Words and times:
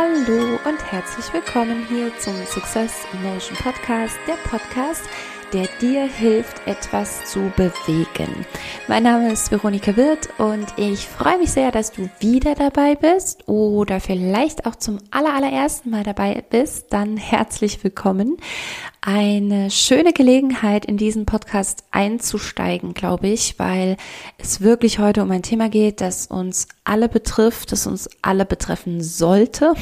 Hallo 0.00 0.58
und 0.64 0.82
herzlich 0.90 1.30
willkommen 1.34 1.84
hier 1.86 2.10
zum 2.16 2.34
Success 2.46 3.04
Emotion 3.12 3.54
Podcast, 3.58 4.16
der 4.26 4.36
Podcast, 4.48 5.04
der 5.52 5.66
dir 5.80 6.04
hilft, 6.04 6.66
etwas 6.66 7.24
zu 7.30 7.52
bewegen. 7.56 8.46
Mein 8.86 9.02
Name 9.02 9.32
ist 9.32 9.50
Veronika 9.50 9.96
Wirth 9.96 10.28
und 10.38 10.66
ich 10.76 11.08
freue 11.08 11.38
mich 11.38 11.50
sehr, 11.50 11.72
dass 11.72 11.92
du 11.92 12.08
wieder 12.20 12.54
dabei 12.54 12.94
bist 12.94 13.48
oder 13.48 14.00
vielleicht 14.00 14.66
auch 14.66 14.76
zum 14.76 14.98
allerersten 15.10 15.90
Mal 15.90 16.04
dabei 16.04 16.44
bist. 16.48 16.92
Dann 16.92 17.16
herzlich 17.16 17.82
willkommen. 17.82 18.36
Eine 19.00 19.70
schöne 19.70 20.12
Gelegenheit, 20.12 20.84
in 20.84 20.96
diesen 20.96 21.26
Podcast 21.26 21.84
einzusteigen, 21.90 22.94
glaube 22.94 23.28
ich, 23.28 23.58
weil 23.58 23.96
es 24.38 24.60
wirklich 24.60 24.98
heute 24.98 25.22
um 25.22 25.30
ein 25.30 25.42
Thema 25.42 25.68
geht, 25.68 26.00
das 26.00 26.26
uns 26.26 26.68
alle 26.84 27.08
betrifft, 27.08 27.72
das 27.72 27.86
uns 27.86 28.08
alle 28.22 28.44
betreffen 28.44 29.02
sollte. 29.02 29.74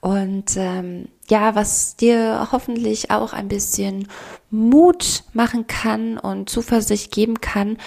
Und 0.00 0.56
ähm, 0.56 1.08
ja, 1.28 1.54
was 1.54 1.96
dir 1.96 2.48
hoffentlich 2.52 3.10
auch 3.10 3.32
ein 3.32 3.48
bisschen 3.48 4.08
Mut 4.50 5.24
machen 5.32 5.66
kann 5.66 6.18
und 6.18 6.48
Zuversicht 6.48 7.12
geben 7.12 7.40
kann, 7.40 7.78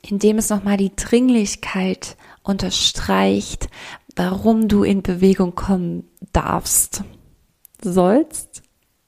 indem 0.00 0.38
es 0.38 0.48
nochmal 0.48 0.78
die 0.78 0.94
Dringlichkeit 0.96 2.16
unterstreicht, 2.42 3.68
warum 4.16 4.68
du 4.68 4.82
in 4.82 5.02
Bewegung 5.02 5.54
kommen 5.54 6.08
darfst, 6.32 7.04
sollst, 7.82 8.62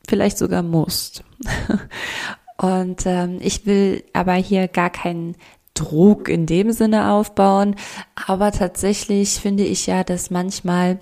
vielleicht 0.06 0.38
sogar 0.38 0.62
musst. 0.62 1.24
Und 2.58 3.06
ähm, 3.06 3.38
ich 3.40 3.64
will 3.64 4.04
aber 4.12 4.34
hier 4.34 4.68
gar 4.68 4.90
keinen 4.90 5.34
Druck 5.72 6.28
in 6.28 6.44
dem 6.44 6.72
Sinne 6.72 7.10
aufbauen, 7.10 7.74
aber 8.26 8.52
tatsächlich 8.52 9.40
finde 9.40 9.64
ich 9.64 9.86
ja, 9.86 10.04
dass 10.04 10.30
manchmal 10.30 11.00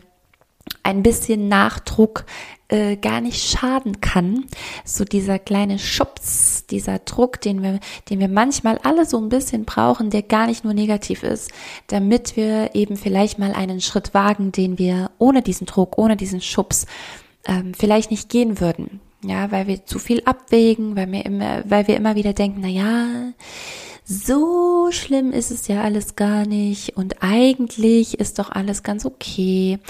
ein 0.82 1.02
bisschen 1.02 1.48
Nachdruck 1.48 2.24
äh, 2.68 2.96
gar 2.96 3.20
nicht 3.20 3.48
schaden 3.48 4.00
kann. 4.00 4.46
So 4.84 5.04
dieser 5.04 5.38
kleine 5.38 5.78
Schubs, 5.78 6.66
dieser 6.66 6.98
Druck, 6.98 7.40
den 7.40 7.62
wir, 7.62 7.80
den 8.10 8.20
wir 8.20 8.28
manchmal 8.28 8.78
alle 8.82 9.06
so 9.06 9.18
ein 9.18 9.28
bisschen 9.28 9.64
brauchen, 9.64 10.10
der 10.10 10.22
gar 10.22 10.46
nicht 10.46 10.64
nur 10.64 10.74
negativ 10.74 11.22
ist, 11.22 11.50
damit 11.86 12.36
wir 12.36 12.74
eben 12.74 12.96
vielleicht 12.96 13.38
mal 13.38 13.52
einen 13.52 13.80
Schritt 13.80 14.14
wagen, 14.14 14.52
den 14.52 14.78
wir 14.78 15.10
ohne 15.18 15.42
diesen 15.42 15.66
Druck, 15.66 15.98
ohne 15.98 16.16
diesen 16.16 16.40
Schubs 16.40 16.86
ähm, 17.46 17.72
vielleicht 17.74 18.10
nicht 18.10 18.28
gehen 18.28 18.60
würden. 18.60 19.00
Ja, 19.24 19.50
weil 19.50 19.66
wir 19.66 19.84
zu 19.84 19.98
viel 19.98 20.22
abwägen, 20.26 20.94
weil 20.94 21.10
wir 21.10 21.26
immer, 21.26 21.62
weil 21.64 21.88
wir 21.88 21.96
immer 21.96 22.14
wieder 22.14 22.34
denken, 22.34 22.60
na 22.60 22.68
ja, 22.68 23.32
so 24.04 24.90
schlimm 24.90 25.32
ist 25.32 25.50
es 25.50 25.68
ja 25.68 25.82
alles 25.82 26.16
gar 26.16 26.46
nicht 26.46 26.96
und 26.96 27.16
eigentlich 27.20 28.18
ist 28.18 28.38
doch 28.38 28.50
alles 28.50 28.82
ganz 28.82 29.04
okay 29.04 29.80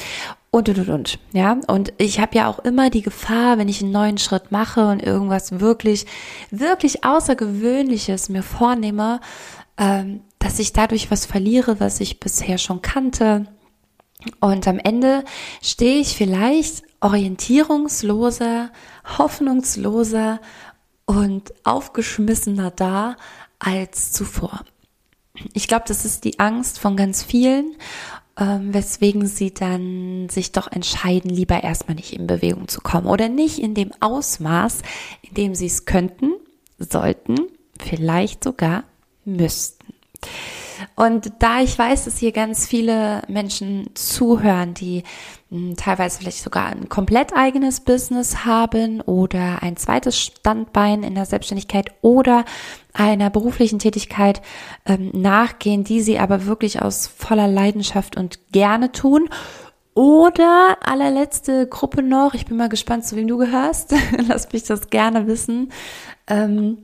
und 0.51 0.69
und 0.69 0.79
und 0.79 0.89
und 0.89 1.19
ja 1.33 1.59
und 1.67 1.93
ich 1.99 2.21
habe 2.21 2.37
ja 2.37 2.49
auch 2.49 2.59
immer 2.61 2.91
die 2.91 3.03
Gefahr 3.03 3.59
wenn 3.59 3.69
ich 3.69 3.83
einen 3.83 3.93
neuen 3.93 4.19
Schritt 4.19 4.51
mache 4.51 4.87
und 4.87 5.03
irgendwas 5.03 5.61
wirklich 5.61 6.07
wirklich 6.51 7.05
außergewöhnliches 7.05 8.29
mir 8.29 8.43
vornehme 8.43 9.21
ähm, 9.77 10.21
dass 10.39 10.59
ich 10.59 10.73
dadurch 10.73 11.11
was 11.11 11.27
verliere 11.27 11.81
was 11.81 12.01
ich 12.01 12.21
bisher 12.21 12.59
schon 12.59 12.83
kannte 12.83 13.47
und 14.41 14.67
am 14.67 14.79
Ende 14.79 15.25
stehe 15.63 16.01
ich 16.01 16.17
vielleicht 16.17 16.83
orientierungsloser 17.01 18.71
hoffnungsloser 19.19 20.41
und 21.05 21.55
aufgeschmissener 21.65 22.71
da 22.71 23.17
als 23.59 24.13
zuvor. 24.13 24.61
Ich 25.55 25.69
glaube, 25.69 25.85
das 25.89 26.05
ist 26.05 26.25
die 26.25 26.39
Angst 26.39 26.79
von 26.79 26.97
ganz 26.97 27.23
vielen, 27.23 27.77
ähm, 28.39 28.73
weswegen 28.73 29.27
sie 29.27 29.53
dann 29.53 30.29
sich 30.29 30.53
doch 30.53 30.71
entscheiden, 30.71 31.31
lieber 31.31 31.63
erstmal 31.63 31.97
nicht 31.97 32.13
in 32.13 32.27
Bewegung 32.27 32.69
zu 32.69 32.81
kommen 32.81 33.07
oder 33.07 33.29
nicht 33.29 33.59
in 33.59 33.75
dem 33.75 33.91
Ausmaß, 34.01 34.83
in 35.23 35.35
dem 35.35 35.55
sie 35.55 35.67
es 35.67 35.85
könnten, 35.85 36.33
sollten, 36.79 37.37
vielleicht 37.79 38.45
sogar 38.45 38.85
müssten. 39.25 39.95
Und 40.95 41.33
da 41.41 41.61
ich 41.61 41.77
weiß, 41.79 42.05
dass 42.05 42.19
hier 42.19 42.33
ganz 42.33 42.67
viele 42.67 43.23
Menschen 43.29 43.91
zuhören, 43.95 44.75
die 44.75 45.03
hm, 45.51 45.77
teilweise 45.77 46.21
vielleicht 46.21 46.43
sogar 46.43 46.67
ein 46.67 46.89
komplett 46.89 47.35
eigenes 47.35 47.81
Business 47.81 48.45
haben 48.45 49.01
oder 49.01 49.63
ein 49.63 49.77
zweites 49.77 50.19
Standbein 50.19 51.03
in 51.03 51.15
der 51.15 51.27
Selbstständigkeit 51.27 51.93
oder 52.03 52.45
einer 52.99 53.31
beruflichen 53.31 53.79
Tätigkeit 53.79 54.43
ähm, 54.85 55.11
nachgehen, 55.15 55.85
die 55.85 56.01
sie 56.01 56.19
aber 56.19 56.47
wirklich 56.47 56.83
aus 56.83 57.07
voller 57.07 57.47
Leidenschaft 57.47 58.17
und 58.17 58.41
gerne 58.53 58.91
tun. 58.93 59.29
Oder 59.95 60.77
allerletzte 60.81 61.67
Gruppe 61.67 62.03
noch, 62.03 62.35
ich 62.35 62.47
bin 62.47 62.57
mal 62.57 62.69
gespannt, 62.69 63.05
zu 63.05 63.17
wem 63.17 63.29
du 63.29 63.37
gehörst. 63.37 63.95
Lass 64.29 64.53
mich 64.53 64.65
das 64.65 64.91
gerne 64.91 65.27
wissen. 65.27 65.73
Ähm, 66.27 66.79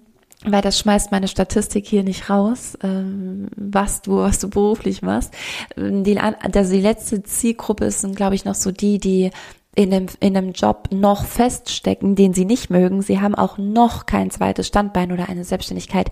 weil 0.47 0.63
das 0.63 0.79
schmeißt 0.79 1.11
meine 1.11 1.29
Statistik 1.29 1.87
hier 1.87 2.03
nicht 2.03 2.29
raus, 2.29 2.77
ähm, 2.83 3.49
was 3.57 4.03
du, 4.03 4.19
was 4.19 4.39
du 4.41 4.51
beruflich 4.51 5.01
machst. 5.01 5.33
Die, 5.77 6.19
also 6.19 6.73
die 6.73 6.81
letzte 6.81 7.23
Zielgruppe 7.23 7.91
sind, 7.91 8.15
glaube 8.15 8.35
ich, 8.35 8.45
noch 8.45 8.55
so 8.55 8.71
die, 8.71 8.99
die 8.99 9.31
in 9.75 9.93
einem, 9.93 10.07
in 10.21 10.37
einem 10.37 10.53
Job 10.53 10.89
noch 10.91 11.25
feststecken, 11.25 12.15
den 12.15 12.35
sie 12.35 12.45
nicht 12.45 12.71
mögen. 12.71 13.03
Sie 13.03 13.21
haben 13.21 13.35
auch 13.35 13.59
noch 13.59 14.07
kein 14.07 14.31
zweites 14.31 14.67
Standbein 14.67 15.12
oder 15.12 15.29
eine 15.29 15.45
Selbstständigkeit 15.45 16.11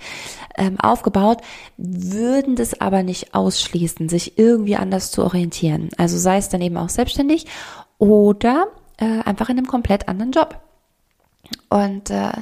ähm, 0.56 0.78
aufgebaut, 0.81 1.39
würden 1.77 2.56
das 2.56 2.81
aber 2.81 3.03
nicht 3.03 3.34
ausschließen, 3.34 4.09
sich 4.09 4.39
irgendwie 4.39 4.77
anders 4.77 5.11
zu 5.11 5.25
orientieren. 5.25 5.91
Also 5.97 6.19
sei 6.19 6.39
es 6.39 6.49
dann 6.49 6.61
eben 6.61 6.77
auch 6.77 6.89
selbstständig 6.89 7.47
oder 7.99 8.67
äh, 8.99 9.21
einfach 9.25 9.49
in 9.49 9.59
einem 9.59 9.67
komplett 9.67 10.09
anderen 10.09 10.33
Job. 10.33 10.61
Und 11.69 12.10
äh, 12.10 12.32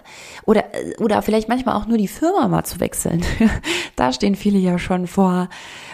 oder 0.44 0.64
oder 0.98 1.22
vielleicht 1.22 1.48
manchmal 1.48 1.76
auch 1.76 1.86
nur 1.86 1.96
die 1.96 2.08
Firma 2.08 2.48
mal 2.48 2.64
zu 2.64 2.80
wechseln. 2.80 3.24
da 3.96 4.12
stehen 4.12 4.34
viele 4.34 4.58
ja 4.58 4.78
schon 4.78 5.06
vor 5.06 5.48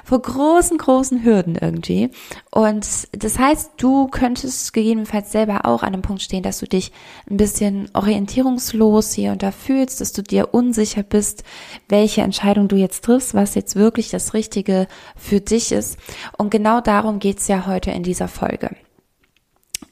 vor 0.04 0.22
großen 0.22 0.78
großen 0.78 1.22
Hürden 1.22 1.56
irgendwie. 1.56 2.10
Und 2.50 2.86
das 3.12 3.38
heißt, 3.38 3.72
du 3.76 4.08
könntest 4.08 4.72
gegebenenfalls 4.72 5.32
selber 5.32 5.66
auch 5.66 5.82
an 5.82 5.92
einem 5.92 6.02
Punkt 6.02 6.22
stehen, 6.22 6.42
dass 6.42 6.58
du 6.58 6.66
dich 6.66 6.92
ein 7.30 7.36
bisschen 7.36 7.90
orientierungslos 7.92 9.12
hier 9.12 9.32
und 9.32 9.42
da 9.42 9.50
fühlst, 9.52 10.00
dass 10.00 10.12
du 10.12 10.22
dir 10.22 10.54
unsicher 10.54 11.02
bist, 11.02 11.44
welche 11.88 12.22
Entscheidung 12.22 12.68
du 12.68 12.76
jetzt 12.76 13.04
triffst, 13.04 13.34
was 13.34 13.54
jetzt 13.54 13.76
wirklich 13.76 14.10
das 14.10 14.32
Richtige 14.32 14.88
für 15.14 15.40
dich 15.40 15.72
ist. 15.72 15.98
Und 16.38 16.50
genau 16.50 16.80
darum 16.80 17.18
geht's 17.18 17.48
ja 17.48 17.66
heute 17.66 17.90
in 17.90 18.02
dieser 18.02 18.28
Folge. 18.28 18.70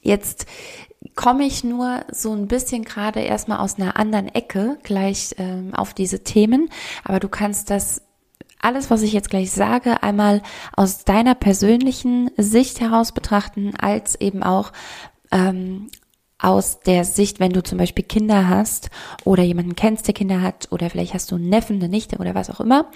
Jetzt 0.05 0.45
komme 1.15 1.45
ich 1.45 1.63
nur 1.63 2.05
so 2.11 2.31
ein 2.31 2.47
bisschen 2.47 2.83
gerade 2.83 3.21
erstmal 3.21 3.57
aus 3.57 3.79
einer 3.79 3.97
anderen 3.97 4.27
Ecke 4.27 4.77
gleich 4.83 5.33
ähm, 5.37 5.73
auf 5.73 5.95
diese 5.95 6.23
Themen, 6.23 6.69
aber 7.03 7.19
du 7.19 7.27
kannst 7.27 7.71
das 7.71 8.03
alles, 8.61 8.91
was 8.91 9.01
ich 9.01 9.13
jetzt 9.13 9.29
gleich 9.29 9.51
sage, 9.51 10.03
einmal 10.03 10.41
aus 10.75 11.05
deiner 11.05 11.33
persönlichen 11.33 12.29
Sicht 12.37 12.81
heraus 12.81 13.13
betrachten, 13.13 13.73
als 13.75 14.19
eben 14.21 14.43
auch 14.43 14.71
ähm, 15.31 15.89
aus 16.37 16.81
der 16.81 17.05
Sicht, 17.05 17.39
wenn 17.39 17.53
du 17.53 17.63
zum 17.63 17.77
Beispiel 17.77 18.03
Kinder 18.03 18.47
hast 18.47 18.89
oder 19.23 19.41
jemanden 19.41 19.75
kennst, 19.75 20.05
der 20.07 20.13
Kinder 20.13 20.41
hat 20.41 20.67
oder 20.71 20.89
vielleicht 20.91 21.13
hast 21.13 21.31
du 21.31 21.35
einen 21.35 21.49
Neffen, 21.49 21.77
eine 21.77 21.89
Nichte 21.89 22.17
oder 22.17 22.35
was 22.35 22.49
auch 22.49 22.59
immer 22.59 22.91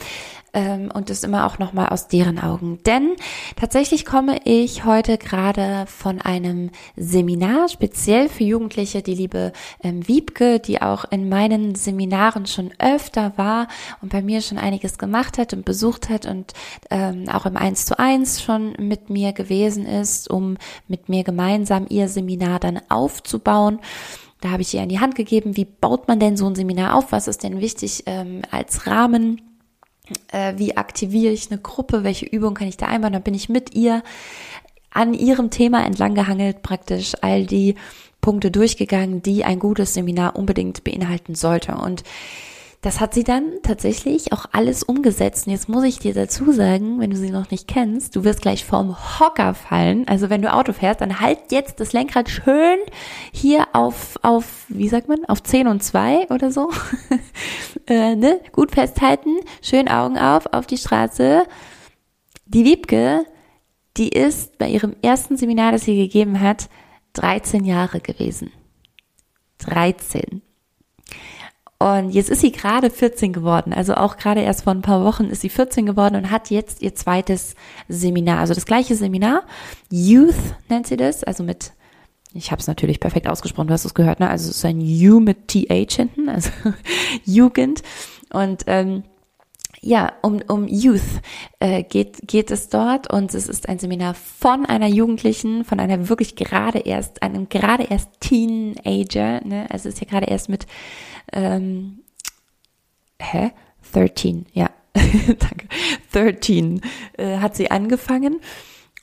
ähm, 0.54 0.90
und 0.94 1.10
das 1.10 1.24
immer 1.24 1.46
auch 1.46 1.60
nochmal 1.60 1.90
aus 1.90 2.08
deren 2.08 2.40
Augen. 2.40 2.80
Denn 2.86 3.16
tatsächlich 3.56 4.06
komme 4.06 4.40
ich 4.46 4.86
heute 4.86 5.18
gerade 5.18 5.86
von 5.88 6.22
einem 6.22 6.72
Seminar, 6.96 7.70
speziell 7.70 8.30
für 8.30 8.44
Jugendliche, 8.44 9.02
die 9.02 9.16
liebe 9.16 9.54
ähm, 9.84 10.08
Wiebke, 10.08 10.60
die 10.60 10.82
auch 10.82 11.06
in 11.12 11.30
meinen 11.30 11.76
Seminaren 11.76 12.46
schon 12.46 12.72
öfter 12.80 13.34
war 13.36 13.68
und 14.02 14.12
bei 14.12 14.22
mir 14.22 14.42
schon 14.42 14.58
einiges 14.58 14.98
gemacht 14.98 15.38
hat 15.38 15.54
und 15.54 15.66
besucht 15.66 16.10
hat 16.10 16.26
und 16.26 16.54
ähm, 16.90 17.26
auch 17.30 17.46
im 17.46 17.58
Eins 17.58 17.86
zu 17.86 18.00
eins 18.00 18.42
schon 18.42 18.74
mit 18.80 19.10
mir 19.10 19.34
gewesen 19.34 19.86
ist, 19.86 20.30
um 20.30 20.58
mit 20.88 21.10
mir 21.10 21.24
gemeinsam 21.24 21.86
ihr 21.90 22.08
Seminar 22.08 22.60
dann 22.60 22.80
aufzubauen. 22.90 23.80
Da 24.42 24.52
habe 24.52 24.62
ich 24.62 24.74
ihr 24.74 24.82
in 24.82 24.90
die 24.90 25.00
Hand 25.00 25.16
gegeben, 25.16 25.58
wie 25.58 25.66
baut 25.66 26.08
man 26.08 26.20
denn 26.20 26.38
so 26.38 26.48
ein 26.48 26.56
Seminar 26.56 26.96
auf? 26.96 27.12
Was 27.12 27.28
ist 27.28 27.44
denn 27.44 27.60
wichtig 27.60 28.04
ähm, 28.06 28.42
als 28.52 28.88
Rahmen? 28.88 29.49
Äh, 30.32 30.54
wie 30.58 30.78
aktiviere 30.78 31.34
ich 31.34 31.52
eine 31.52 31.60
Gruppe? 31.60 32.04
Welche 32.04 32.26
Übung 32.26 32.54
kann 32.54 32.68
ich 32.68 32.78
da 32.78 32.88
einbauen? 32.88 33.14
Dann 33.14 33.24
bin 33.24 33.34
ich 33.34 33.50
mit 33.50 33.76
ihr 33.76 34.04
an 34.92 35.14
ihrem 35.14 35.50
Thema 35.50 35.86
entlang 35.86 36.16
gehangelt, 36.16 36.64
praktisch 36.64 37.14
all 37.22 37.46
die 37.46 37.76
Punkte 38.22 38.52
durchgegangen, 38.52 39.22
die 39.22 39.46
ein 39.46 39.60
gutes 39.60 39.94
Seminar 39.94 40.36
unbedingt 40.36 40.84
beinhalten 40.84 41.36
sollte. 41.36 41.76
Und 41.76 42.04
das 42.82 43.02
hat 43.02 43.14
sie 43.14 43.26
dann 43.26 43.62
tatsächlich 43.62 44.32
auch 44.32 44.46
alles 44.54 44.84
umgesetzt. 44.84 45.48
Und 45.48 45.52
jetzt 45.52 45.68
muss 45.68 45.84
ich 45.84 46.00
dir 46.00 46.14
dazu 46.14 46.54
sagen, 46.54 47.00
wenn 47.02 47.10
du 47.10 47.18
sie 47.18 47.30
noch 47.30 47.52
nicht 47.52 47.68
kennst, 47.68 48.16
du 48.16 48.24
wirst 48.24 48.42
gleich 48.42 48.64
vorm 48.64 48.96
Hocker 49.20 49.54
fallen. 49.54 50.08
Also 50.08 50.30
wenn 50.30 50.42
du 50.42 50.54
Auto 50.54 50.72
fährst, 50.72 51.02
dann 51.02 51.20
halt 51.20 51.52
jetzt 51.52 51.82
das 51.82 51.92
Lenkrad 51.92 52.30
schön 52.30 52.78
hier 53.34 53.68
auf, 53.74 54.18
auf, 54.22 54.66
wie 54.70 54.88
sagt 54.88 55.10
man, 55.10 55.26
auf 55.26 55.44
10 55.44 55.68
und 55.68 55.84
2 55.84 56.30
oder 56.30 56.52
so. 56.52 56.72
äh, 57.88 58.16
ne? 58.16 58.40
Gut 58.54 58.72
festhalten, 58.72 59.36
schön 59.62 59.90
Augen 59.90 60.18
auf, 60.18 60.46
auf 60.54 60.66
die 60.66 60.78
Straße. 60.78 61.44
Die 62.46 62.64
Wiebke, 62.64 63.26
die 63.98 64.10
ist 64.10 64.58
bei 64.58 64.70
ihrem 64.70 64.96
ersten 65.02 65.36
Seminar, 65.36 65.74
das 65.74 65.84
sie 65.84 65.98
gegeben 65.98 66.40
hat, 66.40 66.70
13 67.14 67.66
Jahre 67.66 68.00
gewesen. 68.00 68.54
13. 69.58 70.42
Und 71.82 72.10
jetzt 72.10 72.30
ist 72.30 72.42
sie 72.42 72.52
gerade 72.52 72.90
14 72.90 73.32
geworden, 73.32 73.72
also 73.72 73.94
auch 73.94 74.18
gerade 74.18 74.42
erst 74.42 74.66
vor 74.66 74.74
ein 74.74 74.82
paar 74.82 75.06
Wochen 75.06 75.30
ist 75.30 75.40
sie 75.40 75.50
14 75.50 75.86
geworden 75.86 76.18
und 76.18 76.30
hat 76.30 76.50
jetzt 76.50 76.82
ihr 76.82 76.94
zweites 76.94 77.56
Seminar, 77.88 78.40
also 78.40 78.54
das 78.54 78.66
gleiche 78.66 78.96
Seminar, 78.96 79.44
Youth 79.90 80.36
nennt 80.68 80.88
sie 80.88 80.98
das, 80.98 81.24
also 81.24 81.42
mit, 81.42 81.72
ich 82.34 82.52
habe 82.52 82.60
es 82.60 82.68
natürlich 82.68 83.00
perfekt 83.00 83.30
ausgesprochen, 83.30 83.68
du 83.68 83.74
hast 83.74 83.86
es 83.86 83.94
gehört, 83.94 84.20
ne? 84.20 84.30
Also 84.30 84.50
es 84.50 84.58
ist 84.58 84.66
ein 84.66 84.82
U 84.82 85.22
mit 85.22 85.48
TH 85.48 85.96
hinten, 85.96 86.28
also 86.28 86.50
Jugend. 87.24 87.82
Und 88.30 88.64
ähm, 88.68 89.04
ja, 89.82 90.12
um, 90.22 90.42
um 90.48 90.68
Youth 90.68 91.22
äh, 91.60 91.84
geht, 91.84 92.28
geht 92.28 92.52
es 92.52 92.70
dort. 92.70 93.12
Und 93.12 93.34
es 93.34 93.48
ist 93.48 93.70
ein 93.70 93.80
Seminar 93.80 94.14
von 94.14 94.66
einer 94.66 94.88
Jugendlichen, 94.88 95.64
von 95.64 95.80
einer 95.80 96.10
wirklich 96.10 96.36
gerade 96.36 96.80
erst, 96.80 97.24
einem 97.24 97.48
gerade 97.48 97.84
erst 97.84 98.10
Teenager, 98.20 99.42
ne? 99.46 99.68
also 99.70 99.88
es 99.88 99.96
ist 99.96 100.02
ja 100.02 100.08
gerade 100.08 100.26
erst 100.26 100.50
mit, 100.50 100.68
ähm, 101.34 102.00
hä? 103.22 103.52
13, 103.92 104.46
ja, 104.54 104.70
danke, 104.94 105.68
13 106.12 106.82
äh, 107.18 107.38
hat 107.38 107.56
sie 107.56 107.72
angefangen 107.72 108.40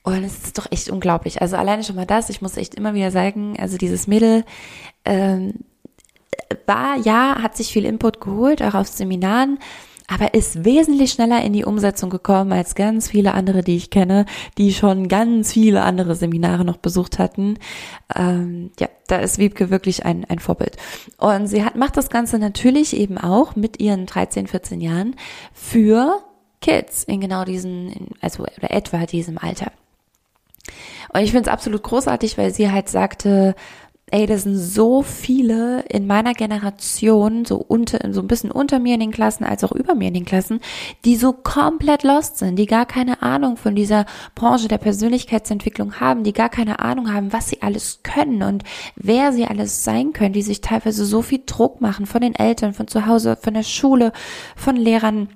und 0.03 0.23
es 0.23 0.45
ist 0.45 0.59
doch 0.59 0.71
echt 0.71 0.89
unglaublich. 0.91 1.43
Also 1.43 1.57
alleine 1.57 1.83
schon 1.83 1.97
mal 1.97 2.07
das, 2.07 2.31
ich 2.31 2.41
muss 2.41 2.57
echt 2.57 2.77
immer 2.77 2.95
wieder 2.95 3.11
sagen, 3.11 3.57
also 3.59 3.77
dieses 3.77 4.07
Mädel, 4.07 4.45
ähm, 5.05 5.55
war, 6.67 6.97
ja, 6.99 7.43
hat 7.43 7.57
sich 7.57 7.73
viel 7.73 7.85
Input 7.85 8.21
geholt, 8.21 8.63
auch 8.63 8.75
auf 8.75 8.87
Seminaren, 8.87 9.59
aber 10.09 10.35
ist 10.35 10.65
wesentlich 10.65 11.13
schneller 11.13 11.43
in 11.43 11.53
die 11.53 11.65
Umsetzung 11.65 12.11
gekommen 12.11 12.53
als 12.53 12.75
ganz 12.75 13.09
viele 13.09 13.35
andere, 13.35 13.63
die 13.63 13.77
ich 13.77 13.91
kenne, 13.91 14.25
die 14.57 14.73
schon 14.73 15.09
ganz 15.09 15.53
viele 15.53 15.83
andere 15.83 16.15
Seminare 16.15 16.65
noch 16.65 16.77
besucht 16.77 17.19
hatten. 17.19 17.59
Ähm, 18.15 18.71
ja, 18.79 18.89
da 19.09 19.19
ist 19.19 19.39
Wiebke 19.39 19.71
wirklich 19.71 20.05
ein, 20.05 20.25
ein 20.25 20.39
Vorbild. 20.39 20.77
Und 21.19 21.49
sie 21.49 21.65
hat, 21.65 21.77
macht 21.77 21.97
das 21.97 22.11
Ganze 22.11 22.39
natürlich 22.39 22.97
eben 22.97 23.19
auch 23.19 23.57
mit 23.57 23.81
ihren 23.81 24.07
13, 24.07 24.47
14 24.47 24.81
Jahren 24.81 25.17
für 25.53 26.21
Kids 26.61 27.05
in 27.05 27.21
genau 27.21 27.45
diesen, 27.45 28.11
also 28.21 28.43
oder 28.43 28.71
etwa 28.71 29.07
diesem 29.07 29.39
Alter. 29.39 29.73
Und 31.13 31.23
ich 31.23 31.31
finde 31.31 31.49
es 31.49 31.53
absolut 31.53 31.83
großartig, 31.83 32.37
weil 32.39 32.53
sie 32.53 32.71
halt 32.71 32.89
sagte, 32.89 33.55
ey, 34.13 34.27
das 34.27 34.45
sind 34.45 34.57
so 34.57 35.03
viele 35.03 35.81
in 35.89 36.07
meiner 36.07 36.33
Generation, 36.33 37.45
so 37.45 37.57
unter, 37.57 38.13
so 38.13 38.21
ein 38.21 38.29
bisschen 38.29 38.53
unter 38.53 38.79
mir 38.79 38.95
in 38.95 39.01
den 39.01 39.11
Klassen 39.11 39.43
als 39.43 39.65
auch 39.65 39.73
über 39.73 39.97
mir 39.97 40.09
in 40.09 40.15
den 40.15 40.25
Klassen, 40.25 40.61
die 41.05 41.17
so 41.17 41.33
komplett 41.33 42.05
lost 42.05 42.39
sind, 42.39 42.57
die 42.57 42.67
gar 42.67 42.87
keine 42.87 43.23
Ahnung 43.23 43.57
von 43.57 43.75
dieser 43.75 44.07
Branche 44.37 44.69
der 44.69 44.79
Persönlichkeitsentwicklung 44.79 45.99
haben, 45.99 46.23
die 46.23 46.33
gar 46.33 46.49
keine 46.49 46.79
Ahnung 46.79 47.13
haben, 47.13 47.33
was 47.33 47.49
sie 47.49 47.63
alles 47.63 48.01
können 48.05 48.45
und 48.45 48.63
wer 48.95 49.33
sie 49.33 49.47
alles 49.47 49.83
sein 49.83 50.13
können, 50.13 50.33
die 50.35 50.43
sich 50.43 50.61
teilweise 50.61 51.05
so 51.05 51.21
viel 51.21 51.43
Druck 51.45 51.81
machen 51.81 52.07
von 52.07 52.21
den 52.21 52.37
Eltern, 52.37 52.75
von 52.75 52.87
zu 52.87 53.07
Hause, 53.07 53.37
von 53.37 53.55
der 53.55 53.65
Schule, 53.65 54.13
von 54.55 54.77
Lehrern, 54.77 55.31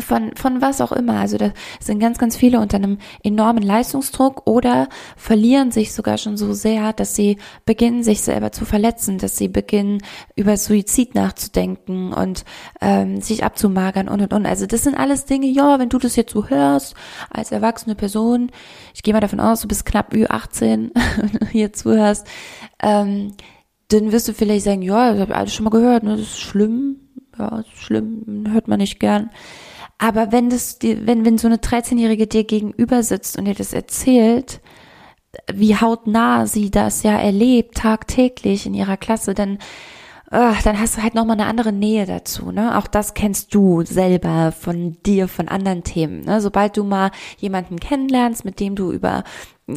von, 0.00 0.34
von 0.36 0.60
was 0.60 0.80
auch 0.80 0.92
immer. 0.92 1.20
Also 1.20 1.36
da 1.38 1.52
sind 1.80 1.98
ganz, 1.98 2.18
ganz 2.18 2.36
viele 2.36 2.60
unter 2.60 2.76
einem 2.76 2.98
enormen 3.22 3.62
Leistungsdruck 3.62 4.46
oder 4.46 4.88
verlieren 5.16 5.70
sich 5.70 5.92
sogar 5.92 6.18
schon 6.18 6.36
so 6.36 6.52
sehr, 6.52 6.92
dass 6.92 7.14
sie 7.14 7.38
beginnen, 7.64 8.02
sich 8.02 8.22
selber 8.22 8.52
zu 8.52 8.64
verletzen, 8.64 9.18
dass 9.18 9.36
sie 9.36 9.48
beginnen, 9.48 10.02
über 10.36 10.56
Suizid 10.56 11.14
nachzudenken 11.14 12.12
und 12.12 12.44
ähm, 12.80 13.20
sich 13.20 13.44
abzumagern 13.44 14.08
und 14.08 14.20
und 14.20 14.32
und. 14.32 14.46
Also 14.46 14.66
das 14.66 14.82
sind 14.82 14.94
alles 14.94 15.24
Dinge, 15.24 15.46
ja, 15.46 15.78
wenn 15.78 15.88
du 15.88 15.98
das 15.98 16.16
jetzt 16.16 16.32
so 16.32 16.48
hörst, 16.48 16.94
als 17.30 17.52
erwachsene 17.52 17.94
Person, 17.94 18.50
ich 18.94 19.02
gehe 19.02 19.14
mal 19.14 19.20
davon 19.20 19.40
aus, 19.40 19.60
du 19.60 19.68
bist 19.68 19.84
knapp 19.84 20.12
Ü18, 20.12 20.90
hier 21.50 21.72
zuhörst, 21.72 22.26
ähm, 22.82 23.32
dann 23.88 24.12
wirst 24.12 24.28
du 24.28 24.32
vielleicht 24.34 24.64
sagen, 24.64 24.82
ja, 24.82 25.12
das 25.12 25.20
habe 25.20 25.32
ich 25.32 25.38
alles 25.38 25.54
schon 25.54 25.64
mal 25.64 25.70
gehört, 25.70 26.02
ne, 26.02 26.12
das 26.12 26.20
ist 26.20 26.40
schlimm, 26.40 26.96
ja, 27.38 27.60
ist 27.60 27.76
schlimm, 27.76 28.44
hört 28.48 28.68
man 28.68 28.78
nicht 28.78 29.00
gern. 29.00 29.30
Aber 29.98 30.30
wenn 30.30 30.48
das, 30.48 30.78
wenn, 30.80 31.24
wenn 31.24 31.38
so 31.38 31.48
eine 31.48 31.56
13-Jährige 31.56 32.28
dir 32.28 32.44
gegenüber 32.44 33.02
sitzt 33.02 33.36
und 33.36 33.46
dir 33.46 33.54
das 33.54 33.72
erzählt, 33.72 34.60
wie 35.52 35.76
hautnah 35.76 36.46
sie 36.46 36.70
das 36.70 37.02
ja 37.02 37.18
erlebt, 37.18 37.76
tagtäglich 37.76 38.64
in 38.66 38.74
ihrer 38.74 38.96
Klasse, 38.96 39.34
dann, 39.34 39.58
äh, 40.30 40.52
dann 40.62 40.80
hast 40.80 40.96
du 40.96 41.02
halt 41.02 41.14
nochmal 41.14 41.38
eine 41.38 41.48
andere 41.48 41.72
Nähe 41.72 42.06
dazu, 42.06 42.52
ne? 42.52 42.78
Auch 42.78 42.86
das 42.86 43.14
kennst 43.14 43.54
du 43.54 43.82
selber 43.84 44.52
von 44.52 44.96
dir, 45.04 45.26
von 45.28 45.48
anderen 45.48 45.82
Themen, 45.82 46.20
ne? 46.20 46.40
Sobald 46.40 46.76
du 46.76 46.84
mal 46.84 47.10
jemanden 47.38 47.80
kennenlernst, 47.80 48.44
mit 48.44 48.60
dem 48.60 48.76
du 48.76 48.92
über 48.92 49.24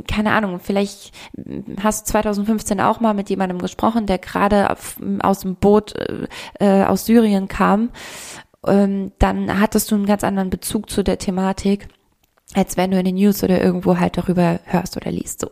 keine 0.08 0.32
Ahnung, 0.32 0.62
vielleicht 0.64 1.12
hast 1.84 2.08
du 2.08 2.12
2015 2.14 2.80
auch 2.80 3.02
mal 3.02 3.14
mit 3.14 3.30
jemandem 3.30 3.60
gesprochen, 3.60 4.06
der 4.06 4.20
gerade 4.20 4.74
aus 5.22 5.40
dem 5.42 5.56
Boot 5.58 5.96
äh, 5.98 6.28
äh 6.60 6.86
aus 6.86 7.06
Syrien 7.06 7.50
kam 7.50 7.90
ähm, 8.66 9.12
dann 9.20 9.60
hattest 9.60 9.92
du 9.92 9.96
einen 9.96 10.06
ganz 10.06 10.24
anderen 10.24 10.50
Bezug 10.50 10.90
zu 10.90 11.04
der 11.04 11.18
Thematik, 11.18 11.88
als 12.54 12.78
wenn 12.78 12.92
du 12.92 13.00
in 13.00 13.06
den 13.06 13.16
News 13.16 13.44
oder 13.44 13.62
irgendwo 13.62 13.98
halt 13.98 14.18
darüber 14.18 14.60
hörst 14.66 14.98
oder 14.98 15.12
liest. 15.12 15.42
So. 15.42 15.50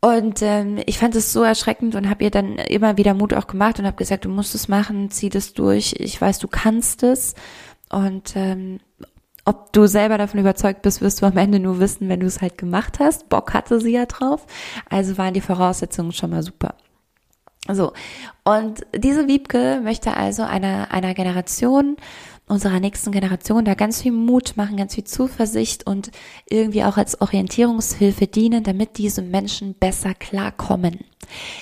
Und 0.00 0.40
ähm, 0.40 0.78
ich 0.86 0.98
fand 0.98 1.14
es 1.14 1.32
so 1.32 1.42
erschreckend 1.42 1.94
und 1.94 2.08
habe 2.08 2.24
ihr 2.24 2.30
dann 2.30 2.56
immer 2.56 2.96
wieder 2.96 3.12
Mut 3.12 3.34
auch 3.34 3.46
gemacht 3.46 3.78
und 3.78 3.86
habe 3.86 3.96
gesagt, 3.96 4.24
du 4.24 4.30
musst 4.30 4.54
es 4.54 4.66
machen, 4.66 5.10
zieh 5.10 5.28
das 5.28 5.52
durch. 5.52 5.94
Ich 5.98 6.18
weiß, 6.18 6.38
du 6.38 6.48
kannst 6.48 7.02
es. 7.02 7.34
Und 7.90 8.34
ähm, 8.34 8.80
ob 9.44 9.72
du 9.72 9.86
selber 9.86 10.16
davon 10.16 10.40
überzeugt 10.40 10.82
bist, 10.82 11.02
wirst 11.02 11.20
du 11.20 11.26
am 11.26 11.36
Ende 11.36 11.58
nur 11.58 11.80
wissen, 11.80 12.08
wenn 12.08 12.20
du 12.20 12.26
es 12.26 12.40
halt 12.40 12.56
gemacht 12.56 12.98
hast. 12.98 13.28
Bock 13.28 13.52
hatte 13.52 13.80
sie 13.80 13.92
ja 13.92 14.06
drauf. 14.06 14.46
Also 14.88 15.18
waren 15.18 15.34
die 15.34 15.40
Voraussetzungen 15.42 16.12
schon 16.12 16.30
mal 16.30 16.42
super. 16.42 16.74
So. 17.68 17.92
Und 18.44 18.86
diese 18.96 19.28
Wiebke 19.28 19.80
möchte 19.82 20.16
also 20.16 20.42
einer, 20.42 20.90
einer 20.90 21.14
Generation, 21.14 21.96
unserer 22.50 22.80
nächsten 22.80 23.12
Generation 23.12 23.64
da 23.64 23.74
ganz 23.74 24.02
viel 24.02 24.10
Mut 24.10 24.56
machen, 24.56 24.76
ganz 24.76 24.96
viel 24.96 25.04
Zuversicht 25.04 25.86
und 25.86 26.10
irgendwie 26.48 26.82
auch 26.82 26.96
als 26.96 27.20
Orientierungshilfe 27.20 28.26
dienen, 28.26 28.64
damit 28.64 28.98
diese 28.98 29.22
Menschen 29.22 29.74
besser 29.74 30.14
klarkommen. 30.14 31.04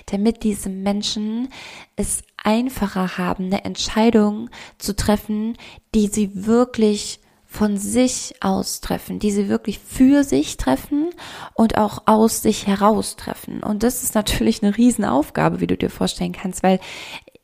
Damit 0.06 0.44
diese 0.44 0.70
Menschen 0.70 1.50
es 1.96 2.22
einfacher 2.42 3.18
haben, 3.18 3.46
eine 3.46 3.66
Entscheidung 3.66 4.48
zu 4.78 4.96
treffen, 4.96 5.58
die 5.94 6.06
sie 6.06 6.46
wirklich 6.46 7.20
von 7.58 7.76
sich 7.76 8.36
aus 8.38 8.80
treffen, 8.80 9.18
die 9.18 9.32
sie 9.32 9.48
wirklich 9.48 9.80
für 9.80 10.22
sich 10.22 10.58
treffen 10.58 11.10
und 11.54 11.76
auch 11.76 12.02
aus 12.06 12.40
sich 12.40 12.68
heraus 12.68 13.16
treffen. 13.16 13.64
Und 13.64 13.82
das 13.82 14.04
ist 14.04 14.14
natürlich 14.14 14.62
eine 14.62 14.76
Riesenaufgabe, 14.76 15.58
wie 15.60 15.66
du 15.66 15.76
dir 15.76 15.90
vorstellen 15.90 16.30
kannst, 16.30 16.62
weil 16.62 16.78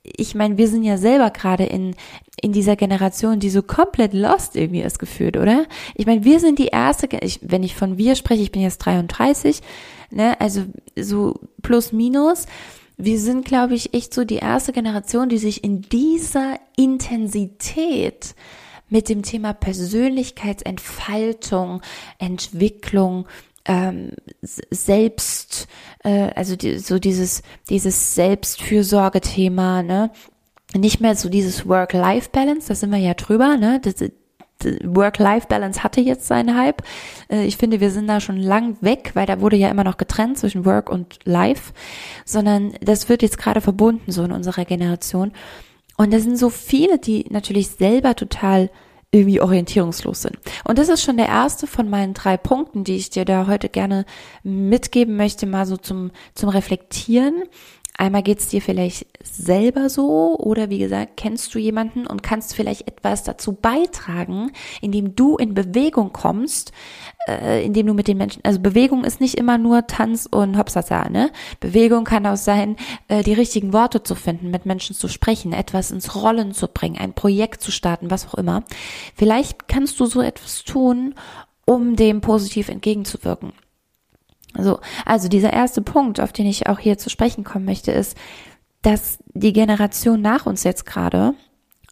ich 0.05 0.37
meine, 0.37 0.57
wir 0.57 0.69
sind 0.69 0.85
ja 0.85 0.99
selber 0.99 1.31
gerade 1.31 1.65
in, 1.65 1.97
in 2.41 2.53
dieser 2.53 2.77
Generation, 2.77 3.41
die 3.41 3.51
so 3.51 3.63
komplett 3.63 4.13
lost 4.13 4.55
irgendwie 4.55 4.83
ist 4.83 5.01
gefühlt, 5.01 5.37
oder? 5.37 5.65
Ich 5.97 6.07
meine, 6.07 6.23
wir 6.23 6.39
sind 6.39 6.61
die 6.61 6.69
erste, 6.69 7.09
ich, 7.21 7.41
wenn 7.43 7.65
ich 7.65 7.75
von 7.75 7.99
wir 7.99 8.15
spreche, 8.15 8.43
ich 8.43 8.53
bin 8.53 8.63
jetzt 8.63 8.79
33, 8.79 9.63
ne, 10.11 10.41
also 10.41 10.63
so 10.97 11.41
plus 11.61 11.91
minus. 11.91 12.47
Wir 12.97 13.19
sind, 13.19 13.45
glaube 13.45 13.75
ich, 13.75 13.95
echt 13.95 14.15
so 14.15 14.23
die 14.23 14.37
erste 14.37 14.73
Generation, 14.73 15.29
die 15.29 15.39
sich 15.39 15.65
in 15.65 15.83
dieser 15.83 16.61
Intensität 16.77 18.37
mit 18.95 19.09
dem 19.09 19.23
Thema 19.25 19.53
Persönlichkeitsentfaltung, 19.53 21.83
Entwicklung, 22.21 23.27
ähm, 23.65 24.13
selbst, 24.41 25.67
äh, 26.05 26.31
also 26.37 26.55
die, 26.55 26.79
so 26.79 27.01
dieses, 27.01 27.43
dieses 27.69 28.15
Selbstfürsorge-Thema, 28.15 29.83
ne? 29.83 30.13
Nicht 30.77 31.01
mehr 31.01 31.17
so 31.17 31.29
dieses 31.29 31.69
Work-Life-Balance, 31.69 32.69
da 32.69 32.77
sind 32.77 32.93
wir 32.93 32.99
ja 32.99 33.15
drüber, 33.15 33.57
ne? 33.57 33.81
Das, 33.83 33.97
Work-Life-Balance 34.85 35.83
hatte 35.83 36.01
jetzt 36.01 36.29
seinen 36.29 36.57
Hype. 36.57 36.85
Äh, 37.29 37.47
ich 37.47 37.57
finde, 37.57 37.81
wir 37.81 37.91
sind 37.91 38.07
da 38.07 38.21
schon 38.21 38.37
lang 38.37 38.77
weg, 38.81 39.11
weil 39.15 39.27
da 39.27 39.41
wurde 39.41 39.57
ja 39.57 39.71
immer 39.71 39.83
noch 39.83 39.97
getrennt 39.97 40.39
zwischen 40.39 40.65
Work 40.65 40.89
und 40.89 41.19
Life, 41.25 41.73
sondern 42.25 42.75
das 42.81 43.09
wird 43.09 43.23
jetzt 43.23 43.39
gerade 43.39 43.61
verbunden 43.61 44.13
so 44.13 44.23
in 44.23 44.31
unserer 44.31 44.65
Generation. 44.65 45.33
Und 45.97 46.13
da 46.13 46.19
sind 46.19 46.37
so 46.39 46.51
viele, 46.51 46.99
die 46.99 47.27
natürlich 47.31 47.69
selber 47.69 48.17
total 48.17 48.71
irgendwie 49.15 49.41
orientierungslos 49.41 50.23
sind. 50.23 50.37
Und 50.65 50.79
das 50.79 50.89
ist 50.89 51.03
schon 51.03 51.17
der 51.17 51.29
erste 51.29 51.69
von 51.69 51.89
meinen 51.89 52.15
drei 52.15 52.37
Punkten, 52.37 52.83
die 52.83 52.97
ich 52.97 53.11
dir 53.11 53.25
da 53.25 53.47
heute 53.47 53.69
gerne 53.69 54.07
mitgeben 54.43 55.17
möchte, 55.17 55.47
mal 55.47 55.67
so 55.67 55.77
zum, 55.77 56.11
zum 56.35 56.49
Reflektieren. 56.49 57.45
Einmal 57.97 58.25
geht's 58.25 58.49
dir 58.49 58.61
vielleicht 58.61 59.07
selber 59.23 59.89
so 59.89 60.37
oder 60.39 60.69
wie 60.69 60.79
gesagt, 60.79 61.17
kennst 61.17 61.55
du 61.55 61.61
jemanden 61.61 62.09
und 62.09 62.25
kannst 62.25 62.55
vielleicht 62.55 62.89
etwas 62.89 63.23
dazu 63.23 63.53
beitragen, 63.53 64.51
indem 64.81 65.15
du 65.15 65.37
in 65.37 65.55
Bewegung 65.55 66.13
kommst, 66.13 66.73
äh, 67.29 67.65
indem 67.65 67.87
du 67.87 67.95
mit 67.95 68.09
den 68.09 68.19
Menschen, 68.19 68.43
also 68.45 68.59
Bewegung 68.59 69.05
ist 69.05 69.21
nicht 69.21 69.37
immer 69.37 69.59
nur 69.59 69.87
Tanz 69.87 70.27
und 70.29 70.59
Hopsasa, 70.59 71.09
ne? 71.09 71.31
Bewegung 71.61 72.03
kann 72.03 72.27
auch 72.27 72.37
sein, 72.37 72.77
äh, 73.07 73.23
die 73.23 73.33
richtigen 73.33 73.73
Worte 73.73 74.03
zu 74.03 74.17
finden, 74.17 74.51
mit 74.51 74.67
Menschen 74.67 74.97
zu 74.97 75.07
sprechen, 75.07 75.53
etwas 75.53 75.93
ins 75.93 76.17
Rollen 76.17 76.53
zu 76.53 76.67
bringen, 76.67 76.99
ein 76.99 77.15
Projekt 77.15 77.63
zu 77.63 77.71
starten, 77.71 78.11
was 78.11 78.27
auch 78.27 78.35
immer. 78.35 78.65
Vielleicht 79.15 79.69
kannst 79.69 80.01
du 80.01 80.07
so 80.07 80.21
etwas 80.21 80.65
tun, 80.65 81.15
um 81.65 81.95
dem 81.95 82.21
positiv 82.21 82.69
entgegenzuwirken. 82.69 83.53
So, 84.59 84.81
also 85.05 85.29
dieser 85.29 85.53
erste 85.53 85.83
Punkt, 85.83 86.21
auf 86.21 86.33
den 86.33 86.47
ich 86.47 86.69
auch 86.69 86.79
hier 86.79 86.99
zu 86.99 87.11
sprechen 87.11 87.45
kommen 87.45 87.65
möchte, 87.65 87.93
ist, 87.93 88.17
dass 88.83 89.19
die 89.33 89.53
Generation 89.53 90.21
nach 90.21 90.47
uns 90.47 90.63
jetzt 90.63 90.87
gerade 90.87 91.35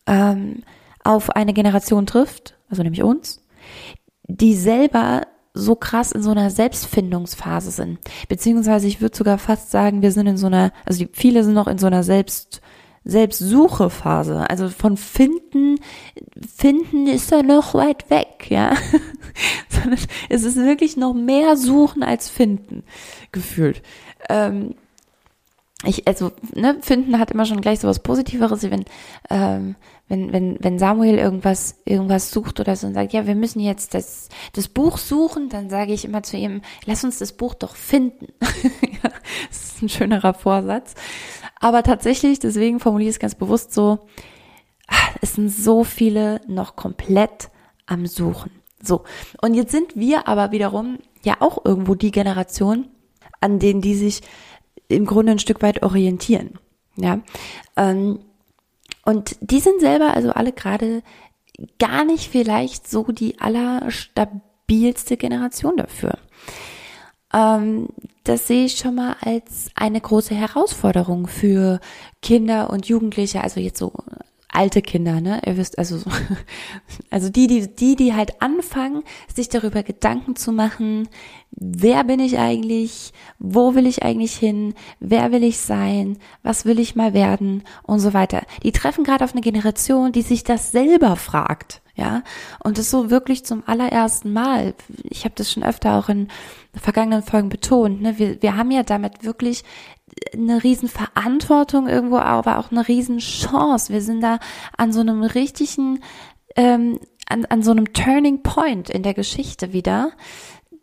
ähm, 0.06 0.62
auf 1.04 1.30
eine 1.30 1.52
Generation 1.52 2.06
trifft, 2.06 2.54
also 2.68 2.82
nämlich 2.82 3.02
uns, 3.02 3.44
die 4.24 4.54
selber 4.54 5.22
so 5.54 5.74
krass 5.74 6.12
in 6.12 6.22
so 6.22 6.30
einer 6.30 6.50
Selbstfindungsphase 6.50 7.70
sind. 7.70 7.98
Beziehungsweise 8.28 8.86
ich 8.86 9.00
würde 9.00 9.16
sogar 9.16 9.38
fast 9.38 9.70
sagen, 9.70 10.00
wir 10.02 10.12
sind 10.12 10.26
in 10.26 10.36
so 10.36 10.46
einer, 10.46 10.72
also 10.86 11.04
die, 11.04 11.10
viele 11.12 11.44
sind 11.44 11.54
noch 11.54 11.66
in 11.66 11.78
so 11.78 11.86
einer 11.86 12.02
Selbst, 12.02 12.62
Selbstsuchephase. 13.04 14.48
Also 14.48 14.68
von 14.68 14.96
finden, 14.96 15.80
finden 16.56 17.06
ist 17.06 17.32
da 17.32 17.42
noch 17.42 17.74
weit 17.74 18.10
weg, 18.10 18.46
ja. 18.48 18.74
Sondern 19.68 19.98
es 20.28 20.44
ist 20.44 20.56
wirklich 20.56 20.96
noch 20.96 21.14
mehr 21.14 21.56
suchen 21.56 22.02
als 22.02 22.28
finden, 22.28 22.84
gefühlt. 23.32 23.82
Ähm, 24.28 24.74
ich, 25.84 26.06
also, 26.06 26.30
ne, 26.54 26.78
finden 26.80 27.18
hat 27.18 27.32
immer 27.32 27.44
schon 27.44 27.60
gleich 27.60 27.80
so 27.80 27.88
was 27.88 27.98
Positiveres, 27.98 28.62
wenn, 28.70 28.84
ähm, 29.30 29.74
wenn, 30.08 30.32
wenn, 30.32 30.56
wenn 30.60 30.78
Samuel 30.78 31.18
irgendwas, 31.18 31.76
irgendwas 31.84 32.30
sucht 32.30 32.60
oder 32.60 32.76
so 32.76 32.86
und 32.86 32.94
sagt, 32.94 33.12
ja, 33.12 33.26
wir 33.26 33.34
müssen 33.34 33.60
jetzt 33.60 33.94
das, 33.94 34.28
das 34.52 34.68
Buch 34.68 34.98
suchen, 34.98 35.48
dann 35.48 35.70
sage 35.70 35.92
ich 35.92 36.04
immer 36.04 36.22
zu 36.22 36.36
ihm, 36.36 36.62
lass 36.84 37.02
uns 37.02 37.18
das 37.18 37.32
Buch 37.32 37.54
doch 37.54 37.74
finden. 37.74 38.28
ja, 39.02 39.10
das 39.48 39.64
ist 39.64 39.82
ein 39.82 39.88
schönerer 39.88 40.34
Vorsatz. 40.34 40.94
Aber 41.62 41.84
tatsächlich, 41.84 42.40
deswegen 42.40 42.80
formuliere 42.80 43.08
ich 43.08 43.16
es 43.16 43.20
ganz 43.20 43.36
bewusst 43.36 43.72
so, 43.72 44.00
es 45.20 45.34
sind 45.34 45.48
so 45.48 45.84
viele 45.84 46.40
noch 46.48 46.74
komplett 46.74 47.50
am 47.86 48.06
Suchen. 48.06 48.50
So. 48.82 49.04
Und 49.40 49.54
jetzt 49.54 49.70
sind 49.70 49.94
wir 49.94 50.26
aber 50.26 50.50
wiederum 50.50 50.98
ja 51.22 51.36
auch 51.38 51.64
irgendwo 51.64 51.94
die 51.94 52.10
Generation, 52.10 52.88
an 53.40 53.60
denen 53.60 53.80
die 53.80 53.94
sich 53.94 54.22
im 54.88 55.06
Grunde 55.06 55.32
ein 55.32 55.38
Stück 55.38 55.62
weit 55.62 55.84
orientieren. 55.84 56.58
Ja. 56.96 57.20
Ähm, 57.76 58.18
und 59.04 59.36
die 59.40 59.60
sind 59.60 59.80
selber 59.80 60.14
also 60.14 60.32
alle 60.32 60.52
gerade 60.52 61.04
gar 61.78 62.04
nicht 62.04 62.28
vielleicht 62.28 62.90
so 62.90 63.04
die 63.04 63.38
allerstabilste 63.38 65.16
Generation 65.16 65.76
dafür. 65.76 66.18
Ähm, 67.32 67.88
das 68.24 68.46
sehe 68.46 68.66
ich 68.66 68.76
schon 68.76 68.94
mal 68.94 69.16
als 69.20 69.70
eine 69.74 70.00
große 70.00 70.34
Herausforderung 70.34 71.26
für 71.26 71.80
Kinder 72.20 72.70
und 72.70 72.86
Jugendliche, 72.86 73.42
also 73.42 73.58
jetzt 73.58 73.78
so 73.78 73.92
alte 74.52 74.82
Kinder, 74.82 75.20
ne? 75.20 75.40
Ihr 75.44 75.56
wisst, 75.56 75.78
also, 75.78 75.98
also 77.10 77.30
die, 77.30 77.46
die, 77.46 77.74
die, 77.74 77.96
die 77.96 78.14
halt 78.14 78.40
anfangen, 78.40 79.02
sich 79.34 79.48
darüber 79.48 79.82
Gedanken 79.82 80.36
zu 80.36 80.52
machen, 80.52 81.08
wer 81.50 82.04
bin 82.04 82.20
ich 82.20 82.38
eigentlich, 82.38 83.12
wo 83.38 83.74
will 83.74 83.86
ich 83.86 84.02
eigentlich 84.02 84.36
hin, 84.36 84.74
wer 85.00 85.32
will 85.32 85.42
ich 85.42 85.58
sein, 85.58 86.18
was 86.42 86.64
will 86.64 86.78
ich 86.78 86.94
mal 86.94 87.14
werden 87.14 87.64
und 87.82 87.98
so 87.98 88.12
weiter. 88.12 88.42
Die 88.62 88.72
treffen 88.72 89.04
gerade 89.04 89.24
auf 89.24 89.32
eine 89.32 89.40
Generation, 89.40 90.12
die 90.12 90.22
sich 90.22 90.44
das 90.44 90.70
selber 90.70 91.16
fragt. 91.16 91.81
Ja, 91.94 92.22
und 92.64 92.78
das 92.78 92.90
so 92.90 93.10
wirklich 93.10 93.44
zum 93.44 93.62
allerersten 93.66 94.32
Mal. 94.32 94.74
Ich 95.02 95.24
habe 95.24 95.34
das 95.36 95.52
schon 95.52 95.62
öfter 95.62 95.98
auch 95.98 96.08
in 96.08 96.28
vergangenen 96.74 97.22
Folgen 97.22 97.50
betont. 97.50 98.00
Ne? 98.00 98.18
Wir, 98.18 98.40
wir 98.40 98.56
haben 98.56 98.70
ja 98.70 98.82
damit 98.82 99.24
wirklich 99.24 99.62
eine 100.32 100.62
riesen 100.62 100.88
Verantwortung 100.88 101.88
irgendwo, 101.88 102.16
aber 102.16 102.58
auch 102.58 102.70
eine 102.70 102.88
riesen 102.88 103.18
Chance. 103.18 103.92
Wir 103.92 104.00
sind 104.00 104.22
da 104.22 104.38
an 104.76 104.92
so 104.92 105.00
einem 105.00 105.22
richtigen, 105.22 106.00
ähm, 106.56 106.98
an, 107.28 107.44
an 107.46 107.62
so 107.62 107.70
einem 107.70 107.92
Turning 107.92 108.42
Point 108.42 108.88
in 108.88 109.02
der 109.02 109.14
Geschichte 109.14 109.72
wieder, 109.72 110.12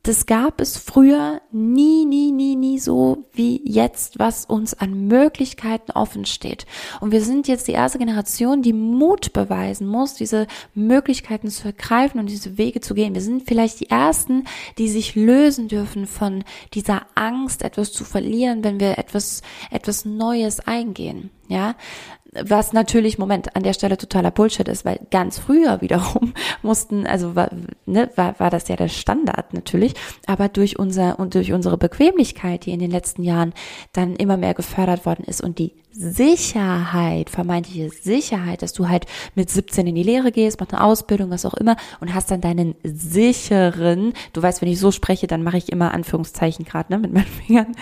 das 0.09 0.25
gab 0.25 0.59
es 0.59 0.75
früher 0.75 1.39
nie, 1.51 2.03
nie, 2.03 2.31
nie, 2.31 2.55
nie 2.55 2.79
so 2.79 3.25
wie 3.31 3.61
jetzt, 3.63 4.17
was 4.17 4.43
uns 4.43 4.73
an 4.73 5.05
Möglichkeiten 5.05 5.91
offen 5.91 6.25
steht. 6.25 6.65
Und 6.99 7.11
wir 7.11 7.21
sind 7.21 7.47
jetzt 7.47 7.67
die 7.67 7.73
erste 7.73 7.99
Generation, 7.99 8.63
die 8.63 8.73
Mut 8.73 9.33
beweisen 9.33 9.85
muss, 9.85 10.15
diese 10.15 10.47
Möglichkeiten 10.73 11.49
zu 11.49 11.67
ergreifen 11.67 12.19
und 12.19 12.27
diese 12.27 12.57
Wege 12.57 12.81
zu 12.81 12.95
gehen. 12.95 13.13
Wir 13.13 13.21
sind 13.21 13.43
vielleicht 13.45 13.81
die 13.81 13.91
ersten, 13.91 14.45
die 14.79 14.89
sich 14.89 15.13
lösen 15.13 15.67
dürfen 15.67 16.07
von 16.07 16.43
dieser 16.73 17.05
Angst, 17.13 17.61
etwas 17.61 17.91
zu 17.91 18.03
verlieren, 18.03 18.63
wenn 18.63 18.79
wir 18.79 18.97
etwas, 18.97 19.43
etwas 19.69 20.05
Neues 20.05 20.59
eingehen. 20.59 21.29
Ja, 21.49 21.75
was 22.31 22.73
natürlich, 22.73 23.17
Moment, 23.17 23.55
an 23.55 23.63
der 23.63 23.73
Stelle 23.73 23.97
totaler 23.97 24.29
Bullshit 24.29 24.67
ist, 24.67 24.85
weil 24.85 24.99
ganz 25.09 25.39
früher 25.39 25.81
wiederum 25.81 26.33
mussten, 26.61 27.07
also 27.07 27.35
war, 27.35 27.49
ne, 27.87 28.11
war, 28.15 28.39
war 28.39 28.51
das 28.51 28.67
ja 28.67 28.75
der 28.75 28.87
Standard 28.87 29.51
natürlich, 29.53 29.95
aber 30.27 30.47
durch 30.47 30.77
unser 30.77 31.19
und 31.19 31.33
durch 31.33 31.51
unsere 31.51 31.79
Bequemlichkeit, 31.79 32.67
die 32.67 32.71
in 32.71 32.79
den 32.79 32.91
letzten 32.91 33.23
Jahren 33.23 33.53
dann 33.93 34.15
immer 34.15 34.37
mehr 34.37 34.53
gefördert 34.53 35.07
worden 35.07 35.23
ist 35.25 35.41
und 35.41 35.57
die 35.57 35.73
Sicherheit, 35.91 37.31
vermeintliche 37.31 37.89
Sicherheit, 37.89 38.61
dass 38.61 38.73
du 38.73 38.87
halt 38.87 39.07
mit 39.33 39.49
17 39.49 39.87
in 39.87 39.95
die 39.95 40.03
Lehre 40.03 40.31
gehst, 40.31 40.59
machst 40.59 40.73
eine 40.73 40.83
Ausbildung, 40.83 41.31
was 41.31 41.45
auch 41.45 41.55
immer 41.55 41.77
und 41.99 42.13
hast 42.13 42.29
dann 42.29 42.41
deinen 42.41 42.75
sicheren, 42.83 44.13
du 44.33 44.41
weißt, 44.41 44.61
wenn 44.61 44.69
ich 44.69 44.79
so 44.79 44.91
spreche, 44.91 45.25
dann 45.25 45.41
mache 45.41 45.57
ich 45.57 45.71
immer 45.71 45.91
Anführungszeichen 45.91 46.63
gerade 46.63 46.93
ne, 46.93 46.99
mit 46.99 47.11
meinen 47.11 47.25
Fingern 47.45 47.75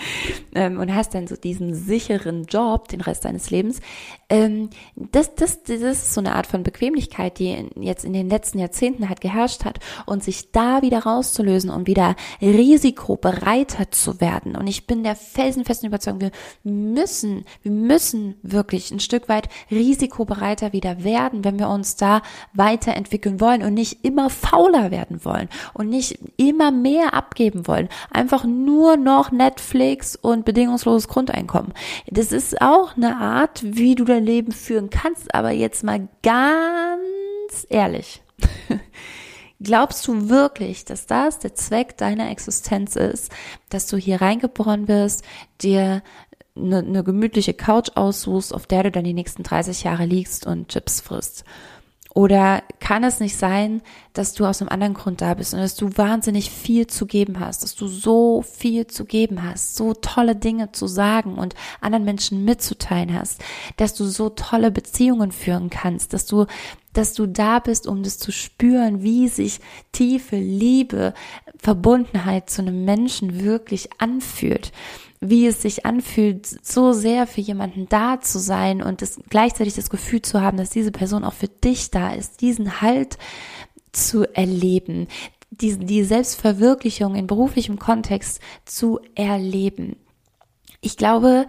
ähm, 0.54 0.80
und 0.80 0.94
hast 0.94 1.14
dann 1.14 1.26
so 1.26 1.36
diesen 1.36 1.74
sicheren 1.74 2.44
Job 2.44 2.88
den 2.88 3.02
Rest 3.02 3.26
deines 3.26 3.50
Lebens. 3.50 3.80
Ähm, 4.30 4.70
das, 4.96 5.34
das, 5.34 5.62
das 5.64 5.82
ist 5.82 6.14
so 6.14 6.22
eine 6.22 6.34
Art 6.34 6.46
von 6.46 6.62
Bequemlichkeit, 6.62 7.38
die 7.38 7.68
jetzt 7.78 8.06
in 8.06 8.14
den 8.14 8.30
letzten 8.30 8.58
Jahrzehnten 8.58 9.10
halt 9.10 9.20
geherrscht 9.20 9.66
hat 9.66 9.80
und 10.06 10.24
sich 10.24 10.50
da 10.50 10.80
wieder 10.80 11.00
rauszulösen 11.00 11.68
und 11.68 11.86
wieder 11.86 12.16
risikobereiter 12.40 13.90
zu 13.90 14.18
werden. 14.22 14.56
Und 14.56 14.66
ich 14.66 14.86
bin 14.86 15.04
der 15.04 15.14
felsenfesten 15.14 15.88
Überzeugung, 15.88 16.20
wir 16.22 16.32
müssen, 16.64 17.44
wir 17.62 17.72
müssen 17.72 17.97
müssen 17.98 18.36
wirklich 18.44 18.92
ein 18.92 19.00
Stück 19.00 19.28
weit 19.28 19.48
risikobereiter 19.72 20.72
wieder 20.72 21.02
werden, 21.02 21.42
wenn 21.42 21.58
wir 21.58 21.68
uns 21.68 21.96
da 21.96 22.22
weiterentwickeln 22.54 23.40
wollen 23.40 23.64
und 23.64 23.74
nicht 23.74 24.04
immer 24.04 24.30
fauler 24.30 24.92
werden 24.92 25.24
wollen 25.24 25.48
und 25.74 25.88
nicht 25.88 26.16
immer 26.36 26.70
mehr 26.70 27.12
abgeben 27.12 27.66
wollen. 27.66 27.88
Einfach 28.12 28.44
nur 28.44 28.96
noch 28.96 29.32
Netflix 29.32 30.14
und 30.14 30.44
bedingungsloses 30.44 31.08
Grundeinkommen. 31.08 31.74
Das 32.06 32.30
ist 32.30 32.62
auch 32.62 32.96
eine 32.96 33.16
Art, 33.16 33.62
wie 33.64 33.96
du 33.96 34.04
dein 34.04 34.24
Leben 34.24 34.52
führen 34.52 34.90
kannst, 34.90 35.34
aber 35.34 35.50
jetzt 35.50 35.82
mal 35.82 36.06
ganz 36.22 37.66
ehrlich. 37.68 38.22
Glaubst 39.60 40.06
du 40.06 40.28
wirklich, 40.28 40.84
dass 40.84 41.06
das 41.06 41.40
der 41.40 41.56
Zweck 41.56 41.96
deiner 41.96 42.30
Existenz 42.30 42.94
ist, 42.94 43.32
dass 43.70 43.88
du 43.88 43.96
hier 43.96 44.20
reingeboren 44.20 44.86
wirst, 44.86 45.24
dir 45.60 46.04
eine, 46.58 46.78
eine 46.78 47.04
gemütliche 47.04 47.54
Couch 47.54 47.90
aussuchst, 47.94 48.54
auf 48.54 48.66
der 48.66 48.84
du 48.84 48.90
dann 48.90 49.04
die 49.04 49.14
nächsten 49.14 49.42
30 49.42 49.84
Jahre 49.84 50.04
liegst 50.04 50.46
und 50.46 50.68
Chips 50.68 51.00
frisst. 51.00 51.44
Oder 52.14 52.64
kann 52.80 53.04
es 53.04 53.20
nicht 53.20 53.36
sein, 53.36 53.80
dass 54.12 54.34
du 54.34 54.44
aus 54.44 54.60
einem 54.60 54.70
anderen 54.70 54.94
Grund 54.94 55.20
da 55.20 55.34
bist 55.34 55.54
und 55.54 55.60
dass 55.60 55.76
du 55.76 55.96
wahnsinnig 55.96 56.50
viel 56.50 56.88
zu 56.88 57.06
geben 57.06 57.38
hast, 57.38 57.62
dass 57.62 57.76
du 57.76 57.86
so 57.86 58.42
viel 58.42 58.88
zu 58.88 59.04
geben 59.04 59.44
hast, 59.44 59.76
so 59.76 59.94
tolle 59.94 60.34
Dinge 60.34 60.72
zu 60.72 60.88
sagen 60.88 61.34
und 61.34 61.54
anderen 61.80 62.04
Menschen 62.04 62.44
mitzuteilen 62.44 63.14
hast, 63.14 63.44
dass 63.76 63.94
du 63.94 64.04
so 64.04 64.30
tolle 64.30 64.72
Beziehungen 64.72 65.30
führen 65.30 65.70
kannst, 65.70 66.12
dass 66.12 66.26
du 66.26 66.46
dass 66.94 67.12
du 67.12 67.26
da 67.26 67.60
bist, 67.60 67.86
um 67.86 68.02
das 68.02 68.18
zu 68.18 68.32
spüren, 68.32 69.04
wie 69.04 69.28
sich 69.28 69.60
tiefe 69.92 70.36
Liebe, 70.36 71.14
Verbundenheit 71.56 72.50
zu 72.50 72.62
einem 72.62 72.84
Menschen 72.84 73.44
wirklich 73.44 73.90
anfühlt 73.98 74.72
wie 75.20 75.46
es 75.46 75.62
sich 75.62 75.84
anfühlt, 75.84 76.46
so 76.46 76.92
sehr 76.92 77.26
für 77.26 77.40
jemanden 77.40 77.88
da 77.88 78.20
zu 78.20 78.38
sein 78.38 78.82
und 78.82 79.02
das, 79.02 79.18
gleichzeitig 79.28 79.74
das 79.74 79.90
Gefühl 79.90 80.22
zu 80.22 80.40
haben, 80.40 80.56
dass 80.56 80.70
diese 80.70 80.92
Person 80.92 81.24
auch 81.24 81.32
für 81.32 81.48
dich 81.48 81.90
da 81.90 82.12
ist, 82.12 82.40
diesen 82.40 82.80
Halt 82.80 83.18
zu 83.92 84.24
erleben, 84.34 85.08
die, 85.50 85.76
die 85.78 86.04
Selbstverwirklichung 86.04 87.14
in 87.14 87.26
beruflichem 87.26 87.78
Kontext 87.78 88.40
zu 88.64 89.00
erleben. 89.14 89.96
Ich 90.80 90.96
glaube, 90.96 91.46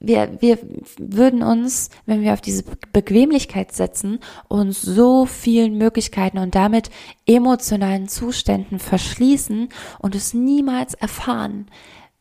wir, 0.00 0.40
wir 0.40 0.58
würden 0.98 1.42
uns, 1.44 1.90
wenn 2.06 2.22
wir 2.22 2.32
auf 2.32 2.40
diese 2.40 2.64
Bequemlichkeit 2.92 3.72
setzen, 3.72 4.18
uns 4.48 4.82
so 4.82 5.26
vielen 5.26 5.78
Möglichkeiten 5.78 6.38
und 6.38 6.56
damit 6.56 6.90
emotionalen 7.24 8.08
Zuständen 8.08 8.80
verschließen 8.80 9.68
und 10.00 10.14
es 10.16 10.34
niemals 10.34 10.94
erfahren, 10.94 11.66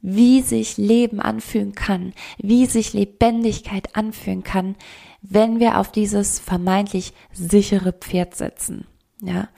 wie 0.02 0.42
sich 0.42 0.78
Leben 0.78 1.20
anfühlen 1.20 1.74
kann, 1.74 2.14
wie 2.38 2.66
sich 2.66 2.94
Lebendigkeit 2.94 3.96
anfühlen 3.96 4.44
kann, 4.44 4.76
wenn 5.22 5.60
wir 5.60 5.78
auf 5.78 5.92
dieses 5.92 6.40
vermeintlich 6.40 7.14
sichere 7.32 7.94
Pferd 7.94 8.36
setzen. 8.36 8.88
Ja. 9.22 9.50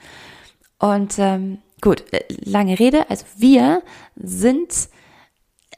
Und 0.78 1.14
ähm, 1.18 1.58
gut, 1.80 2.04
äh, 2.12 2.24
lange 2.28 2.78
Rede. 2.78 3.08
Also 3.08 3.24
wir 3.38 3.82
sind 4.16 4.88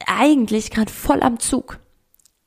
eigentlich 0.05 0.71
gerade 0.71 0.91
voll 0.91 1.21
am 1.21 1.39
Zug. 1.39 1.79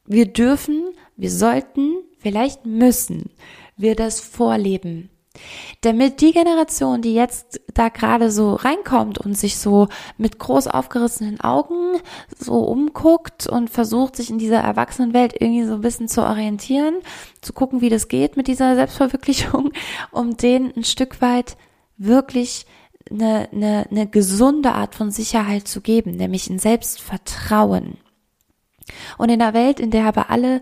Wir 0.04 0.26
dürfen, 0.26 0.90
wir 1.16 1.30
sollten, 1.30 1.96
vielleicht 2.18 2.66
müssen 2.66 3.30
wir 3.76 3.94
das 3.96 4.20
vorleben. 4.20 5.10
Damit 5.82 6.20
die 6.20 6.32
Generation, 6.32 7.02
die 7.02 7.14
jetzt 7.14 7.60
da 7.72 7.88
gerade 7.88 8.30
so 8.30 8.54
reinkommt 8.54 9.18
und 9.18 9.36
sich 9.36 9.58
so 9.58 9.88
mit 10.18 10.38
groß 10.38 10.66
aufgerissenen 10.66 11.40
Augen 11.40 11.98
so 12.38 12.58
umguckt 12.58 13.46
und 13.46 13.70
versucht, 13.70 14.16
sich 14.16 14.30
in 14.30 14.38
dieser 14.38 14.60
Erwachsenenwelt 14.60 15.34
irgendwie 15.40 15.64
so 15.64 15.74
ein 15.74 15.80
bisschen 15.80 16.08
zu 16.08 16.22
orientieren, 16.22 16.96
zu 17.40 17.52
gucken, 17.52 17.80
wie 17.80 17.88
das 17.88 18.08
geht 18.08 18.36
mit 18.36 18.46
dieser 18.46 18.74
Selbstverwirklichung, 18.74 19.72
um 20.10 20.36
denen 20.36 20.72
ein 20.76 20.84
Stück 20.84 21.20
weit 21.22 21.56
wirklich 21.96 22.66
eine, 23.10 23.48
eine, 23.52 23.86
eine 23.90 24.06
gesunde 24.06 24.72
Art 24.72 24.94
von 24.94 25.10
Sicherheit 25.10 25.66
zu 25.66 25.80
geben, 25.80 26.12
nämlich 26.12 26.48
ein 26.48 26.58
Selbstvertrauen. 26.58 27.98
Und 29.18 29.28
in 29.28 29.40
einer 29.40 29.54
Welt, 29.54 29.80
in 29.80 29.90
der 29.90 30.06
aber 30.06 30.30
alle 30.30 30.60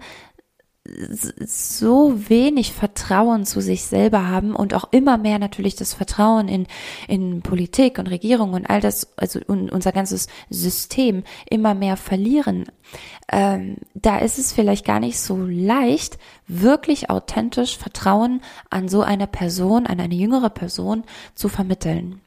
so 1.41 2.29
wenig 2.29 2.73
Vertrauen 2.73 3.45
zu 3.45 3.61
sich 3.61 3.85
selber 3.85 4.29
haben 4.29 4.55
und 4.55 4.75
auch 4.75 4.87
immer 4.91 5.19
mehr 5.19 5.39
natürlich 5.39 5.77
das 5.77 5.95
Vertrauen 5.95 6.49
in, 6.49 6.67
in 7.07 7.43
Politik 7.43 7.99
und 7.99 8.07
Regierung 8.09 8.55
und 8.55 8.69
all 8.69 8.81
das, 8.81 9.09
also 9.17 9.41
unser 9.47 9.93
ganzes 9.93 10.29
System 10.51 11.25
immer 11.49 11.75
mehr 11.75 11.97
verlieren, 11.97 12.67
ähm, 13.31 13.77
da 13.95 14.19
ist 14.19 14.39
es 14.39 14.53
vielleicht 14.53 14.85
gar 14.85 15.01
nicht 15.01 15.19
so 15.19 15.37
leicht, 15.37 16.19
wirklich 16.47 17.11
authentisch 17.11 17.77
Vertrauen 17.77 18.41
an 18.71 18.89
so 18.89 19.03
eine 19.03 19.27
Person, 19.27 19.87
an 19.87 20.01
eine 20.01 20.15
jüngere 20.15 20.51
Person 20.51 21.05
zu 21.35 21.49
vermitteln. 21.49 22.21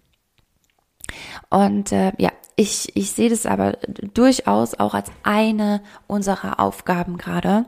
Und 1.50 1.92
äh, 1.92 2.14
ja, 2.18 2.32
ich, 2.56 2.96
ich 2.96 3.12
sehe 3.12 3.30
das 3.30 3.46
aber 3.46 3.78
durchaus 4.14 4.76
auch 4.76 4.94
als 4.94 5.12
eine 5.24 5.82
unserer 6.08 6.60
Aufgaben 6.60 7.18
gerade. 7.18 7.66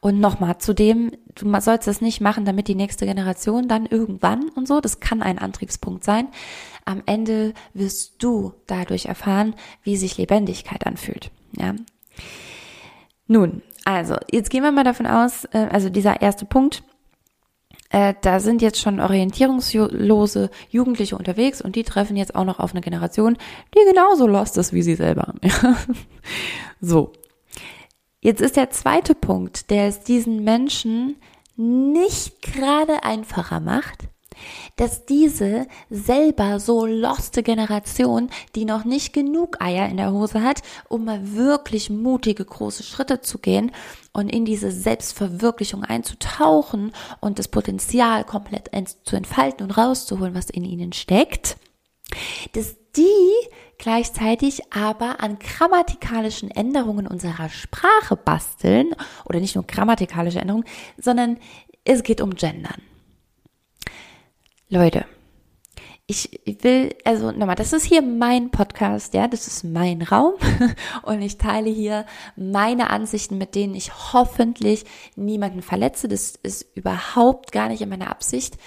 Und 0.00 0.20
nochmal 0.20 0.58
zu 0.58 0.74
dem, 0.74 1.12
du 1.34 1.60
sollst 1.60 1.86
das 1.86 2.00
nicht 2.00 2.20
machen, 2.20 2.44
damit 2.44 2.68
die 2.68 2.74
nächste 2.74 3.06
Generation 3.06 3.68
dann 3.68 3.86
irgendwann 3.86 4.48
und 4.50 4.66
so, 4.66 4.80
das 4.80 5.00
kann 5.00 5.22
ein 5.22 5.38
Antriebspunkt 5.38 6.04
sein. 6.04 6.28
Am 6.84 7.02
Ende 7.06 7.54
wirst 7.72 8.22
du 8.22 8.54
dadurch 8.66 9.06
erfahren, 9.06 9.54
wie 9.82 9.96
sich 9.96 10.18
Lebendigkeit 10.18 10.86
anfühlt. 10.86 11.30
Ja. 11.56 11.74
Nun, 13.26 13.62
also, 13.84 14.16
jetzt 14.30 14.50
gehen 14.50 14.62
wir 14.62 14.72
mal 14.72 14.84
davon 14.84 15.06
aus, 15.06 15.44
äh, 15.52 15.68
also 15.70 15.88
dieser 15.90 16.22
erste 16.22 16.44
Punkt, 16.44 16.82
äh, 17.94 18.12
da 18.22 18.40
sind 18.40 18.60
jetzt 18.60 18.80
schon 18.80 18.98
orientierungslose 18.98 20.50
Jugendliche 20.68 21.16
unterwegs 21.16 21.62
und 21.62 21.76
die 21.76 21.84
treffen 21.84 22.16
jetzt 22.16 22.34
auch 22.34 22.42
noch 22.44 22.58
auf 22.58 22.72
eine 22.72 22.80
Generation, 22.80 23.38
die 23.72 23.88
genauso 23.88 24.26
lost 24.26 24.58
ist 24.58 24.72
wie 24.72 24.82
sie 24.82 24.96
selber. 24.96 25.32
so. 26.80 27.12
Jetzt 28.20 28.40
ist 28.40 28.56
der 28.56 28.70
zweite 28.70 29.14
Punkt, 29.14 29.70
der 29.70 29.86
es 29.86 30.00
diesen 30.00 30.42
Menschen 30.42 31.16
nicht 31.56 32.42
gerade 32.42 33.04
einfacher 33.04 33.60
macht, 33.60 34.08
dass 34.76 35.06
diese 35.06 35.66
selber 35.90 36.58
so 36.58 36.86
loste 36.86 37.42
Generation, 37.42 38.30
die 38.54 38.64
noch 38.64 38.84
nicht 38.84 39.12
genug 39.12 39.60
Eier 39.60 39.88
in 39.88 39.96
der 39.96 40.12
Hose 40.12 40.42
hat, 40.42 40.62
um 40.88 41.04
mal 41.04 41.34
wirklich 41.34 41.90
mutige 41.90 42.44
große 42.44 42.82
Schritte 42.82 43.20
zu 43.20 43.38
gehen 43.38 43.70
und 44.12 44.28
in 44.28 44.44
diese 44.44 44.70
Selbstverwirklichung 44.70 45.84
einzutauchen 45.84 46.92
und 47.20 47.38
das 47.38 47.48
Potenzial 47.48 48.24
komplett 48.24 48.70
zu 49.04 49.16
entfalten 49.16 49.64
und 49.64 49.76
rauszuholen, 49.76 50.34
was 50.34 50.50
in 50.50 50.64
ihnen 50.64 50.92
steckt, 50.92 51.56
dass 52.52 52.76
die 52.96 53.48
gleichzeitig 53.78 54.72
aber 54.72 55.20
an 55.20 55.38
grammatikalischen 55.38 56.50
Änderungen 56.50 57.06
unserer 57.06 57.48
Sprache 57.48 58.16
basteln 58.16 58.94
oder 59.24 59.40
nicht 59.40 59.56
nur 59.56 59.66
grammatikalische 59.66 60.40
Änderungen, 60.40 60.64
sondern 60.96 61.38
es 61.84 62.02
geht 62.02 62.20
um 62.20 62.34
Gendern. 62.34 62.80
Leute, 64.68 65.04
ich 66.06 66.40
will, 66.44 66.94
also 67.04 67.32
nochmal, 67.32 67.56
das 67.56 67.72
ist 67.72 67.84
hier 67.84 68.02
mein 68.02 68.50
Podcast, 68.50 69.14
ja, 69.14 69.26
das 69.26 69.46
ist 69.46 69.64
mein 69.64 70.02
Raum 70.02 70.34
und 71.02 71.22
ich 71.22 71.38
teile 71.38 71.70
hier 71.70 72.04
meine 72.36 72.90
Ansichten, 72.90 73.38
mit 73.38 73.54
denen 73.54 73.74
ich 73.74 74.12
hoffentlich 74.12 74.84
niemanden 75.16 75.62
verletze. 75.62 76.08
Das 76.08 76.34
ist 76.42 76.66
überhaupt 76.76 77.52
gar 77.52 77.68
nicht 77.68 77.80
in 77.80 77.88
meiner 77.88 78.10
Absicht. 78.10 78.58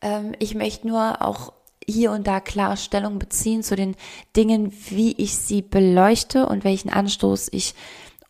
Ähm, 0.00 0.34
ich 0.38 0.54
möchte 0.54 0.88
nur 0.88 1.20
auch 1.20 1.52
hier 1.86 2.12
und 2.12 2.26
da 2.26 2.40
klar 2.40 2.76
Stellung 2.76 3.18
beziehen 3.18 3.62
zu 3.62 3.76
den 3.76 3.94
Dingen, 4.34 4.72
wie 4.88 5.12
ich 5.12 5.36
sie 5.36 5.60
beleuchte 5.62 6.46
und 6.46 6.64
welchen 6.64 6.90
Anstoß 6.90 7.48
ich, 7.52 7.74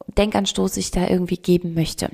Denkanstoß 0.09 0.77
ich 0.77 0.91
da 0.91 1.09
irgendwie 1.09 1.39
geben 1.39 1.75
möchte. 1.75 2.11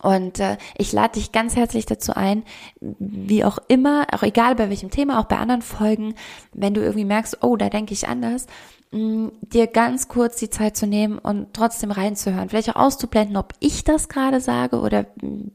Und 0.00 0.38
äh, 0.38 0.58
ich 0.78 0.92
lade 0.92 1.14
dich 1.14 1.32
ganz 1.32 1.56
herzlich 1.56 1.86
dazu 1.86 2.12
ein, 2.14 2.44
wie 2.80 3.44
auch 3.44 3.58
immer, 3.68 4.06
auch 4.12 4.22
egal 4.22 4.54
bei 4.54 4.68
welchem 4.68 4.90
Thema, 4.90 5.18
auch 5.18 5.24
bei 5.24 5.38
anderen 5.38 5.62
Folgen, 5.62 6.14
wenn 6.52 6.74
du 6.74 6.80
irgendwie 6.80 7.04
merkst, 7.04 7.38
oh, 7.42 7.56
da 7.56 7.68
denke 7.68 7.92
ich 7.92 8.06
anders, 8.06 8.46
mh, 8.92 9.32
dir 9.40 9.66
ganz 9.66 10.06
kurz 10.06 10.36
die 10.36 10.50
Zeit 10.50 10.76
zu 10.76 10.86
nehmen 10.86 11.18
und 11.18 11.52
trotzdem 11.52 11.90
reinzuhören. 11.90 12.48
Vielleicht 12.48 12.70
auch 12.70 12.80
auszublenden, 12.80 13.36
ob 13.36 13.54
ich 13.58 13.82
das 13.82 14.08
gerade 14.08 14.40
sage 14.40 14.80
oder 14.80 15.06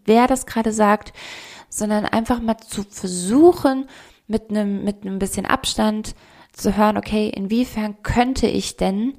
wer 0.05 0.27
das 0.27 0.45
gerade 0.45 0.73
sagt, 0.73 1.13
sondern 1.69 2.05
einfach 2.05 2.41
mal 2.41 2.57
zu 2.57 2.83
versuchen, 2.83 3.87
mit 4.27 4.49
einem, 4.49 4.83
mit 4.83 5.03
einem 5.03 5.19
bisschen 5.19 5.45
Abstand 5.45 6.15
zu 6.51 6.75
hören, 6.75 6.97
okay, 6.97 7.29
inwiefern 7.29 7.97
könnte 8.03 8.47
ich 8.47 8.75
denn 8.75 9.13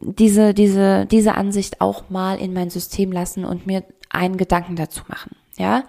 diese, 0.00 0.52
diese, 0.52 1.06
diese 1.06 1.34
Ansicht 1.34 1.80
auch 1.80 2.10
mal 2.10 2.38
in 2.38 2.52
mein 2.52 2.70
System 2.70 3.10
lassen 3.10 3.44
und 3.44 3.66
mir 3.66 3.84
einen 4.10 4.36
Gedanken 4.36 4.76
dazu 4.76 5.02
machen. 5.08 5.36
Ja. 5.56 5.84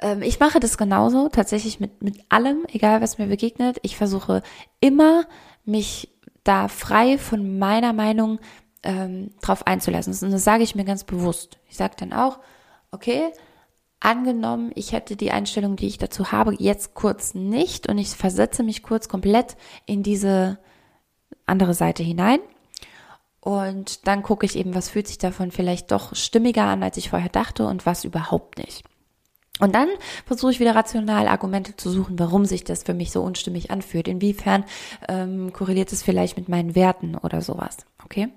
Ähm, 0.00 0.22
ich 0.22 0.40
mache 0.40 0.60
das 0.60 0.76
genauso, 0.76 1.28
tatsächlich 1.28 1.80
mit, 1.80 2.02
mit 2.02 2.20
allem, 2.28 2.66
egal 2.70 3.00
was 3.00 3.18
mir 3.18 3.26
begegnet. 3.26 3.78
Ich 3.82 3.96
versuche 3.96 4.42
immer, 4.80 5.24
mich 5.64 6.10
da 6.44 6.68
frei 6.68 7.18
von 7.18 7.58
meiner 7.58 7.92
Meinung 7.92 8.40
ähm, 8.82 9.30
drauf 9.40 9.66
einzulassen. 9.66 10.12
Und 10.26 10.32
das 10.32 10.44
sage 10.44 10.62
ich 10.62 10.74
mir 10.74 10.84
ganz 10.84 11.04
bewusst. 11.04 11.58
Ich 11.68 11.76
sage 11.76 11.94
dann 11.98 12.12
auch, 12.12 12.40
okay, 12.90 13.32
angenommen, 14.00 14.72
ich 14.74 14.92
hätte 14.92 15.16
die 15.16 15.30
Einstellung, 15.30 15.76
die 15.76 15.86
ich 15.86 15.98
dazu 15.98 16.32
habe, 16.32 16.54
jetzt 16.58 16.94
kurz 16.94 17.34
nicht 17.34 17.88
und 17.88 17.98
ich 17.98 18.08
versetze 18.08 18.62
mich 18.64 18.82
kurz 18.82 19.08
komplett 19.08 19.56
in 19.86 20.02
diese 20.02 20.58
andere 21.46 21.74
Seite 21.74 22.02
hinein 22.02 22.40
und 23.42 24.06
dann 24.06 24.22
gucke 24.22 24.46
ich 24.46 24.56
eben, 24.56 24.74
was 24.74 24.88
fühlt 24.88 25.08
sich 25.08 25.18
davon 25.18 25.50
vielleicht 25.50 25.90
doch 25.90 26.14
stimmiger 26.14 26.64
an, 26.64 26.84
als 26.84 26.96
ich 26.96 27.10
vorher 27.10 27.28
dachte 27.28 27.66
und 27.66 27.84
was 27.84 28.04
überhaupt 28.04 28.56
nicht. 28.56 28.84
Und 29.58 29.74
dann 29.74 29.88
versuche 30.26 30.52
ich 30.52 30.60
wieder 30.60 30.76
rational 30.76 31.26
Argumente 31.28 31.76
zu 31.76 31.90
suchen, 31.90 32.18
warum 32.18 32.46
sich 32.46 32.64
das 32.64 32.84
für 32.84 32.94
mich 32.94 33.10
so 33.10 33.20
unstimmig 33.20 33.70
anfühlt. 33.70 34.06
Inwiefern 34.06 34.64
ähm, 35.08 35.52
korreliert 35.52 35.92
es 35.92 36.04
vielleicht 36.04 36.36
mit 36.36 36.48
meinen 36.48 36.76
Werten 36.76 37.16
oder 37.16 37.42
sowas. 37.42 37.78
Okay? 38.04 38.28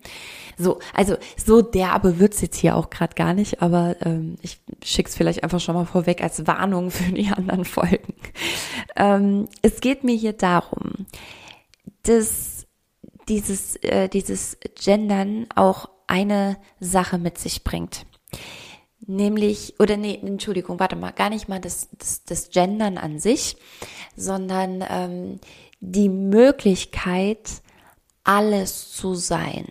So, 0.58 0.80
also 0.94 1.18
so 1.38 1.62
derbe 1.62 2.20
wird's 2.20 2.42
jetzt 2.42 2.58
hier 2.58 2.76
auch 2.76 2.90
gerade 2.90 3.14
gar 3.14 3.34
nicht, 3.34 3.62
aber 3.62 3.96
ähm, 4.02 4.38
ich 4.42 4.60
schick's 4.84 5.16
vielleicht 5.16 5.44
einfach 5.44 5.60
schon 5.60 5.76
mal 5.76 5.86
vorweg 5.86 6.22
als 6.22 6.48
Warnung 6.48 6.90
für 6.92 7.12
die 7.12 7.30
anderen 7.30 7.66
Folgen. 7.66 8.16
Ähm, 8.96 9.48
es 9.62 9.82
geht 9.82 10.04
mir 10.04 10.16
hier 10.16 10.34
darum, 10.34 11.06
dass 12.04 12.55
dieses, 13.30 13.76
äh, 13.78 14.10
dieses 14.10 14.58
Gendern 14.76 15.48
auch 15.56 15.90
eine 16.08 16.58
Sache 16.80 17.18
mit 17.18 17.38
sich 17.38 17.64
bringt. 17.64 18.06
Nämlich, 19.08 19.80
oder 19.80 19.98
nee, 19.98 20.20
Entschuldigung, 20.22 20.80
warte 20.80 20.96
mal, 20.96 21.12
gar 21.12 21.30
nicht 21.30 21.48
mal 21.48 21.60
das, 21.60 21.90
das, 21.98 22.24
das 22.24 22.50
Gendern 22.50 22.98
an 22.98 23.20
sich, 23.20 23.58
sondern 24.16 24.84
ähm, 24.90 25.40
die 25.80 26.10
Möglichkeit, 26.10 27.62
alles 28.24 28.92
zu 28.92 29.14
sein. 29.14 29.68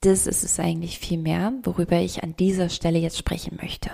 Das 0.00 0.26
ist 0.26 0.44
es 0.44 0.60
eigentlich 0.60 0.98
viel 0.98 1.18
mehr, 1.18 1.54
worüber 1.62 1.98
ich 1.98 2.22
an 2.22 2.36
dieser 2.36 2.68
Stelle 2.68 2.98
jetzt 2.98 3.16
sprechen 3.16 3.58
möchte 3.60 3.90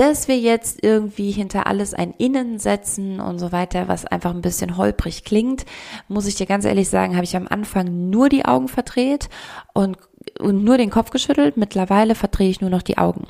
dass 0.00 0.28
wir 0.28 0.38
jetzt 0.38 0.82
irgendwie 0.82 1.30
hinter 1.30 1.66
alles 1.66 1.92
ein 1.92 2.14
Innen 2.16 2.58
setzen 2.58 3.20
und 3.20 3.38
so 3.38 3.52
weiter, 3.52 3.86
was 3.86 4.06
einfach 4.06 4.30
ein 4.30 4.40
bisschen 4.40 4.78
holprig 4.78 5.24
klingt, 5.24 5.66
muss 6.08 6.26
ich 6.26 6.36
dir 6.36 6.46
ganz 6.46 6.64
ehrlich 6.64 6.88
sagen, 6.88 7.16
habe 7.16 7.24
ich 7.24 7.36
am 7.36 7.46
Anfang 7.46 8.08
nur 8.08 8.30
die 8.30 8.46
Augen 8.46 8.68
verdreht 8.68 9.28
und, 9.74 9.98
und 10.38 10.64
nur 10.64 10.78
den 10.78 10.88
Kopf 10.88 11.10
geschüttelt. 11.10 11.58
Mittlerweile 11.58 12.14
verdrehe 12.14 12.48
ich 12.48 12.62
nur 12.62 12.70
noch 12.70 12.80
die 12.80 12.96
Augen. 12.96 13.26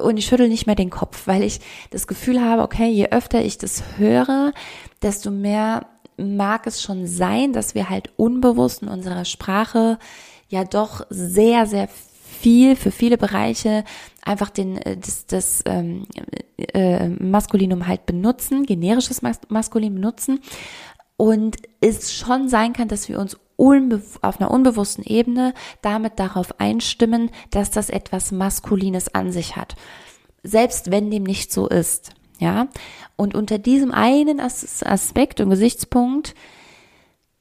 Und 0.00 0.16
ich 0.16 0.26
schüttel 0.26 0.48
nicht 0.48 0.68
mehr 0.68 0.76
den 0.76 0.90
Kopf, 0.90 1.26
weil 1.26 1.42
ich 1.42 1.58
das 1.90 2.06
Gefühl 2.06 2.40
habe, 2.40 2.62
okay, 2.62 2.88
je 2.88 3.08
öfter 3.08 3.42
ich 3.42 3.58
das 3.58 3.82
höre, 3.96 4.52
desto 5.02 5.32
mehr 5.32 5.86
mag 6.16 6.68
es 6.68 6.82
schon 6.82 7.08
sein, 7.08 7.52
dass 7.52 7.74
wir 7.74 7.90
halt 7.90 8.12
unbewusst 8.16 8.80
in 8.80 8.88
unserer 8.88 9.24
Sprache 9.24 9.98
ja 10.46 10.62
doch 10.62 11.04
sehr, 11.10 11.66
sehr 11.66 11.88
viel, 12.46 12.76
für 12.76 12.92
viele 12.92 13.18
Bereiche 13.18 13.82
einfach 14.22 14.50
den, 14.50 14.76
äh, 14.78 14.96
das, 14.96 15.26
das 15.26 15.62
ähm, 15.66 16.06
äh, 16.56 17.08
Maskulinum 17.08 17.88
halt 17.88 18.06
benutzen, 18.06 18.64
generisches 18.66 19.20
Mas 19.20 19.40
Maskulin 19.48 19.94
benutzen. 19.94 20.38
Und 21.16 21.56
es 21.80 22.14
schon 22.14 22.48
sein 22.48 22.72
kann, 22.72 22.86
dass 22.86 23.08
wir 23.08 23.18
uns 23.18 23.36
auf 23.58 24.40
einer 24.40 24.52
unbewussten 24.52 25.02
Ebene 25.02 25.54
damit 25.82 26.20
darauf 26.20 26.60
einstimmen, 26.60 27.30
dass 27.50 27.72
das 27.72 27.90
etwas 27.90 28.30
Maskulines 28.30 29.12
an 29.12 29.32
sich 29.32 29.56
hat. 29.56 29.74
selbst 30.44 30.92
wenn 30.92 31.10
dem 31.10 31.24
nicht 31.24 31.52
so 31.52 31.66
ist. 31.66 32.12
Ja, 32.38 32.68
und 33.16 33.34
unter 33.34 33.58
diesem 33.58 33.90
einen 33.90 34.38
Aspekt 34.38 35.40
und 35.40 35.50
Gesichtspunkt 35.50 36.34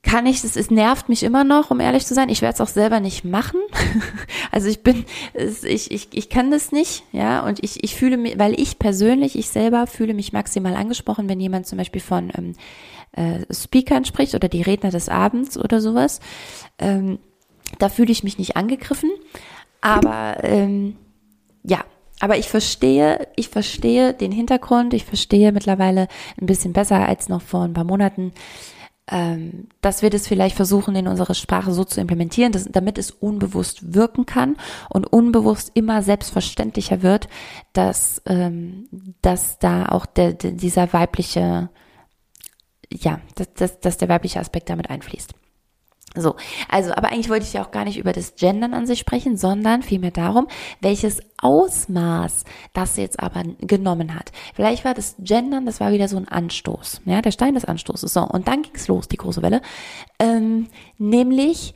kann 0.05 0.27
ich, 0.27 0.43
es, 0.43 0.55
es 0.55 0.69
nervt 0.69 1.09
mich 1.09 1.23
immer 1.23 1.43
noch, 1.43 1.71
um 1.71 1.79
ehrlich 1.79 2.05
zu 2.05 2.13
sein. 2.13 2.29
Ich 2.29 2.41
werde 2.41 2.53
es 2.53 2.61
auch 2.61 2.71
selber 2.71 2.99
nicht 2.99 3.25
machen. 3.25 3.59
also 4.51 4.69
ich 4.69 4.83
bin, 4.83 5.03
ich, 5.33 5.91
ich, 5.91 6.07
ich 6.11 6.29
kann 6.29 6.51
das 6.51 6.71
nicht, 6.71 7.03
ja, 7.11 7.45
und 7.45 7.63
ich, 7.63 7.83
ich 7.83 7.95
fühle 7.95 8.15
mich, 8.15 8.37
weil 8.37 8.57
ich 8.59 8.77
persönlich, 8.79 9.37
ich 9.37 9.49
selber 9.49 9.87
fühle 9.87 10.13
mich 10.13 10.31
maximal 10.31 10.75
angesprochen, 10.75 11.27
wenn 11.27 11.39
jemand 11.39 11.65
zum 11.65 11.79
Beispiel 11.79 12.01
von 12.01 12.31
ähm, 12.37 12.53
äh, 13.13 13.51
Speakern 13.53 14.05
spricht 14.05 14.35
oder 14.35 14.47
die 14.47 14.61
Redner 14.61 14.91
des 14.91 15.09
Abends 15.09 15.57
oder 15.57 15.81
sowas. 15.81 16.19
Ähm, 16.77 17.17
da 17.79 17.89
fühle 17.89 18.11
ich 18.11 18.23
mich 18.23 18.37
nicht 18.37 18.55
angegriffen. 18.55 19.09
Aber 19.81 20.37
ähm, 20.43 20.95
ja, 21.63 21.83
aber 22.19 22.37
ich 22.37 22.47
verstehe, 22.47 23.27
ich 23.35 23.49
verstehe 23.49 24.13
den 24.13 24.31
Hintergrund, 24.31 24.93
ich 24.93 25.03
verstehe 25.03 25.51
mittlerweile 25.51 26.07
ein 26.39 26.45
bisschen 26.45 26.73
besser 26.73 27.07
als 27.07 27.27
noch 27.27 27.41
vor 27.41 27.63
ein 27.63 27.73
paar 27.73 27.83
Monaten, 27.83 28.31
ähm, 29.07 29.67
dass 29.81 30.01
wir 30.01 30.09
das 30.09 30.27
vielleicht 30.27 30.55
versuchen, 30.55 30.95
in 30.95 31.07
unsere 31.07 31.35
Sprache 31.35 31.71
so 31.71 31.83
zu 31.83 32.01
implementieren, 32.01 32.51
dass, 32.51 32.65
damit 32.65 32.97
es 32.97 33.11
unbewusst 33.11 33.93
wirken 33.93 34.25
kann 34.25 34.57
und 34.89 35.05
unbewusst 35.05 35.71
immer 35.75 36.01
selbstverständlicher 36.01 37.03
wird, 37.03 37.27
dass, 37.73 38.21
ähm, 38.25 38.87
dass 39.21 39.59
da 39.59 39.85
auch 39.85 40.05
der, 40.05 40.33
der, 40.33 40.51
dieser 40.51 40.91
weibliche, 40.91 41.69
ja, 42.91 43.21
dass, 43.35 43.53
dass, 43.53 43.79
dass 43.79 43.97
der 43.97 44.09
weibliche 44.09 44.39
Aspekt 44.39 44.69
damit 44.69 44.89
einfließt. 44.89 45.33
So, 46.15 46.35
also, 46.69 46.93
aber 46.93 47.11
eigentlich 47.11 47.29
wollte 47.29 47.45
ich 47.45 47.53
ja 47.53 47.63
auch 47.63 47.71
gar 47.71 47.85
nicht 47.85 47.97
über 47.97 48.13
das 48.13 48.35
Gendern 48.35 48.73
an 48.73 48.87
sich 48.87 48.99
sprechen, 48.99 49.37
sondern 49.37 49.83
vielmehr 49.83 50.11
darum, 50.11 50.47
welches 50.81 51.19
Ausmaß 51.41 52.43
das 52.73 52.97
jetzt 52.97 53.19
aber 53.19 53.43
genommen 53.59 54.15
hat. 54.15 54.31
Vielleicht 54.53 54.85
war 54.85 54.93
das 54.93 55.15
Gendern, 55.19 55.65
das 55.65 55.79
war 55.79 55.91
wieder 55.91 56.07
so 56.07 56.17
ein 56.17 56.27
Anstoß, 56.27 57.01
ja, 57.05 57.21
der 57.21 57.31
Stein 57.31 57.55
des 57.55 57.65
Anstoßes. 57.65 58.13
So, 58.13 58.21
und 58.21 58.47
dann 58.47 58.63
ging's 58.63 58.87
los, 58.87 59.07
die 59.07 59.17
große 59.17 59.41
Welle, 59.41 59.61
ähm, 60.19 60.67
nämlich 60.97 61.73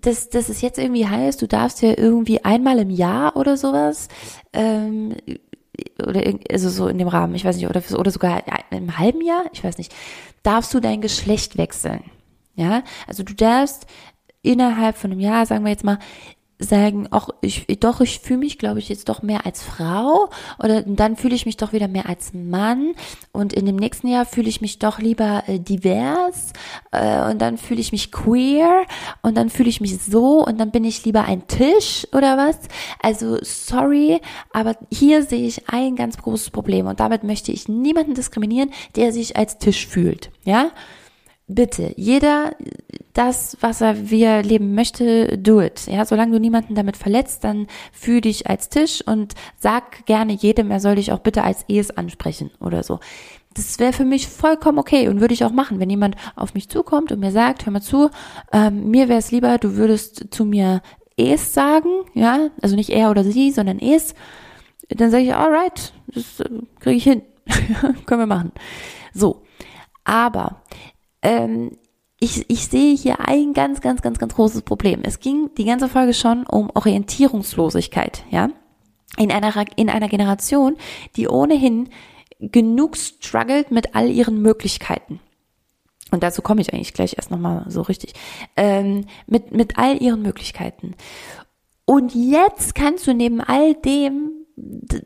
dass, 0.00 0.28
dass 0.28 0.48
es 0.48 0.60
jetzt 0.60 0.78
irgendwie 0.78 1.06
heißt, 1.06 1.40
du 1.40 1.46
darfst 1.46 1.80
ja 1.80 1.94
irgendwie 1.96 2.44
einmal 2.44 2.78
im 2.78 2.90
Jahr 2.90 3.36
oder 3.36 3.56
sowas, 3.56 4.08
ähm, 4.52 5.14
oder 6.02 6.22
also 6.50 6.70
so 6.70 6.88
in 6.88 6.98
dem 6.98 7.08
Rahmen, 7.08 7.34
ich 7.34 7.44
weiß 7.44 7.56
nicht, 7.56 7.68
oder, 7.68 7.82
oder 7.98 8.10
sogar 8.10 8.42
im 8.70 8.98
halben 8.98 9.20
Jahr, 9.20 9.44
ich 9.52 9.62
weiß 9.62 9.78
nicht, 9.78 9.94
darfst 10.42 10.72
du 10.74 10.80
dein 10.80 11.00
Geschlecht 11.00 11.58
wechseln. 11.58 12.02
Ja, 12.56 12.82
also 13.06 13.22
du 13.22 13.34
darfst 13.34 13.86
innerhalb 14.42 14.96
von 14.96 15.12
einem 15.12 15.20
Jahr, 15.20 15.46
sagen 15.46 15.64
wir 15.64 15.70
jetzt 15.70 15.84
mal, 15.84 15.98
sagen, 16.58 17.08
auch 17.10 17.28
ich 17.42 17.66
doch, 17.80 18.00
ich 18.00 18.20
fühle 18.20 18.38
mich, 18.38 18.58
glaube 18.58 18.78
ich, 18.78 18.88
jetzt 18.88 19.08
doch 19.10 19.22
mehr 19.22 19.44
als 19.44 19.62
Frau 19.62 20.30
oder 20.58 20.82
dann 20.82 21.16
fühle 21.16 21.34
ich 21.34 21.44
mich 21.44 21.58
doch 21.58 21.72
wieder 21.72 21.86
mehr 21.86 22.08
als 22.08 22.32
Mann 22.32 22.94
und 23.32 23.52
in 23.52 23.66
dem 23.66 23.76
nächsten 23.76 24.08
Jahr 24.08 24.24
fühle 24.24 24.48
ich 24.48 24.62
mich 24.62 24.78
doch 24.78 24.98
lieber 24.98 25.44
äh, 25.48 25.58
divers 25.58 26.52
äh, 26.92 27.30
und 27.30 27.42
dann 27.42 27.58
fühle 27.58 27.80
ich 27.80 27.92
mich 27.92 28.10
queer 28.10 28.84
und 29.20 29.36
dann 29.36 29.50
fühle 29.50 29.68
ich 29.68 29.82
mich 29.82 30.02
so 30.02 30.46
und 30.46 30.58
dann 30.58 30.70
bin 30.70 30.84
ich 30.84 31.04
lieber 31.04 31.24
ein 31.24 31.46
Tisch 31.46 32.06
oder 32.12 32.38
was. 32.38 32.58
Also 33.02 33.38
sorry, 33.42 34.20
aber 34.52 34.76
hier 34.90 35.22
sehe 35.22 35.46
ich 35.46 35.68
ein 35.68 35.94
ganz 35.94 36.16
großes 36.16 36.50
Problem 36.50 36.86
und 36.86 37.00
damit 37.00 37.22
möchte 37.22 37.52
ich 37.52 37.68
niemanden 37.68 38.14
diskriminieren, 38.14 38.70
der 38.96 39.12
sich 39.12 39.36
als 39.36 39.58
Tisch 39.58 39.86
fühlt, 39.86 40.30
ja? 40.44 40.70
Bitte, 41.48 41.92
jeder 41.96 42.54
das, 43.12 43.56
was 43.60 43.80
er 43.80 44.10
wie 44.10 44.22
er 44.22 44.42
leben 44.42 44.74
möchte, 44.74 45.38
do 45.38 45.60
it. 45.60 45.86
Ja, 45.86 46.04
solange 46.04 46.32
du 46.32 46.40
niemanden 46.40 46.74
damit 46.74 46.96
verletzt, 46.96 47.44
dann 47.44 47.66
fühl 47.92 48.20
dich 48.20 48.48
als 48.48 48.68
Tisch 48.68 49.02
und 49.06 49.34
sag 49.56 50.04
gerne 50.06 50.32
jedem, 50.32 50.70
er 50.70 50.80
soll 50.80 50.96
dich 50.96 51.12
auch 51.12 51.20
bitte 51.20 51.42
als 51.42 51.64
Es 51.68 51.90
ansprechen 51.90 52.50
oder 52.60 52.82
so. 52.82 53.00
Das 53.54 53.78
wäre 53.78 53.94
für 53.94 54.04
mich 54.04 54.28
vollkommen 54.28 54.78
okay 54.78 55.08
und 55.08 55.20
würde 55.20 55.32
ich 55.32 55.44
auch 55.44 55.52
machen, 55.52 55.80
wenn 55.80 55.88
jemand 55.88 56.16
auf 56.34 56.52
mich 56.52 56.68
zukommt 56.68 57.10
und 57.10 57.20
mir 57.20 57.30
sagt, 57.30 57.64
hör 57.64 57.72
mal 57.72 57.80
zu, 57.80 58.10
ähm, 58.52 58.90
mir 58.90 59.08
wäre 59.08 59.18
es 59.18 59.30
lieber, 59.30 59.56
du 59.56 59.76
würdest 59.76 60.26
zu 60.30 60.44
mir 60.44 60.82
Es 61.16 61.54
sagen, 61.54 61.88
ja, 62.12 62.50
also 62.60 62.76
nicht 62.76 62.90
er 62.90 63.10
oder 63.10 63.24
sie, 63.24 63.50
sondern 63.50 63.78
Es, 63.78 64.14
dann 64.88 65.10
sage 65.10 65.24
ich, 65.24 65.34
alright, 65.34 65.94
das 66.08 66.40
äh, 66.40 66.50
kriege 66.80 66.96
ich 66.96 67.04
hin, 67.04 67.22
können 68.04 68.20
wir 68.20 68.26
machen. 68.26 68.52
So, 69.14 69.42
aber 70.04 70.60
ähm, 71.26 71.76
ich, 72.20 72.48
ich 72.48 72.68
sehe 72.68 72.96
hier 72.96 73.28
ein 73.28 73.52
ganz, 73.52 73.80
ganz, 73.80 74.00
ganz, 74.00 74.18
ganz 74.18 74.34
großes 74.34 74.62
Problem. 74.62 75.00
Es 75.02 75.20
ging 75.20 75.50
die 75.58 75.64
ganze 75.64 75.88
Folge 75.88 76.14
schon 76.14 76.46
um 76.46 76.70
Orientierungslosigkeit, 76.72 78.24
ja. 78.30 78.48
In 79.18 79.32
einer, 79.32 79.64
in 79.76 79.90
einer 79.90 80.08
Generation, 80.08 80.76
die 81.16 81.28
ohnehin 81.28 81.88
genug 82.38 82.96
struggelt 82.96 83.70
mit 83.70 83.94
all 83.94 84.10
ihren 84.10 84.40
Möglichkeiten. 84.40 85.20
Und 86.10 86.22
dazu 86.22 86.42
komme 86.42 86.60
ich 86.60 86.72
eigentlich 86.72 86.94
gleich 86.94 87.14
erst 87.16 87.30
nochmal 87.30 87.64
so 87.68 87.82
richtig. 87.82 88.12
Ähm, 88.56 89.06
mit, 89.26 89.52
mit 89.52 89.78
all 89.78 90.00
ihren 90.00 90.22
Möglichkeiten. 90.22 90.94
Und 91.86 92.14
jetzt 92.14 92.74
kannst 92.74 93.06
du 93.06 93.14
neben 93.14 93.40
all 93.40 93.74
dem 93.74 94.35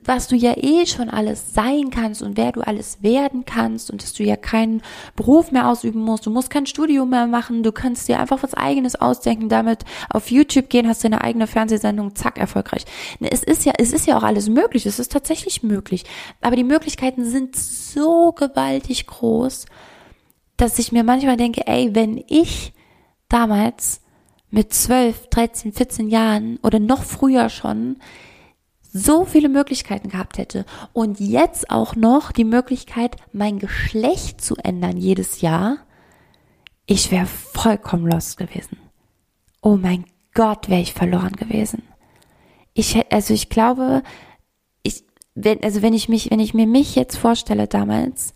was 0.04 0.28
du 0.28 0.36
ja 0.36 0.54
eh 0.56 0.86
schon 0.86 1.10
alles 1.10 1.54
sein 1.54 1.90
kannst 1.90 2.22
und 2.22 2.36
wer 2.36 2.52
du 2.52 2.60
alles 2.60 3.02
werden 3.02 3.44
kannst 3.44 3.90
und 3.90 4.00
dass 4.00 4.12
du 4.12 4.22
ja 4.22 4.36
keinen 4.36 4.80
Beruf 5.16 5.50
mehr 5.50 5.68
ausüben 5.68 6.00
musst, 6.00 6.24
du 6.26 6.30
musst 6.30 6.50
kein 6.50 6.66
Studium 6.66 7.10
mehr 7.10 7.26
machen, 7.26 7.64
du 7.64 7.72
kannst 7.72 8.06
dir 8.06 8.20
einfach 8.20 8.44
was 8.44 8.54
eigenes 8.54 8.94
ausdenken, 8.94 9.48
damit 9.48 9.84
auf 10.08 10.30
YouTube 10.30 10.68
gehen, 10.68 10.86
hast 10.86 11.02
du 11.02 11.08
eine 11.08 11.22
eigene 11.22 11.48
Fernsehsendung, 11.48 12.14
zack, 12.14 12.38
erfolgreich. 12.38 12.84
Ne, 13.18 13.28
es 13.32 13.42
ist 13.42 13.64
ja, 13.64 13.72
es 13.76 13.92
ist 13.92 14.06
ja 14.06 14.16
auch 14.16 14.22
alles 14.22 14.48
möglich, 14.48 14.86
es 14.86 15.00
ist 15.00 15.10
tatsächlich 15.10 15.64
möglich, 15.64 16.04
aber 16.40 16.54
die 16.54 16.64
Möglichkeiten 16.64 17.24
sind 17.24 17.56
so 17.56 18.30
gewaltig 18.30 19.08
groß, 19.08 19.66
dass 20.56 20.78
ich 20.78 20.92
mir 20.92 21.02
manchmal 21.02 21.36
denke, 21.36 21.66
ey, 21.66 21.92
wenn 21.92 22.22
ich 22.28 22.72
damals 23.28 24.00
mit 24.50 24.72
12, 24.72 25.28
13, 25.28 25.72
14 25.72 26.08
Jahren 26.08 26.58
oder 26.62 26.78
noch 26.78 27.02
früher 27.02 27.48
schon 27.48 27.96
so 28.92 29.24
viele 29.24 29.48
Möglichkeiten 29.48 30.08
gehabt 30.08 30.38
hätte 30.38 30.64
und 30.92 31.20
jetzt 31.20 31.70
auch 31.70 31.94
noch 31.94 32.32
die 32.32 32.44
Möglichkeit, 32.44 33.16
mein 33.32 33.58
Geschlecht 33.58 34.40
zu 34.40 34.56
ändern 34.56 34.96
jedes 34.96 35.40
Jahr, 35.40 35.78
ich 36.86 37.10
wäre 37.12 37.26
vollkommen 37.26 38.06
lost 38.06 38.36
gewesen. 38.36 38.78
Oh 39.62 39.76
mein 39.76 40.04
Gott, 40.34 40.68
wäre 40.68 40.80
ich 40.80 40.92
verloren 40.92 41.32
gewesen. 41.32 41.82
Ich 42.74 42.94
hätte, 42.94 43.12
also 43.12 43.34
ich 43.34 43.48
glaube, 43.48 44.02
ich, 44.82 45.04
wenn, 45.34 45.62
also 45.62 45.82
wenn 45.82 45.94
ich 45.94 46.08
mich, 46.08 46.30
wenn 46.30 46.40
ich 46.40 46.54
mir 46.54 46.66
mich 46.66 46.94
jetzt 46.96 47.16
vorstelle 47.16 47.68
damals 47.68 48.34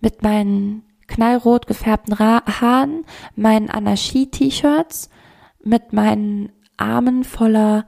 mit 0.00 0.22
meinen 0.22 0.82
knallrot 1.06 1.66
gefärbten 1.66 2.12
Ra 2.12 2.42
Haaren, 2.60 3.04
meinen 3.36 3.70
Anarchie-T-Shirts, 3.70 5.08
mit 5.64 5.92
meinen 5.92 6.52
Armen 6.76 7.24
voller 7.24 7.86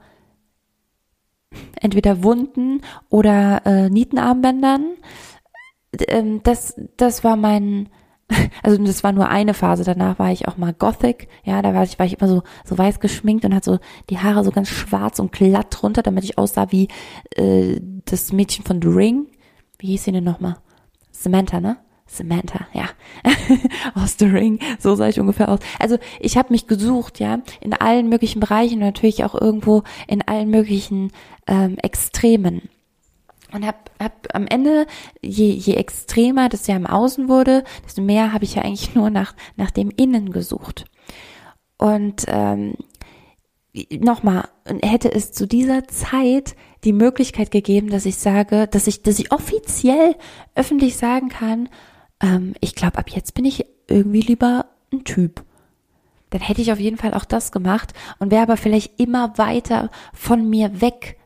entweder 1.79 2.23
Wunden 2.23 2.81
oder 3.09 3.61
äh, 3.65 3.89
Nietenarmbändern. 3.89 4.95
Ähm, 6.07 6.41
das, 6.43 6.75
das 6.97 7.23
war 7.23 7.35
mein, 7.35 7.89
also 8.63 8.81
das 8.83 9.03
war 9.03 9.11
nur 9.11 9.29
eine 9.29 9.53
Phase. 9.53 9.83
Danach 9.83 10.19
war 10.19 10.31
ich 10.31 10.47
auch 10.47 10.57
mal 10.57 10.73
Gothic. 10.73 11.27
Ja, 11.43 11.61
da 11.61 11.73
war 11.73 11.83
ich, 11.83 11.99
war 11.99 12.05
ich 12.05 12.19
immer 12.19 12.29
so, 12.29 12.43
so 12.63 12.77
weiß 12.77 12.99
geschminkt 12.99 13.45
und 13.45 13.53
hatte 13.53 13.71
so 13.71 13.79
die 14.09 14.19
Haare 14.19 14.43
so 14.43 14.51
ganz 14.51 14.69
schwarz 14.69 15.19
und 15.19 15.31
glatt 15.31 15.67
drunter, 15.69 16.03
damit 16.03 16.23
ich 16.23 16.37
aussah 16.37 16.71
wie 16.71 16.87
äh, 17.35 17.79
das 18.05 18.31
Mädchen 18.31 18.65
von 18.65 18.81
The 18.81 18.87
Ring. 18.87 19.27
Wie 19.79 19.87
hieß 19.87 20.05
sie 20.05 20.11
denn 20.11 20.23
nochmal? 20.23 20.57
Samantha, 21.11 21.59
ne? 21.59 21.77
Samantha, 22.11 22.67
ja, 22.73 22.89
aus 23.95 24.17
The 24.19 24.25
Ring, 24.25 24.59
so 24.79 24.95
sah 24.95 25.07
ich 25.07 25.19
ungefähr 25.19 25.47
aus. 25.47 25.59
Also 25.79 25.97
ich 26.19 26.35
habe 26.35 26.51
mich 26.51 26.67
gesucht, 26.67 27.19
ja, 27.19 27.39
in 27.61 27.73
allen 27.73 28.09
möglichen 28.09 28.41
Bereichen 28.41 28.75
und 28.75 28.85
natürlich 28.85 29.23
auch 29.23 29.33
irgendwo 29.33 29.83
in 30.07 30.21
allen 30.21 30.49
möglichen 30.49 31.11
ähm, 31.47 31.77
Extremen. 31.81 32.63
Und 33.53 33.65
hab, 33.65 33.91
hab 33.99 34.27
am 34.33 34.45
Ende, 34.47 34.87
je, 35.21 35.51
je 35.51 35.75
extremer 35.75 36.49
das 36.49 36.67
ja 36.67 36.75
im 36.75 36.85
Außen 36.85 37.29
wurde, 37.29 37.63
desto 37.85 38.01
mehr 38.01 38.33
habe 38.33 38.43
ich 38.43 38.55
ja 38.55 38.63
eigentlich 38.63 38.93
nur 38.93 39.09
nach, 39.09 39.33
nach 39.55 39.71
dem 39.71 39.89
Innen 39.89 40.31
gesucht. 40.31 40.85
Und 41.77 42.25
ähm, 42.27 42.75
nochmal, 43.89 44.49
hätte 44.81 45.11
es 45.11 45.31
zu 45.31 45.47
dieser 45.47 45.87
Zeit 45.87 46.55
die 46.83 46.93
Möglichkeit 46.93 47.51
gegeben, 47.51 47.89
dass 47.89 48.05
ich 48.05 48.17
sage, 48.17 48.67
dass 48.67 48.87
ich, 48.87 49.01
dass 49.01 49.19
ich 49.19 49.31
offiziell 49.31 50.15
öffentlich 50.55 50.97
sagen 50.97 51.29
kann, 51.29 51.69
ähm, 52.21 52.53
ich 52.59 52.75
glaube, 52.75 52.97
ab 52.97 53.09
jetzt 53.09 53.33
bin 53.33 53.45
ich 53.45 53.65
irgendwie 53.87 54.21
lieber 54.21 54.65
ein 54.91 55.03
Typ. 55.03 55.43
Dann 56.29 56.41
hätte 56.41 56.61
ich 56.61 56.71
auf 56.71 56.79
jeden 56.79 56.97
Fall 56.97 57.13
auch 57.13 57.25
das 57.25 57.51
gemacht 57.51 57.93
und 58.19 58.31
wäre 58.31 58.43
aber 58.43 58.57
vielleicht 58.57 58.99
immer 58.99 59.37
weiter 59.37 59.89
von 60.13 60.49
mir 60.49 60.81
weg 60.81 61.17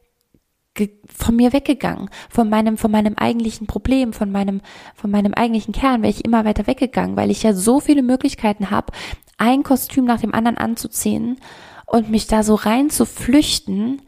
von 1.08 1.36
mir 1.36 1.54
weggegangen, 1.54 2.10
von 2.30 2.50
meinem, 2.50 2.78
von 2.78 2.92
meinem 2.92 3.16
eigentlichen 3.16 3.66
Problem, 3.66 4.12
von 4.12 4.32
meinem, 4.32 4.60
von 4.94 5.10
meinem 5.10 5.34
eigentlichen 5.34 5.74
Kern 5.74 6.02
wäre 6.02 6.12
ich 6.12 6.26
immer 6.26 6.44
weiter 6.44 6.68
weggegangen, 6.68 7.16
weil 7.16 7.32
ich 7.32 7.44
ja 7.44 7.54
so 7.54 7.80
viele 7.80 8.04
Möglichkeiten 8.04 8.72
habe, 8.72 8.92
ein 9.38 9.64
Kostüm 9.64 10.04
nach 10.04 10.20
dem 10.20 10.34
anderen 10.34 10.58
anzuziehen 10.58 11.38
und 11.86 12.10
mich 12.10 12.28
da 12.28 12.44
so 12.44 12.56
rein 12.56 12.90
zu 12.90 13.06
flüchten, 13.06 14.02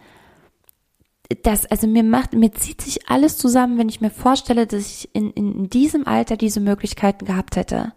das, 1.44 1.66
also 1.66 1.88
mir 1.88 2.04
macht, 2.04 2.34
mir 2.34 2.54
zieht 2.54 2.82
sich 2.82 3.10
alles 3.10 3.38
zusammen, 3.38 3.78
wenn 3.78 3.90
ich 3.90 4.02
mir 4.02 4.10
vorstelle, 4.10 4.66
dass 4.66 4.86
ich 4.86 5.10
in, 5.14 5.32
in 5.32 5.70
diesem 5.70 6.08
Alter 6.08 6.38
diese 6.38 6.60
Möglichkeiten 6.60 7.26
gehabt 7.26 7.56
hätte. 7.56 7.94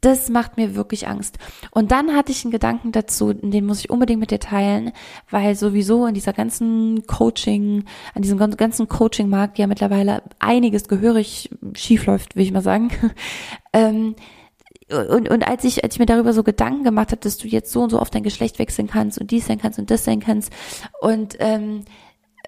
Das 0.00 0.30
macht 0.30 0.56
mir 0.56 0.74
wirklich 0.74 1.06
Angst. 1.06 1.38
Und 1.70 1.92
dann 1.92 2.16
hatte 2.16 2.32
ich 2.32 2.44
einen 2.44 2.50
Gedanken 2.50 2.90
dazu, 2.90 3.32
den 3.32 3.66
muss 3.66 3.80
ich 3.80 3.90
unbedingt 3.90 4.18
mit 4.18 4.32
dir 4.32 4.40
teilen, 4.40 4.92
weil 5.30 5.54
sowieso 5.54 6.06
in 6.06 6.14
dieser 6.14 6.32
ganzen 6.32 7.06
Coaching, 7.06 7.84
an 8.14 8.22
diesem 8.22 8.38
ganzen 8.38 8.88
Coaching-Markt 8.88 9.58
ja 9.58 9.68
mittlerweile 9.68 10.24
einiges 10.40 10.88
gehörig 10.88 11.50
schief 11.74 12.06
läuft, 12.06 12.34
will 12.34 12.42
ich 12.42 12.52
mal 12.52 12.62
sagen. 12.62 12.90
ähm, 13.72 14.16
und, 14.90 15.30
und 15.30 15.46
als 15.46 15.62
ich, 15.64 15.84
als 15.84 15.94
ich 15.94 16.00
mir 16.00 16.06
darüber 16.06 16.32
so 16.32 16.42
Gedanken 16.42 16.82
gemacht 16.82 17.12
habe, 17.12 17.20
dass 17.20 17.38
du 17.38 17.46
jetzt 17.46 17.70
so 17.70 17.82
und 17.82 17.90
so 17.90 18.00
oft 18.00 18.14
dein 18.14 18.24
Geschlecht 18.24 18.58
wechseln 18.58 18.88
kannst 18.88 19.20
und 19.20 19.30
dies 19.30 19.46
sein 19.46 19.58
kannst 19.58 19.78
und 19.78 19.90
das 19.90 20.04
sein 20.04 20.18
kannst 20.18 20.52
und 21.00 21.36
ähm, 21.38 21.84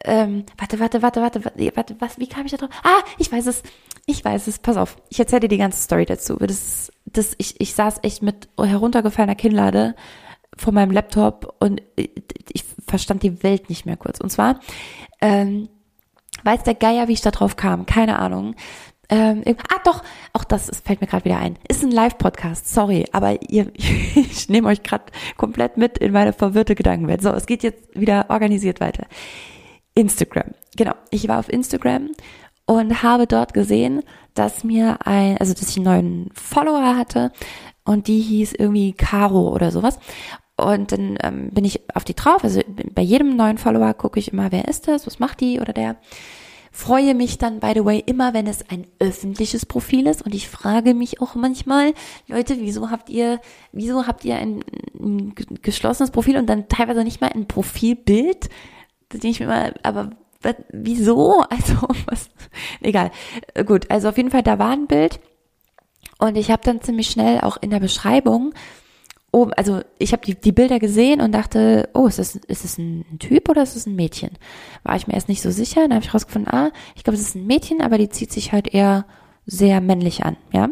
ähm, 0.05 0.45
warte, 0.59 0.79
warte, 0.81 1.03
warte, 1.03 1.21
warte, 1.23 1.45
warte, 1.75 1.97
was, 1.99 2.19
wie 2.19 2.29
kam 2.29 2.45
ich 2.45 2.53
da 2.53 2.59
drauf? 2.59 2.71
Ah, 2.83 3.03
ich 3.19 3.33
weiß 3.33 3.47
es, 3.47 3.63
ich 4.07 4.25
weiß 4.25 4.47
es, 4.47 4.59
pass 4.59 4.77
auf, 4.77 4.97
ich 5.09 5.19
erzähle 5.19 5.41
dir 5.41 5.49
die 5.49 5.59
ganze 5.59 5.83
Story 5.83 6.05
dazu. 6.05 6.37
Das, 6.37 6.93
das, 7.07 7.35
ich, 7.39 7.61
ich 7.61 7.75
saß 7.75 8.01
echt 8.03 8.23
mit 8.23 8.49
heruntergefallener 8.59 9.35
Kinnlade 9.35 9.95
vor 10.57 10.73
meinem 10.73 10.91
Laptop 10.91 11.57
und 11.59 11.83
ich 11.97 12.65
verstand 12.87 13.23
die 13.23 13.43
Welt 13.43 13.71
nicht 13.71 13.87
mehr 13.87 13.97
kurz. 13.97 14.21
Und 14.21 14.31
zwar, 14.31 14.61
ähm, 15.21 15.69
weiß 16.45 16.63
der 16.65 16.75
Geier, 16.75 17.09
wie 17.09 17.15
ich 17.15 17.23
da 17.23 17.31
drauf 17.31 17.57
kam, 17.57 17.87
keine 17.87 18.19
Ahnung. 18.19 18.55
Ähm, 19.09 19.43
ah, 19.47 19.81
doch, 19.85 20.03
auch 20.33 20.45
das 20.45 20.69
ist, 20.69 20.87
fällt 20.87 21.01
mir 21.01 21.07
gerade 21.07 21.25
wieder 21.25 21.39
ein. 21.39 21.59
Ist 21.69 21.83
ein 21.83 21.91
Live-Podcast, 21.91 22.73
sorry, 22.73 23.07
aber 23.13 23.43
ihr, 23.51 23.71
ich 23.77 24.49
nehme 24.49 24.69
euch 24.69 24.83
gerade 24.83 25.05
komplett 25.37 25.77
mit 25.77 25.99
in 25.99 26.13
meine 26.13 26.33
verwirrte 26.33 26.75
Gedankenwelt. 26.75 27.23
So, 27.23 27.31
es 27.31 27.47
geht 27.47 27.63
jetzt 27.63 27.99
wieder 27.99 28.27
organisiert 28.29 28.81
weiter. 28.81 29.07
Instagram. 29.95 30.53
Genau, 30.77 30.95
ich 31.11 31.29
war 31.29 31.39
auf 31.39 31.49
Instagram 31.49 32.11
und 32.67 33.03
habe 33.03 33.27
dort 33.27 33.55
gesehen, 33.55 34.03
dass 34.35 34.65
mir 34.65 35.07
ein, 35.07 35.39
also 35.39 35.53
dass 35.55 35.71
ich 35.71 35.77
einen 35.77 35.85
neuen 35.85 36.31
Follower 36.35 36.97
hatte 36.97 37.33
und 37.85 38.09
die 38.09 38.21
hieß 38.21 38.55
irgendwie 38.55 38.93
Caro 38.93 39.53
oder 39.53 39.71
sowas. 39.71 39.99
Und 40.57 40.93
dann 40.93 41.19
ähm, 41.23 41.51
bin 41.51 41.65
ich 41.65 41.81
auf 41.95 42.05
die 42.05 42.15
drauf. 42.15 42.45
Also 42.45 42.61
bei 42.95 43.03
jedem 43.03 43.37
neuen 43.37 43.59
Follower 43.59 43.93
gucke 43.95 44.21
ich 44.21 44.33
immer, 44.33 44.53
wer 44.53 44.69
ist 44.69 44.89
das, 44.89 45.07
was 45.07 45.19
macht 45.19 45.41
die 45.41 45.61
oder 45.61 45.73
der. 45.73 45.97
Freue 46.71 47.15
mich 47.15 47.39
dann, 47.39 47.61
by 47.61 47.73
the 47.75 47.85
way, 47.85 48.03
immer, 48.05 48.35
wenn 48.35 48.49
es 48.49 48.69
ein 48.69 48.87
öffentliches 48.99 49.67
Profil 49.67 50.09
ist. 50.09 50.23
Und 50.23 50.35
ich 50.35 50.49
frage 50.49 50.95
mich 50.95 51.21
auch 51.21 51.35
manchmal, 51.37 51.93
Leute, 52.27 52.57
wieso 52.59 52.91
habt 52.91 53.11
ihr, 53.11 53.41
wieso 53.73 54.07
habt 54.07 54.25
ihr 54.25 54.37
ein, 54.37 54.65
ein 54.99 55.35
geschlossenes 55.63 56.11
Profil 56.11 56.37
und 56.37 56.47
dann 56.47 56.69
teilweise 56.69 57.05
nicht 57.05 57.21
mal 57.21 57.31
ein 57.31 57.47
Profilbild? 57.47 58.49
Denke 59.13 59.29
ich 59.29 59.41
mir 59.41 59.47
immer, 59.47 59.73
aber 59.83 60.11
wieso? 60.71 61.45
Also, 61.51 61.89
was? 62.07 62.31
Egal. 62.81 63.11
Gut, 63.67 63.91
also 63.91 64.09
auf 64.09 64.17
jeden 64.17 64.31
Fall, 64.31 64.43
da 64.43 64.59
war 64.59 64.71
ein 64.71 64.87
Bild. 64.87 65.21
Und 66.19 66.37
ich 66.37 66.51
habe 66.51 66.63
dann 66.65 66.81
ziemlich 66.81 67.09
schnell 67.09 67.41
auch 67.41 67.57
in 67.61 67.71
der 67.71 67.81
Beschreibung 67.81 68.55
oben, 69.35 69.53
also 69.55 69.83
ich 69.99 70.13
habe 70.13 70.25
die, 70.25 70.37
die 70.37 70.53
Bilder 70.53 70.79
gesehen 70.79 71.21
und 71.21 71.33
dachte, 71.33 71.89
oh, 71.93 72.07
ist 72.07 72.19
das, 72.19 72.37
ist 72.37 72.65
das 72.65 72.79
ein 72.79 73.19
Typ 73.19 73.49
oder 73.49 73.63
ist 73.63 73.75
das 73.75 73.87
ein 73.87 73.97
Mädchen? 73.97 74.31
War 74.85 74.97
ich 74.97 75.07
mir 75.07 75.15
erst 75.15 75.29
nicht 75.29 75.43
so 75.43 75.51
sicher. 75.51 75.83
Dann 75.83 75.95
habe 75.95 76.05
ich 76.05 76.15
rausgefunden, 76.15 76.53
ah, 76.55 76.71
ich 76.95 77.03
glaube, 77.03 77.17
es 77.17 77.23
ist 77.23 77.35
ein 77.35 77.47
Mädchen, 77.47 77.83
aber 77.83 77.99
die 77.99 78.09
zieht 78.09 78.33
sich 78.33 78.53
halt 78.53 78.73
eher 78.73 79.07
sehr 79.45 79.81
männlich 79.81 80.25
an, 80.25 80.37
ja. 80.53 80.71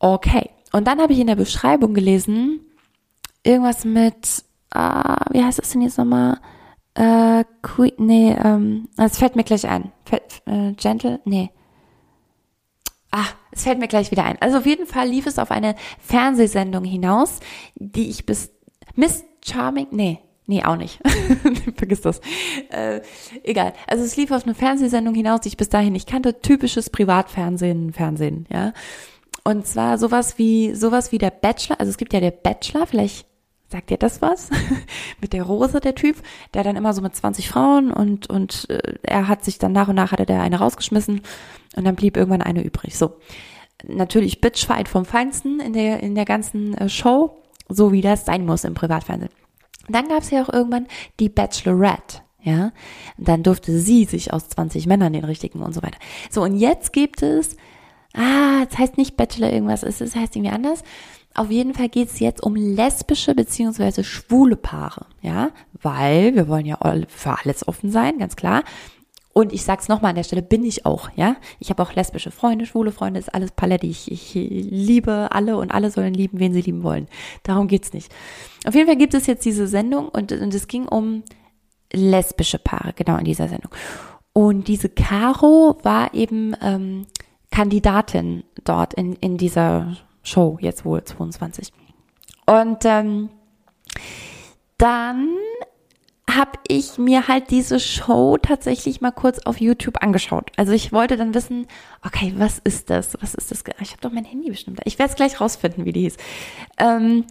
Okay. 0.00 0.50
Und 0.72 0.86
dann 0.86 1.00
habe 1.00 1.12
ich 1.12 1.20
in 1.20 1.28
der 1.28 1.36
Beschreibung 1.36 1.94
gelesen, 1.94 2.60
irgendwas 3.44 3.84
mit, 3.84 4.44
ah, 4.70 5.24
wie 5.30 5.44
heißt 5.44 5.58
das 5.58 5.70
denn 5.70 5.82
jetzt 5.82 5.98
nochmal? 5.98 6.40
Äh, 6.94 7.44
Queen, 7.62 7.94
nee, 7.98 8.32
ähm, 8.32 8.88
es 8.98 9.18
fällt 9.18 9.36
mir 9.36 9.44
gleich 9.44 9.66
ein. 9.66 9.92
Fällt, 10.04 10.42
äh, 10.46 10.72
gentle, 10.72 11.20
nee. 11.24 11.50
Ah, 13.10 13.26
es 13.50 13.64
fällt 13.64 13.78
mir 13.78 13.88
gleich 13.88 14.10
wieder 14.10 14.24
ein. 14.24 14.36
Also 14.40 14.58
auf 14.58 14.66
jeden 14.66 14.86
Fall 14.86 15.08
lief 15.08 15.26
es 15.26 15.38
auf 15.38 15.50
eine 15.50 15.74
Fernsehsendung 15.98 16.84
hinaus, 16.84 17.40
die 17.74 18.08
ich 18.08 18.26
bis 18.26 18.50
Miss 18.94 19.24
Charming, 19.44 19.88
nee, 19.90 20.18
nee, 20.46 20.62
auch 20.64 20.76
nicht. 20.76 20.98
Vergiss 21.76 22.02
das. 22.02 22.20
Äh, 22.70 23.00
egal. 23.42 23.72
Also 23.86 24.04
es 24.04 24.16
lief 24.16 24.30
auf 24.30 24.44
eine 24.44 24.54
Fernsehsendung 24.54 25.14
hinaus, 25.14 25.40
die 25.40 25.48
ich 25.48 25.56
bis 25.56 25.68
dahin 25.68 25.92
nicht 25.92 26.08
kannte. 26.08 26.40
Typisches 26.40 26.90
Privatfernsehen, 26.90 27.92
Fernsehen, 27.92 28.46
ja. 28.50 28.72
Und 29.44 29.66
zwar 29.66 29.98
sowas 29.98 30.38
wie, 30.38 30.74
sowas 30.74 31.10
wie 31.10 31.18
der 31.18 31.30
Bachelor. 31.30 31.80
Also 31.80 31.90
es 31.90 31.96
gibt 31.96 32.12
ja 32.12 32.20
der 32.20 32.30
Bachelor, 32.30 32.86
vielleicht 32.86 33.26
Sagt 33.72 33.88
dir 33.88 33.96
das 33.96 34.20
was? 34.20 34.50
mit 35.22 35.32
der 35.32 35.44
Rose, 35.44 35.80
der 35.80 35.94
Typ, 35.94 36.16
der 36.52 36.62
dann 36.62 36.76
immer 36.76 36.92
so 36.92 37.00
mit 37.00 37.16
20 37.16 37.48
Frauen 37.48 37.90
und, 37.90 38.28
und 38.28 38.68
äh, 38.68 38.96
er 39.02 39.28
hat 39.28 39.42
sich 39.46 39.58
dann 39.58 39.72
nach 39.72 39.88
und 39.88 39.94
nach 39.94 40.12
hatte 40.12 40.26
der 40.26 40.42
eine 40.42 40.58
rausgeschmissen 40.58 41.22
und 41.74 41.84
dann 41.84 41.94
blieb 41.94 42.18
irgendwann 42.18 42.42
eine 42.42 42.62
übrig. 42.62 42.98
So. 42.98 43.14
Natürlich 43.84 44.42
Bitchfight 44.42 44.90
vom 44.90 45.06
Feinsten 45.06 45.58
in 45.58 45.72
der, 45.72 46.00
in 46.00 46.14
der 46.14 46.26
ganzen 46.26 46.76
äh, 46.76 46.90
Show, 46.90 47.38
so 47.66 47.92
wie 47.92 48.02
das 48.02 48.26
sein 48.26 48.44
muss 48.44 48.64
im 48.64 48.74
Privatfernsehen. 48.74 49.32
Dann 49.88 50.06
gab 50.08 50.20
es 50.20 50.30
ja 50.30 50.42
auch 50.42 50.52
irgendwann 50.52 50.86
die 51.18 51.30
Bachelorette. 51.30 52.18
Ja, 52.42 52.72
dann 53.16 53.42
durfte 53.42 53.78
sie 53.78 54.04
sich 54.04 54.34
aus 54.34 54.50
20 54.50 54.86
Männern 54.86 55.14
den 55.14 55.24
richtigen 55.24 55.62
und 55.62 55.72
so 55.72 55.82
weiter. 55.82 55.98
So, 56.28 56.42
und 56.42 56.56
jetzt 56.56 56.92
gibt 56.92 57.22
es, 57.22 57.56
ah, 58.12 58.66
es 58.68 58.76
heißt 58.76 58.98
nicht 58.98 59.16
Bachelor 59.16 59.50
irgendwas, 59.50 59.82
es 59.82 60.00
heißt 60.00 60.36
irgendwie 60.36 60.52
anders. 60.52 60.82
Auf 61.34 61.50
jeden 61.50 61.74
Fall 61.74 61.88
geht 61.88 62.08
es 62.08 62.20
jetzt 62.20 62.42
um 62.42 62.54
lesbische 62.54 63.34
beziehungsweise 63.34 64.04
schwule 64.04 64.56
Paare, 64.56 65.06
ja, 65.22 65.50
weil 65.80 66.34
wir 66.34 66.48
wollen 66.48 66.66
ja 66.66 66.78
für 67.08 67.38
alles 67.38 67.66
offen 67.66 67.90
sein, 67.90 68.18
ganz 68.18 68.36
klar. 68.36 68.64
Und 69.34 69.52
ich 69.54 69.64
sag's 69.64 69.88
nochmal 69.88 70.10
an 70.10 70.16
der 70.16 70.24
Stelle, 70.24 70.42
bin 70.42 70.62
ich 70.62 70.84
auch, 70.84 71.08
ja. 71.16 71.36
Ich 71.58 71.70
habe 71.70 71.82
auch 71.82 71.94
lesbische 71.94 72.30
Freunde, 72.30 72.66
schwule 72.66 72.92
Freunde, 72.92 73.18
ist 73.18 73.34
alles 73.34 73.50
Palette. 73.52 73.86
Ich, 73.86 74.12
ich 74.12 74.34
liebe 74.34 75.28
alle 75.30 75.56
und 75.56 75.72
alle 75.72 75.90
sollen 75.90 76.12
lieben, 76.12 76.38
wen 76.38 76.52
sie 76.52 76.60
lieben 76.60 76.82
wollen. 76.82 77.08
Darum 77.42 77.66
geht's 77.66 77.94
nicht. 77.94 78.12
Auf 78.66 78.74
jeden 78.74 78.86
Fall 78.86 78.96
gibt 78.96 79.14
es 79.14 79.26
jetzt 79.26 79.46
diese 79.46 79.66
Sendung 79.68 80.08
und, 80.08 80.32
und 80.32 80.52
es 80.52 80.68
ging 80.68 80.86
um 80.86 81.22
lesbische 81.94 82.58
Paare, 82.58 82.92
genau 82.94 83.16
in 83.16 83.24
dieser 83.24 83.48
Sendung. 83.48 83.72
Und 84.34 84.68
diese 84.68 84.90
Caro 84.90 85.78
war 85.82 86.12
eben 86.12 86.54
ähm, 86.60 87.06
Kandidatin 87.50 88.44
dort 88.64 88.92
in, 88.94 89.14
in 89.16 89.38
dieser 89.38 89.96
Show, 90.22 90.58
jetzt 90.60 90.84
wohl 90.84 91.02
22. 91.02 91.72
Und 92.46 92.84
ähm, 92.84 93.30
dann 94.78 95.28
habe 96.30 96.52
ich 96.66 96.98
mir 96.98 97.28
halt 97.28 97.50
diese 97.50 97.78
Show 97.78 98.38
tatsächlich 98.38 99.00
mal 99.00 99.10
kurz 99.10 99.40
auf 99.40 99.60
YouTube 99.60 100.02
angeschaut. 100.02 100.50
Also 100.56 100.72
ich 100.72 100.92
wollte 100.92 101.16
dann 101.16 101.34
wissen, 101.34 101.66
okay, 102.04 102.32
was 102.36 102.58
ist 102.58 102.90
das? 102.90 103.16
Was 103.20 103.34
ist 103.34 103.50
das? 103.50 103.64
Ich 103.80 103.90
habe 103.90 104.00
doch 104.00 104.12
mein 104.12 104.24
Handy 104.24 104.48
bestimmt. 104.50 104.80
Ich 104.84 104.98
werde 104.98 105.10
es 105.10 105.16
gleich 105.16 105.40
rausfinden, 105.40 105.84
wie 105.84 105.92
die 105.92 106.00
hieß. 106.02 106.16
Ähm, 106.78 107.26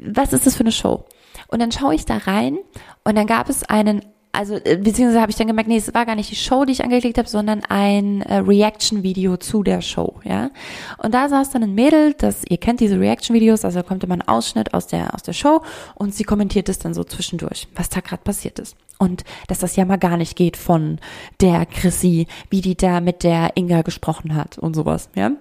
was 0.00 0.32
ist 0.32 0.46
das 0.46 0.56
für 0.56 0.60
eine 0.60 0.72
Show? 0.72 1.04
Und 1.48 1.60
dann 1.60 1.72
schaue 1.72 1.94
ich 1.94 2.04
da 2.04 2.16
rein 2.16 2.58
und 3.04 3.16
dann 3.16 3.26
gab 3.26 3.48
es 3.48 3.62
einen 3.62 4.04
also 4.36 4.56
äh, 4.64 4.76
beziehungsweise 4.76 5.20
habe 5.20 5.30
ich 5.30 5.36
dann 5.36 5.46
gemerkt, 5.46 5.68
nee, 5.68 5.76
es 5.76 5.92
war 5.94 6.06
gar 6.06 6.14
nicht 6.14 6.30
die 6.30 6.36
Show, 6.36 6.64
die 6.64 6.72
ich 6.72 6.84
angeklickt 6.84 7.18
habe, 7.18 7.28
sondern 7.28 7.62
ein 7.68 8.22
äh, 8.22 8.36
Reaction-Video 8.36 9.36
zu 9.38 9.62
der 9.62 9.80
Show, 9.80 10.20
ja. 10.24 10.50
Und 10.98 11.14
da 11.14 11.28
saß 11.28 11.50
dann 11.50 11.62
ein 11.62 11.74
Mädel, 11.74 12.14
das, 12.14 12.44
ihr 12.48 12.58
kennt 12.58 12.80
diese 12.80 13.00
Reaction-Videos, 13.00 13.64
also 13.64 13.80
da 13.80 13.82
kommt 13.82 14.04
immer 14.04 14.14
ein 14.14 14.28
Ausschnitt 14.28 14.74
aus 14.74 14.86
der, 14.86 15.14
aus 15.14 15.22
der 15.22 15.32
Show 15.32 15.62
und 15.94 16.14
sie 16.14 16.24
kommentiert 16.24 16.68
es 16.68 16.78
dann 16.78 16.94
so 16.94 17.04
zwischendurch, 17.04 17.68
was 17.74 17.88
da 17.88 18.00
gerade 18.00 18.22
passiert 18.22 18.58
ist. 18.58 18.76
Und 18.98 19.24
dass 19.48 19.58
das 19.58 19.76
ja 19.76 19.84
mal 19.84 19.98
gar 19.98 20.16
nicht 20.16 20.36
geht 20.36 20.56
von 20.56 20.98
der 21.40 21.66
Chrissy, 21.66 22.26
wie 22.50 22.60
die 22.60 22.76
da 22.76 23.00
mit 23.00 23.24
der 23.24 23.56
Inga 23.56 23.82
gesprochen 23.82 24.34
hat 24.34 24.58
und 24.58 24.74
sowas, 24.74 25.08
ja. 25.14 25.32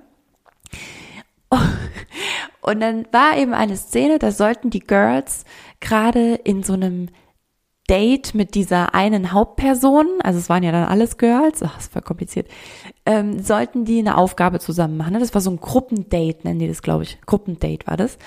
Und 2.61 2.79
dann 2.79 3.05
war 3.11 3.37
eben 3.37 3.53
eine 3.53 3.77
Szene, 3.77 4.17
da 4.17 4.31
sollten 4.31 4.71
die 4.71 4.79
Girls 4.79 5.45
gerade 5.79 6.33
in 6.35 6.63
so 6.63 6.73
einem 6.73 7.09
Date 7.89 8.33
mit 8.33 8.55
dieser 8.55 8.95
einen 8.95 9.31
Hauptperson, 9.31 10.07
also 10.23 10.39
es 10.39 10.49
waren 10.49 10.63
ja 10.63 10.71
dann 10.71 10.85
alles 10.85 11.17
Girls, 11.17 11.61
ach, 11.61 11.77
ist 11.77 11.93
voll 11.93 12.01
kompliziert, 12.01 12.47
ähm, 13.05 13.43
sollten 13.43 13.85
die 13.85 13.99
eine 13.99 14.17
Aufgabe 14.17 14.59
zusammen 14.59 14.97
machen. 14.97 15.13
Ne? 15.13 15.19
Das 15.19 15.33
war 15.35 15.41
so 15.41 15.51
ein 15.51 15.59
Gruppendate, 15.59 16.39
nennen 16.43 16.59
die 16.59 16.67
das, 16.67 16.81
glaube 16.81 17.03
ich. 17.03 17.19
Gruppendate 17.25 17.85
war 17.85 17.95
das. 17.95 18.17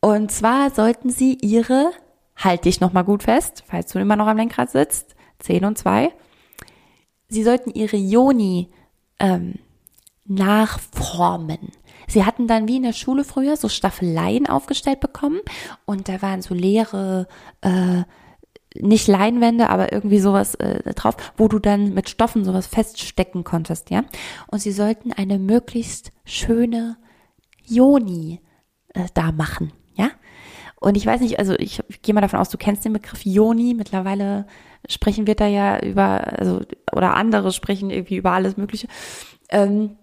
Und 0.00 0.30
zwar 0.30 0.70
sollten 0.70 1.08
sie 1.08 1.38
ihre, 1.40 1.90
halt 2.36 2.66
dich 2.66 2.80
nochmal 2.80 3.04
gut 3.04 3.22
fest, 3.22 3.64
falls 3.66 3.92
du 3.92 3.98
immer 3.98 4.16
noch 4.16 4.26
am 4.26 4.36
Lenkrad 4.36 4.70
sitzt, 4.70 5.16
10 5.38 5.64
und 5.64 5.78
2, 5.78 6.12
sie 7.28 7.44
sollten 7.44 7.70
ihre 7.70 7.96
Joni 7.96 8.68
ähm, 9.18 9.54
nachformen. 10.26 11.72
Sie 12.08 12.24
hatten 12.24 12.46
dann 12.46 12.68
wie 12.68 12.76
in 12.76 12.82
der 12.82 12.92
Schule 12.92 13.24
früher 13.24 13.56
so 13.56 13.68
Staffeleien 13.68 14.46
aufgestellt 14.46 15.00
bekommen 15.00 15.40
und 15.86 16.08
da 16.08 16.20
waren 16.20 16.42
so 16.42 16.54
leere 16.54 17.26
äh, 17.62 18.02
nicht 18.82 19.08
Leinwände, 19.08 19.68
aber 19.70 19.92
irgendwie 19.92 20.18
sowas 20.18 20.54
äh, 20.56 20.94
drauf, 20.94 21.16
wo 21.36 21.48
du 21.48 21.58
dann 21.58 21.94
mit 21.94 22.08
Stoffen 22.08 22.44
sowas 22.44 22.66
feststecken 22.66 23.44
konntest, 23.44 23.90
ja. 23.90 24.04
Und 24.48 24.60
sie 24.60 24.72
sollten 24.72 25.12
eine 25.12 25.38
möglichst 25.38 26.12
schöne 26.24 26.96
Joni 27.64 28.40
äh, 28.94 29.06
da 29.14 29.32
machen, 29.32 29.72
ja. 29.94 30.10
Und 30.78 30.96
ich 30.96 31.06
weiß 31.06 31.20
nicht, 31.20 31.38
also 31.38 31.54
ich, 31.58 31.82
ich 31.88 32.02
gehe 32.02 32.14
mal 32.14 32.20
davon 32.20 32.38
aus, 32.38 32.50
du 32.50 32.58
kennst 32.58 32.84
den 32.84 32.92
Begriff 32.92 33.24
Yoni. 33.24 33.74
Mittlerweile 33.74 34.46
sprechen 34.88 35.26
wir 35.26 35.34
da 35.34 35.46
ja 35.46 35.80
über, 35.82 36.38
also, 36.38 36.60
oder 36.92 37.14
andere 37.14 37.52
sprechen 37.52 37.90
irgendwie 37.90 38.16
über 38.16 38.32
alles 38.32 38.56
Mögliche. 38.56 38.86
Ähm, 39.48 39.96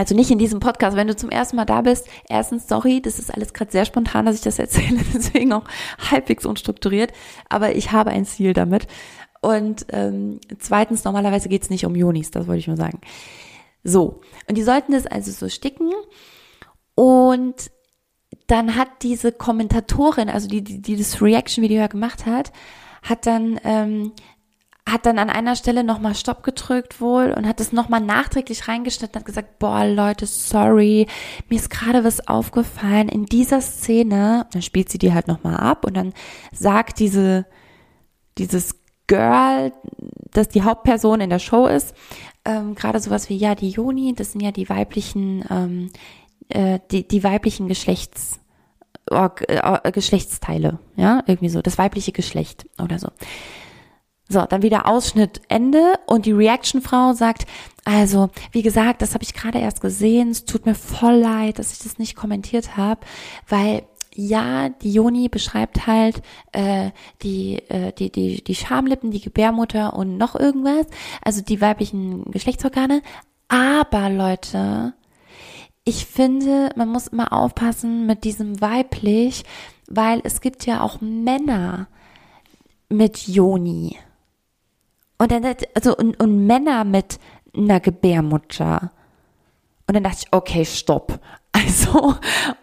also 0.00 0.14
nicht 0.14 0.30
in 0.30 0.38
diesem 0.38 0.60
Podcast, 0.60 0.96
wenn 0.96 1.08
du 1.08 1.14
zum 1.14 1.28
ersten 1.28 1.56
Mal 1.56 1.66
da 1.66 1.82
bist, 1.82 2.08
erstens, 2.26 2.66
sorry, 2.66 3.02
das 3.02 3.18
ist 3.18 3.34
alles 3.34 3.52
gerade 3.52 3.70
sehr 3.70 3.84
spontan, 3.84 4.24
dass 4.24 4.36
ich 4.36 4.40
das 4.40 4.58
erzähle, 4.58 4.98
deswegen 5.14 5.52
auch 5.52 5.64
halbwegs 6.10 6.46
unstrukturiert, 6.46 7.12
aber 7.50 7.74
ich 7.76 7.92
habe 7.92 8.08
ein 8.08 8.24
Ziel 8.24 8.54
damit. 8.54 8.86
Und 9.42 9.84
ähm, 9.90 10.40
zweitens, 10.58 11.04
normalerweise 11.04 11.50
geht 11.50 11.64
es 11.64 11.68
nicht 11.68 11.84
um 11.84 11.94
Jonis, 11.94 12.30
das 12.30 12.46
wollte 12.46 12.60
ich 12.60 12.66
nur 12.66 12.78
sagen. 12.78 13.02
So, 13.84 14.22
und 14.48 14.56
die 14.56 14.62
sollten 14.62 14.92
das 14.92 15.06
also 15.06 15.32
so 15.32 15.50
sticken 15.50 15.92
und 16.94 17.70
dann 18.46 18.76
hat 18.76 18.88
diese 19.02 19.32
Kommentatorin, 19.32 20.30
also 20.30 20.48
die, 20.48 20.64
die, 20.64 20.80
die 20.80 20.96
das 20.96 21.20
Reaction-Video 21.20 21.86
gemacht 21.88 22.24
hat, 22.24 22.52
hat 23.02 23.26
dann 23.26 23.60
ähm, 23.64 24.12
hat 24.90 25.06
dann 25.06 25.18
an 25.18 25.30
einer 25.30 25.56
Stelle 25.56 25.84
nochmal 25.84 26.14
Stopp 26.14 26.42
gedrückt 26.42 27.00
wohl 27.00 27.32
und 27.36 27.46
hat 27.46 27.60
es 27.60 27.72
nochmal 27.72 28.00
nachträglich 28.00 28.68
reingeschnitten 28.68 29.14
und 29.14 29.20
hat 29.20 29.26
gesagt, 29.26 29.58
boah 29.58 29.84
Leute, 29.84 30.26
sorry, 30.26 31.06
mir 31.48 31.56
ist 31.56 31.70
gerade 31.70 32.04
was 32.04 32.26
aufgefallen 32.28 33.08
in 33.08 33.26
dieser 33.26 33.60
Szene. 33.60 34.46
Dann 34.52 34.62
spielt 34.62 34.90
sie 34.90 34.98
die 34.98 35.12
halt 35.12 35.28
nochmal 35.28 35.56
ab 35.56 35.84
und 35.84 35.96
dann 35.96 36.12
sagt 36.52 36.98
diese, 36.98 37.46
dieses 38.38 38.80
Girl, 39.06 39.72
das 40.32 40.48
die 40.48 40.62
Hauptperson 40.62 41.20
in 41.20 41.30
der 41.30 41.40
Show 41.40 41.66
ist, 41.66 41.94
ähm, 42.44 42.74
gerade 42.74 43.00
sowas 43.00 43.28
wie, 43.28 43.36
ja, 43.36 43.54
die 43.54 43.70
Joni, 43.70 44.14
das 44.14 44.32
sind 44.32 44.40
ja 44.40 44.52
die 44.52 44.68
weiblichen, 44.68 45.44
ähm, 45.50 45.90
äh, 46.48 46.78
die, 46.90 47.06
die 47.06 47.24
weiblichen 47.24 47.68
Geschlechts, 47.68 48.40
äh, 49.10 49.92
Geschlechtsteile, 49.92 50.78
ja, 50.96 51.22
irgendwie 51.26 51.48
so, 51.48 51.60
das 51.60 51.76
weibliche 51.76 52.12
Geschlecht 52.12 52.66
oder 52.80 52.98
so. 52.98 53.08
So, 54.32 54.46
dann 54.48 54.62
wieder 54.62 54.86
Ausschnitt 54.86 55.40
Ende 55.48 55.94
und 56.06 56.24
die 56.24 56.30
Reaction-Frau 56.30 57.14
sagt, 57.14 57.46
also, 57.84 58.30
wie 58.52 58.62
gesagt, 58.62 59.02
das 59.02 59.14
habe 59.14 59.24
ich 59.24 59.34
gerade 59.34 59.58
erst 59.58 59.80
gesehen. 59.80 60.30
Es 60.30 60.44
tut 60.44 60.66
mir 60.66 60.76
voll 60.76 61.16
leid, 61.16 61.58
dass 61.58 61.72
ich 61.72 61.80
das 61.80 61.98
nicht 61.98 62.14
kommentiert 62.14 62.76
habe, 62.76 63.00
weil 63.48 63.82
ja, 64.14 64.68
die 64.68 64.92
Joni 64.92 65.28
beschreibt 65.28 65.88
halt 65.88 66.22
äh, 66.52 66.90
die, 67.22 67.56
äh, 67.70 67.92
die, 67.92 68.12
die, 68.12 68.44
die 68.44 68.54
Schamlippen, 68.54 69.10
die 69.10 69.20
Gebärmutter 69.20 69.94
und 69.94 70.16
noch 70.16 70.36
irgendwas, 70.36 70.86
also 71.22 71.42
die 71.42 71.60
weiblichen 71.60 72.30
Geschlechtsorgane. 72.30 73.02
Aber 73.48 74.10
Leute, 74.10 74.94
ich 75.84 76.06
finde, 76.06 76.70
man 76.76 76.88
muss 76.88 77.08
immer 77.08 77.32
aufpassen 77.32 78.06
mit 78.06 78.22
diesem 78.22 78.60
weiblich, 78.60 79.42
weil 79.88 80.20
es 80.22 80.40
gibt 80.40 80.66
ja 80.66 80.82
auch 80.82 81.00
Männer 81.00 81.88
mit 82.88 83.26
Joni. 83.26 83.96
Und 85.20 85.30
dann, 85.30 85.44
also, 85.74 85.94
und, 85.94 86.18
und 86.18 86.46
Männer 86.46 86.82
mit 86.84 87.20
einer 87.54 87.78
Gebärmutter. 87.78 88.90
Und 89.86 89.94
dann 89.94 90.02
dachte 90.02 90.24
ich, 90.24 90.32
okay, 90.32 90.64
stopp. 90.64 91.20
Also, 91.52 92.14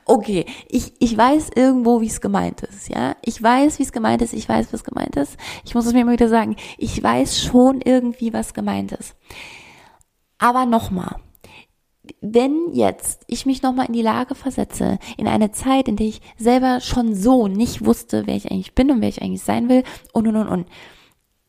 okay, 0.06 0.46
ich, 0.70 0.94
ich 1.00 1.18
weiß 1.18 1.50
irgendwo, 1.56 2.00
wie 2.00 2.08
es 2.08 2.22
gemeint 2.22 2.62
ist, 2.64 2.88
ja. 2.88 3.18
Ich 3.22 3.44
weiß, 3.44 3.80
wie 3.80 3.84
es 3.84 3.92
gemeint 3.92 4.22
ist, 4.22 4.32
ich 4.34 4.48
weiß, 4.48 4.72
was 4.72 4.86
gemeint 4.86 5.18
ist. 5.18 5.36
Ich 5.66 5.76
muss 5.76 5.86
es 5.86 5.92
mir 5.92 6.02
immer 6.02 6.14
wieder 6.14 6.30
sagen, 6.30 6.56
ich 6.78 7.04
weiß 7.04 7.42
schon 7.42 7.82
irgendwie, 7.82 8.32
was 8.32 8.54
gemeint 8.54 8.94
ist. 8.94 9.14
Aber 10.38 10.66
nochmal, 10.66 11.18
wenn 12.22 12.72
jetzt 12.72 13.26
ich 13.28 13.46
mich 13.46 13.62
nochmal 13.62 13.88
in 13.88 13.94
die 13.94 14.02
Lage 14.02 14.36
versetze, 14.36 15.00
in 15.18 15.28
eine 15.28 15.52
Zeit, 15.52 15.90
in 15.90 15.98
der 15.98 16.08
ich 16.08 16.22
selber 16.38 16.80
schon 16.80 17.14
so 17.14 17.50
nicht 17.50 17.86
wusste, 17.86 18.26
wer 18.26 18.38
ich 18.38 18.50
eigentlich 18.50 18.74
bin 18.74 18.90
und 18.90 19.02
wer 19.02 19.10
ich 19.10 19.22
eigentlich 19.22 19.44
sein 19.44 19.68
will, 19.68 19.84
und, 20.14 20.28
und, 20.28 20.38
und, 20.38 20.48
und, 20.48 20.68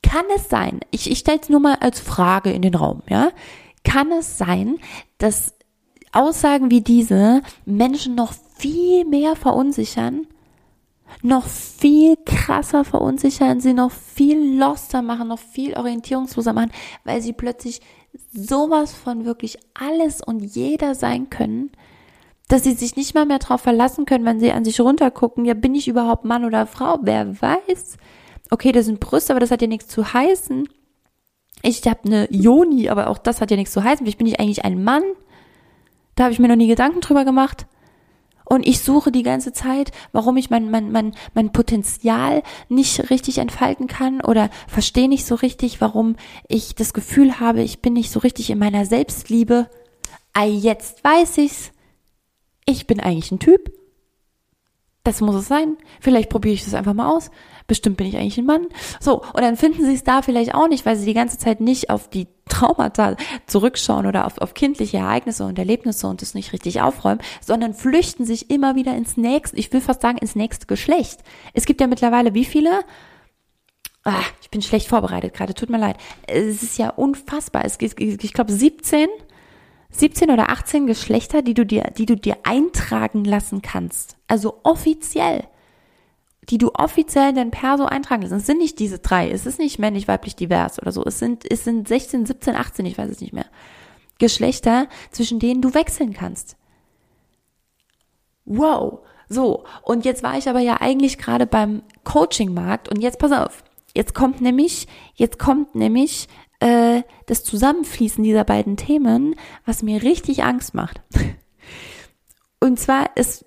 kann 0.02 0.24
es 0.36 0.48
sein, 0.48 0.80
ich, 0.90 1.10
ich 1.10 1.18
stelle 1.18 1.40
es 1.40 1.48
nur 1.48 1.60
mal 1.60 1.76
als 1.80 2.00
Frage 2.00 2.50
in 2.50 2.62
den 2.62 2.74
Raum, 2.74 3.02
ja, 3.08 3.30
kann 3.84 4.12
es 4.12 4.38
sein, 4.38 4.78
dass 5.18 5.54
Aussagen 6.12 6.70
wie 6.70 6.80
diese 6.80 7.42
Menschen 7.64 8.14
noch 8.14 8.32
viel 8.56 9.04
mehr 9.04 9.36
verunsichern, 9.36 10.26
noch 11.22 11.46
viel 11.46 12.16
krasser 12.24 12.84
verunsichern, 12.84 13.60
sie 13.60 13.72
noch 13.72 13.90
viel 13.90 14.58
loster 14.58 15.02
machen, 15.02 15.28
noch 15.28 15.38
viel 15.38 15.74
orientierungsloser 15.74 16.52
machen, 16.52 16.70
weil 17.04 17.20
sie 17.20 17.32
plötzlich 17.32 17.80
sowas 18.32 18.92
von 18.92 19.24
wirklich 19.24 19.58
alles 19.74 20.22
und 20.22 20.40
jeder 20.40 20.94
sein 20.94 21.30
können, 21.30 21.70
dass 22.48 22.64
sie 22.64 22.72
sich 22.72 22.96
nicht 22.96 23.14
mal 23.14 23.26
mehr 23.26 23.38
darauf 23.38 23.60
verlassen 23.60 24.06
können, 24.06 24.24
wenn 24.24 24.40
sie 24.40 24.52
an 24.52 24.64
sich 24.64 24.80
runtergucken, 24.80 25.44
ja, 25.44 25.54
bin 25.54 25.74
ich 25.74 25.88
überhaupt 25.88 26.24
Mann 26.24 26.44
oder 26.44 26.66
Frau? 26.66 26.98
Wer 27.02 27.40
weiß? 27.40 27.98
Okay, 28.50 28.72
das 28.72 28.86
sind 28.86 29.00
Brüste, 29.00 29.32
aber 29.32 29.40
das 29.40 29.50
hat 29.50 29.62
ja 29.62 29.68
nichts 29.68 29.88
zu 29.88 30.12
heißen. 30.12 30.68
Ich 31.62 31.82
habe 31.86 32.00
eine 32.04 32.32
Joni, 32.32 32.88
aber 32.88 33.08
auch 33.08 33.18
das 33.18 33.40
hat 33.40 33.50
ja 33.50 33.56
nichts 33.56 33.72
zu 33.72 33.82
heißen. 33.82 34.06
Ich 34.06 34.16
bin 34.16 34.26
nicht 34.26 34.40
eigentlich 34.40 34.64
ein 34.64 34.82
Mann. 34.82 35.02
Da 36.14 36.24
habe 36.24 36.32
ich 36.32 36.38
mir 36.38 36.48
noch 36.48 36.56
nie 36.56 36.68
Gedanken 36.68 37.00
drüber 37.00 37.24
gemacht. 37.24 37.66
Und 38.44 38.66
ich 38.66 38.80
suche 38.80 39.12
die 39.12 39.22
ganze 39.22 39.52
Zeit, 39.52 39.92
warum 40.12 40.38
ich 40.38 40.48
mein, 40.48 40.70
mein, 40.70 40.90
mein, 40.90 41.14
mein 41.34 41.52
Potenzial 41.52 42.42
nicht 42.70 43.10
richtig 43.10 43.38
entfalten 43.38 43.88
kann 43.88 44.22
oder 44.22 44.48
verstehe 44.68 45.08
nicht 45.08 45.26
so 45.26 45.34
richtig, 45.34 45.82
warum 45.82 46.16
ich 46.48 46.74
das 46.74 46.94
Gefühl 46.94 47.40
habe, 47.40 47.60
ich 47.60 47.82
bin 47.82 47.92
nicht 47.92 48.10
so 48.10 48.20
richtig 48.20 48.48
in 48.48 48.58
meiner 48.58 48.86
Selbstliebe. 48.86 49.68
Ah, 50.32 50.44
jetzt 50.44 51.04
weiß 51.04 51.38
ich's. 51.38 51.72
Ich 52.64 52.86
bin 52.86 53.00
eigentlich 53.00 53.32
ein 53.32 53.38
Typ. 53.38 53.70
Das 55.04 55.20
muss 55.20 55.34
es 55.34 55.48
sein. 55.48 55.76
Vielleicht 56.00 56.30
probiere 56.30 56.54
ich 56.54 56.64
das 56.64 56.74
einfach 56.74 56.94
mal 56.94 57.14
aus 57.14 57.30
bestimmt 57.68 57.98
bin 57.98 58.08
ich 58.08 58.16
eigentlich 58.16 58.38
ein 58.38 58.46
Mann. 58.46 58.66
So, 58.98 59.22
und 59.22 59.40
dann 59.40 59.56
finden 59.56 59.84
sie 59.84 59.94
es 59.94 60.02
da 60.02 60.22
vielleicht 60.22 60.54
auch 60.54 60.66
nicht, 60.66 60.84
weil 60.84 60.96
sie 60.96 61.06
die 61.06 61.14
ganze 61.14 61.38
Zeit 61.38 61.60
nicht 61.60 61.90
auf 61.90 62.08
die 62.08 62.26
Traumata 62.48 63.16
zurückschauen 63.46 64.06
oder 64.06 64.26
auf, 64.26 64.38
auf 64.38 64.54
kindliche 64.54 64.96
Ereignisse 64.96 65.44
und 65.44 65.58
Erlebnisse 65.58 66.08
und 66.08 66.22
das 66.22 66.34
nicht 66.34 66.52
richtig 66.52 66.80
aufräumen, 66.80 67.20
sondern 67.40 67.74
flüchten 67.74 68.24
sich 68.24 68.50
immer 68.50 68.74
wieder 68.74 68.96
ins 68.96 69.16
nächste, 69.16 69.56
ich 69.56 69.72
will 69.72 69.82
fast 69.82 70.02
sagen, 70.02 70.18
ins 70.18 70.34
nächste 70.34 70.66
Geschlecht. 70.66 71.20
Es 71.52 71.66
gibt 71.66 71.80
ja 71.80 71.86
mittlerweile 71.86 72.34
wie 72.34 72.46
viele? 72.46 72.80
Ah, 74.02 74.22
ich 74.40 74.50
bin 74.50 74.62
schlecht 74.62 74.88
vorbereitet 74.88 75.34
gerade, 75.34 75.54
tut 75.54 75.68
mir 75.68 75.78
leid. 75.78 75.98
Es 76.26 76.62
ist 76.62 76.78
ja 76.78 76.88
unfassbar. 76.88 77.64
Es 77.66 77.76
gibt, 77.76 78.00
ich 78.00 78.32
glaube, 78.32 78.52
17 78.52 79.08
17 79.90 80.30
oder 80.30 80.50
18 80.50 80.86
Geschlechter, 80.86 81.40
die 81.40 81.54
du 81.54 81.64
dir, 81.64 81.92
die 81.96 82.04
du 82.04 82.14
dir 82.14 82.36
eintragen 82.44 83.24
lassen 83.24 83.62
kannst. 83.62 84.16
Also 84.26 84.60
offiziell 84.62 85.44
die 86.50 86.58
du 86.58 86.70
offiziell 86.74 87.30
in 87.30 87.34
dein 87.34 87.50
Perso 87.50 87.84
eintragen 87.84 88.22
lässt. 88.22 88.34
Es 88.34 88.46
sind 88.46 88.58
nicht 88.58 88.78
diese 88.78 88.98
drei. 88.98 89.30
Es 89.30 89.46
ist 89.46 89.58
nicht 89.58 89.78
männlich, 89.78 90.08
weiblich, 90.08 90.36
divers 90.36 90.80
oder 90.80 90.92
so. 90.92 91.04
Es 91.04 91.18
sind, 91.18 91.50
es 91.50 91.64
sind 91.64 91.86
16, 91.86 92.26
17, 92.26 92.56
18, 92.56 92.86
ich 92.86 92.98
weiß 92.98 93.10
es 93.10 93.20
nicht 93.20 93.32
mehr. 93.32 93.46
Geschlechter, 94.18 94.88
zwischen 95.10 95.38
denen 95.38 95.62
du 95.62 95.74
wechseln 95.74 96.12
kannst. 96.12 96.56
Wow. 98.44 99.00
So. 99.28 99.64
Und 99.82 100.04
jetzt 100.04 100.22
war 100.22 100.38
ich 100.38 100.48
aber 100.48 100.60
ja 100.60 100.80
eigentlich 100.80 101.18
gerade 101.18 101.46
beim 101.46 101.82
Coaching-Markt 102.04 102.88
und 102.88 103.00
jetzt 103.00 103.18
pass 103.18 103.32
auf. 103.32 103.62
Jetzt 103.94 104.14
kommt 104.14 104.40
nämlich, 104.40 104.86
jetzt 105.14 105.38
kommt 105.38 105.74
nämlich 105.74 106.28
äh, 106.60 107.02
das 107.26 107.44
Zusammenfließen 107.44 108.24
dieser 108.24 108.44
beiden 108.44 108.76
Themen, 108.76 109.34
was 109.64 109.82
mir 109.82 110.02
richtig 110.02 110.44
Angst 110.44 110.74
macht. 110.74 111.00
Und 112.60 112.80
zwar 112.80 113.16
ist, 113.16 113.44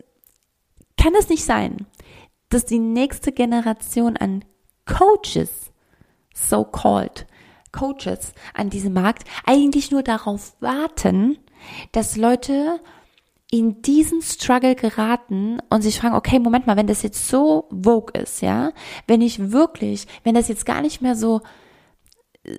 kann 0.98 1.14
es 1.16 1.28
nicht 1.30 1.44
sein, 1.44 1.86
dass 2.52 2.66
die 2.66 2.80
nächste 2.80 3.32
Generation 3.32 4.18
an 4.18 4.46
Coaches, 4.86 5.72
so-called 6.34 7.26
Coaches 7.72 8.34
an 8.54 8.70
diesem 8.70 8.94
Markt, 8.94 9.24
eigentlich 9.46 9.92
nur 9.92 10.04
darauf 10.04 10.56
warten, 10.60 11.38
dass 11.92 12.18
Leute 12.18 12.80
in 13.50 13.82
diesen 13.82 14.22
Struggle 14.22 14.76
geraten 14.76 15.60
und 15.70 15.82
sich 15.82 16.00
fragen, 16.00 16.16
okay, 16.16 16.40
Moment 16.40 16.68
mal, 16.68 16.78
wenn 16.78 16.88
das 16.88 17.04
jetzt 17.04 17.28
so 17.28 17.68
vogue 17.70 18.20
ist, 18.20 18.42
ja, 18.42 18.72
wenn 19.08 19.22
ich 19.22 19.52
wirklich, 19.52 20.08
wenn 20.24 20.36
das 20.36 20.48
jetzt 20.48 20.66
gar 20.66 20.82
nicht 20.82 21.02
mehr 21.02 21.16
so 21.16 21.42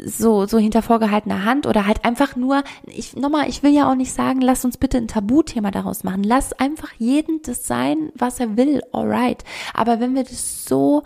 so, 0.05 0.47
so 0.47 0.59
hinter 0.59 0.81
vorgehaltener 0.81 1.45
Hand 1.45 1.67
oder 1.67 1.87
halt 1.87 2.05
einfach 2.05 2.37
nur, 2.37 2.63
ich, 2.87 3.17
nochmal, 3.17 3.49
ich 3.49 3.63
will 3.63 3.73
ja 3.73 3.91
auch 3.91 3.97
nicht 3.97 4.13
sagen, 4.13 4.41
lass 4.41 4.65
uns 4.65 4.77
bitte 4.77 4.99
ein 4.99 5.09
Tabuthema 5.09 5.71
daraus 5.71 6.05
machen. 6.05 6.23
Lass 6.23 6.53
einfach 6.53 6.93
jeden 6.99 7.43
das 7.43 7.67
sein, 7.67 8.13
was 8.15 8.39
er 8.39 8.57
will, 8.57 8.83
alright. 8.93 9.43
Aber 9.75 9.99
wenn 9.99 10.15
wir 10.15 10.23
das 10.23 10.65
so, 10.67 11.03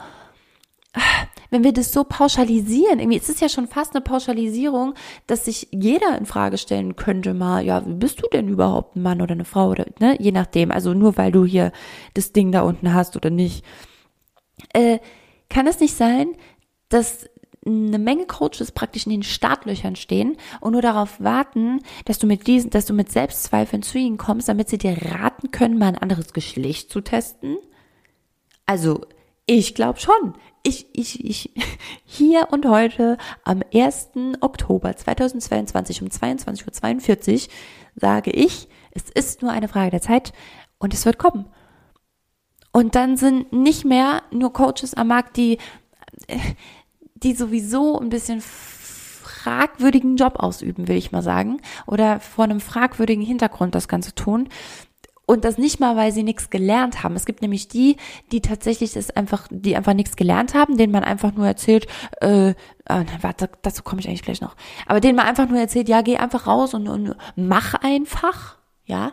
wenn 1.50 1.64
wir 1.64 1.72
das 1.72 1.92
so 1.92 2.04
pauschalisieren, 2.04 2.98
irgendwie 2.98 3.16
ist 3.16 3.30
es 3.30 3.40
ja 3.40 3.48
schon 3.48 3.66
fast 3.66 3.94
eine 3.94 4.02
Pauschalisierung, 4.02 4.94
dass 5.26 5.46
sich 5.46 5.68
jeder 5.70 6.16
in 6.18 6.26
Frage 6.26 6.58
stellen 6.58 6.96
könnte 6.96 7.32
mal, 7.32 7.64
ja, 7.64 7.80
bist 7.80 8.22
du 8.22 8.28
denn 8.28 8.48
überhaupt 8.48 8.96
ein 8.96 9.02
Mann 9.02 9.22
oder 9.22 9.32
eine 9.32 9.44
Frau 9.46 9.70
oder, 9.70 9.86
ne, 10.00 10.16
je 10.20 10.32
nachdem, 10.32 10.70
also 10.70 10.92
nur 10.92 11.16
weil 11.16 11.32
du 11.32 11.44
hier 11.44 11.72
das 12.14 12.32
Ding 12.32 12.52
da 12.52 12.62
unten 12.62 12.92
hast 12.92 13.16
oder 13.16 13.30
nicht. 13.30 13.64
Äh, 14.72 14.98
kann 15.48 15.66
es 15.66 15.80
nicht 15.80 15.94
sein, 15.94 16.28
dass 16.88 17.28
eine 17.66 17.98
Menge 17.98 18.26
Coaches 18.26 18.72
praktisch 18.72 19.06
in 19.06 19.12
den 19.12 19.22
Startlöchern 19.22 19.96
stehen 19.96 20.36
und 20.60 20.72
nur 20.72 20.82
darauf 20.82 21.20
warten, 21.20 21.80
dass 22.04 22.18
du 22.18 22.26
mit 22.26 22.46
diesen, 22.46 22.70
dass 22.70 22.86
du 22.86 22.94
mit 22.94 23.10
Selbstzweifeln 23.10 23.82
zu 23.82 23.98
ihnen 23.98 24.16
kommst, 24.16 24.48
damit 24.48 24.68
sie 24.68 24.78
dir 24.78 24.96
raten 25.10 25.50
können, 25.50 25.78
mal 25.78 25.88
ein 25.88 25.98
anderes 25.98 26.32
Geschlecht 26.32 26.90
zu 26.90 27.00
testen. 27.00 27.58
Also, 28.66 29.02
ich 29.46 29.74
glaube 29.74 30.00
schon. 30.00 30.34
Ich, 30.62 30.86
ich, 30.92 31.24
ich, 31.24 31.50
hier 32.04 32.48
und 32.50 32.66
heute 32.66 33.18
am 33.44 33.62
1. 33.72 34.10
Oktober 34.40 34.96
2022 34.96 36.02
um 36.02 36.08
22.42 36.08 37.32
Uhr 37.32 37.52
sage 37.94 38.30
ich, 38.30 38.68
es 38.90 39.10
ist 39.10 39.42
nur 39.42 39.52
eine 39.52 39.68
Frage 39.68 39.90
der 39.90 40.02
Zeit 40.02 40.32
und 40.78 40.94
es 40.94 41.04
wird 41.04 41.18
kommen. 41.18 41.46
Und 42.72 42.94
dann 42.94 43.16
sind 43.16 43.52
nicht 43.52 43.84
mehr 43.84 44.22
nur 44.30 44.52
Coaches 44.52 44.94
am 44.94 45.08
Markt, 45.08 45.36
die, 45.36 45.58
die 47.22 47.34
sowieso 47.34 47.98
ein 47.98 48.08
bisschen 48.08 48.42
fragwürdigen 48.42 50.16
Job 50.16 50.36
ausüben, 50.36 50.88
will 50.88 50.96
ich 50.96 51.12
mal 51.12 51.22
sagen, 51.22 51.60
oder 51.86 52.20
vor 52.20 52.44
einem 52.44 52.60
fragwürdigen 52.60 53.24
Hintergrund 53.24 53.74
das 53.74 53.88
Ganze 53.88 54.14
tun. 54.14 54.48
Und 55.28 55.44
das 55.44 55.58
nicht 55.58 55.80
mal, 55.80 55.96
weil 55.96 56.12
sie 56.12 56.22
nichts 56.22 56.50
gelernt 56.50 57.02
haben. 57.02 57.16
Es 57.16 57.26
gibt 57.26 57.42
nämlich 57.42 57.66
die, 57.66 57.96
die 58.30 58.40
tatsächlich 58.40 58.92
das 58.92 59.10
einfach, 59.10 59.48
die 59.50 59.76
einfach 59.76 59.94
nichts 59.94 60.14
gelernt 60.14 60.54
haben, 60.54 60.76
denen 60.76 60.92
man 60.92 61.02
einfach 61.02 61.32
nur 61.34 61.46
erzählt, 61.46 61.88
äh, 62.20 62.50
äh, 62.50 63.04
warte, 63.20 63.50
dazu 63.62 63.82
komme 63.82 64.00
ich 64.00 64.06
eigentlich 64.06 64.22
gleich 64.22 64.40
noch. 64.40 64.54
Aber 64.86 65.00
denen 65.00 65.16
man 65.16 65.26
einfach 65.26 65.48
nur 65.48 65.58
erzählt, 65.58 65.88
ja, 65.88 66.02
geh 66.02 66.16
einfach 66.16 66.46
raus 66.46 66.74
und, 66.74 66.86
und 66.86 67.16
mach 67.34 67.74
einfach, 67.74 68.58
ja. 68.84 69.12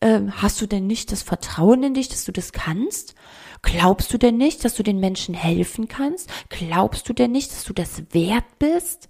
Ähm, 0.00 0.32
hast 0.40 0.60
du 0.62 0.66
denn 0.66 0.86
nicht 0.86 1.10
das 1.10 1.22
Vertrauen 1.22 1.82
in 1.82 1.94
dich, 1.94 2.08
dass 2.08 2.24
du 2.24 2.32
das 2.32 2.52
kannst? 2.52 3.16
Glaubst 3.62 4.12
du 4.12 4.18
denn 4.18 4.36
nicht, 4.36 4.64
dass 4.64 4.74
du 4.74 4.82
den 4.82 5.00
Menschen 5.00 5.34
helfen 5.34 5.88
kannst? 5.88 6.30
Glaubst 6.48 7.08
du 7.08 7.12
denn 7.12 7.32
nicht, 7.32 7.52
dass 7.52 7.64
du 7.64 7.72
das 7.72 8.02
wert 8.12 8.58
bist? 8.58 9.08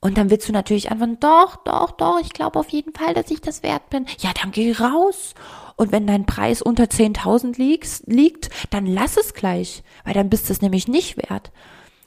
Und 0.00 0.18
dann 0.18 0.28
willst 0.28 0.48
du 0.48 0.52
natürlich 0.52 0.90
antworten, 0.90 1.18
doch, 1.20 1.56
doch, 1.64 1.92
doch, 1.92 2.20
ich 2.20 2.34
glaube 2.34 2.58
auf 2.58 2.68
jeden 2.68 2.92
Fall, 2.92 3.14
dass 3.14 3.30
ich 3.30 3.40
das 3.40 3.62
wert 3.62 3.88
bin. 3.88 4.04
Ja, 4.18 4.32
dann 4.38 4.50
geh 4.50 4.72
raus. 4.72 5.34
Und 5.76 5.92
wenn 5.92 6.06
dein 6.06 6.26
Preis 6.26 6.60
unter 6.60 6.84
10.000 6.84 7.56
liegt, 7.56 8.50
dann 8.70 8.84
lass 8.84 9.16
es 9.16 9.32
gleich, 9.32 9.82
weil 10.04 10.12
dann 10.12 10.28
bist 10.28 10.48
du 10.48 10.52
es 10.52 10.60
nämlich 10.60 10.88
nicht 10.88 11.16
wert. 11.16 11.52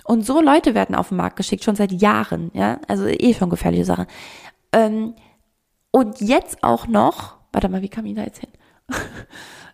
Und 0.04 0.26
so 0.26 0.42
Leute 0.42 0.76
werden 0.76 0.96
auf 0.96 1.10
den 1.10 1.18
Markt 1.18 1.38
geschickt, 1.38 1.64
schon 1.64 1.76
seit 1.76 1.92
Jahren, 1.92 2.52
ja, 2.54 2.80
also 2.88 3.08
eh 3.08 3.34
schon 3.34 3.50
gefährliche 3.50 3.86
Sache. 3.86 4.08
Ähm, 4.72 5.16
und 5.92 6.22
jetzt 6.22 6.64
auch 6.64 6.88
noch, 6.88 7.38
warte 7.52 7.68
mal, 7.68 7.82
wie 7.82 7.90
kam 7.90 8.06
ich 8.06 8.16
da 8.16 8.24
jetzt 8.24 8.40
hin? 8.40 8.50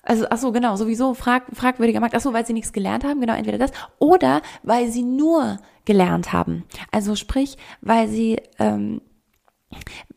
Also, 0.04 0.26
ach 0.30 0.38
so, 0.38 0.52
genau, 0.52 0.76
sowieso 0.76 1.14
frag, 1.14 1.44
fragwürdiger 1.54 2.02
Markt. 2.02 2.14
Ach 2.16 2.22
so, 2.22 2.34
weil 2.34 2.46
sie 2.46 2.54
nichts 2.54 2.74
gelernt 2.74 3.06
haben, 3.06 3.22
genau, 3.22 3.34
entweder 3.34 3.58
das. 3.58 3.72
Oder 4.00 4.42
weil 4.62 4.90
sie 4.90 5.04
nur 5.04 5.58
gelernt 5.86 6.34
haben. 6.34 6.66
Also 6.92 7.16
sprich, 7.16 7.58
weil 7.82 8.10
sie 8.10 8.38
ähm, 8.60 9.02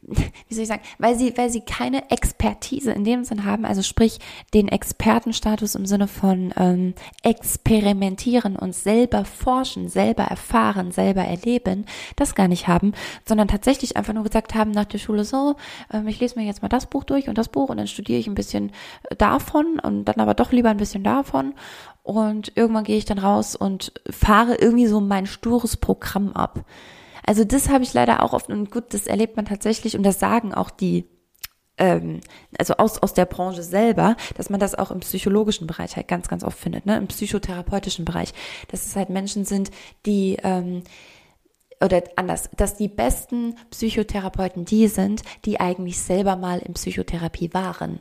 wie 0.07 0.55
soll 0.55 0.63
ich 0.63 0.69
sagen, 0.69 0.83
weil 0.99 1.17
sie, 1.17 1.37
weil 1.37 1.51
sie 1.51 1.61
keine 1.61 2.11
Expertise 2.11 2.93
in 2.93 3.05
dem 3.05 3.25
Sinn 3.25 3.45
haben, 3.45 3.65
also 3.65 3.83
sprich 3.83 4.19
den 4.55 4.69
Expertenstatus 4.69 5.75
im 5.75 5.87
Sinne 5.87 6.07
von 6.09 6.53
ähm, 6.57 6.95
experimentieren 7.23 8.57
und 8.57 8.75
selber 8.75 9.25
forschen, 9.25 9.89
selber 9.89 10.25
erfahren, 10.25 10.93
selber 10.93 11.23
erleben, 11.23 11.87
das 12.15 12.35
gar 12.35 12.49
nicht 12.49 12.69
haben, 12.69 12.93
sondern 13.25 13.49
tatsächlich 13.49 13.97
einfach 13.97 14.13
nur 14.13 14.25
gesagt 14.25 14.55
haben 14.55 14.71
nach 14.71 14.85
der 14.85 14.99
Schule 14.99 15.25
so, 15.25 15.57
ähm, 15.93 16.07
ich 16.07 16.21
lese 16.21 16.39
mir 16.39 16.47
jetzt 16.47 16.63
mal 16.63 16.69
das 16.69 16.87
Buch 16.87 17.05
durch 17.05 17.29
und 17.29 17.39
das 17.39 17.49
Buch 17.49 17.69
und 17.69 17.79
dann 17.79 17.89
studiere 17.89 18.21
ich 18.21 18.29
ein 18.29 18.35
bisschen 18.35 18.71
äh, 19.11 19.17
davon 19.17 19.81
und 19.81 20.05
dann 20.05 20.21
aber 20.21 20.35
doch 20.35 20.53
lieber 20.53 20.71
ein 20.71 20.77
bisschen 20.77 21.03
davon 21.03 21.55
und 22.03 22.53
irgendwann 22.55 22.85
gehe 22.85 22.99
ich 22.99 23.05
dann 23.05 23.19
raus 23.19 23.57
und 23.57 23.93
fahre 24.09 24.55
irgendwie 24.55 24.87
so 24.87 25.01
mein 25.01 25.27
stures 25.27 25.77
Programm 25.77 26.33
ab. 26.33 26.65
Also 27.27 27.45
das 27.45 27.69
habe 27.69 27.85
ich 27.85 27.93
leider 27.93 28.23
auch 28.23 28.33
oft 28.33 28.49
und 28.49 28.71
gut, 28.71 28.95
das 28.95 29.07
erlebt 29.07 29.37
man 29.37 29.45
tatsächlich 29.45 29.97
und 29.97 30.05
das 30.05 30.21
sagen 30.21 30.55
auch 30.55 30.71
die 30.71 31.07
ähm, 31.79 32.21
also 32.59 32.75
aus, 32.75 33.03
aus 33.03 33.13
der 33.15 33.27
Branche 33.27 33.63
selber, 33.63 34.17
dass 34.37 34.49
man 34.49 34.61
das 34.61 34.75
auch 34.75 34.91
im 34.91 35.01
psychologischen 35.01 35.67
Bereich 35.67 35.97
halt 35.97 36.09
ganz, 36.09 36.29
ganz 36.29 36.43
oft 36.45 36.59
findet, 36.59 36.87
ne? 36.87 36.97
im 36.97 37.09
psychotherapeutischen 37.09 38.05
Bereich, 38.05 38.33
dass 38.69 38.87
es 38.87 38.97
halt 38.97 39.11
Menschen 39.11 39.45
sind, 39.45 39.71
die 40.07 40.39
ähm, 40.43 40.83
oder 41.85 42.03
anders, 42.17 42.49
dass 42.57 42.77
die 42.77 42.89
besten 42.89 43.57
Psychotherapeuten 43.71 44.65
die 44.65 44.89
sind, 44.89 45.23
die 45.45 45.61
eigentlich 45.61 45.99
selber 46.01 46.37
mal 46.37 46.59
in 46.61 46.73
Psychotherapie 46.73 47.53
waren. 47.53 48.01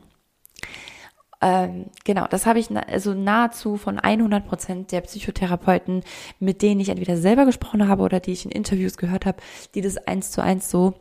Ähm, 1.45 1.91
genau, 2.03 2.25
das 2.27 2.47
habe 2.47 2.57
ich 2.57 2.71
na, 2.71 2.79
also 2.79 3.13
nahezu 3.13 3.77
von 3.77 3.99
100 3.99 4.47
Prozent 4.47 4.91
der 4.91 5.01
Psychotherapeuten, 5.01 6.01
mit 6.39 6.63
denen 6.63 6.81
ich 6.81 6.89
entweder 6.89 7.17
selber 7.17 7.45
gesprochen 7.45 7.87
habe 7.87 8.01
oder 8.01 8.19
die 8.19 8.31
ich 8.31 8.45
in 8.45 8.51
Interviews 8.51 8.97
gehört 8.97 9.27
habe, 9.27 9.37
die 9.75 9.81
das 9.81 9.97
eins 9.97 10.31
zu 10.31 10.41
eins 10.41 10.71
so 10.71 10.95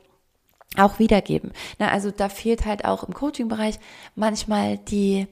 auch 0.76 0.98
wiedergeben. 0.98 1.52
Na, 1.78 1.88
also 1.88 2.10
da 2.10 2.28
fehlt 2.28 2.66
halt 2.66 2.84
auch 2.84 3.04
im 3.04 3.14
Coaching-Bereich 3.14 3.78
manchmal 4.16 4.76
die, 4.76 5.28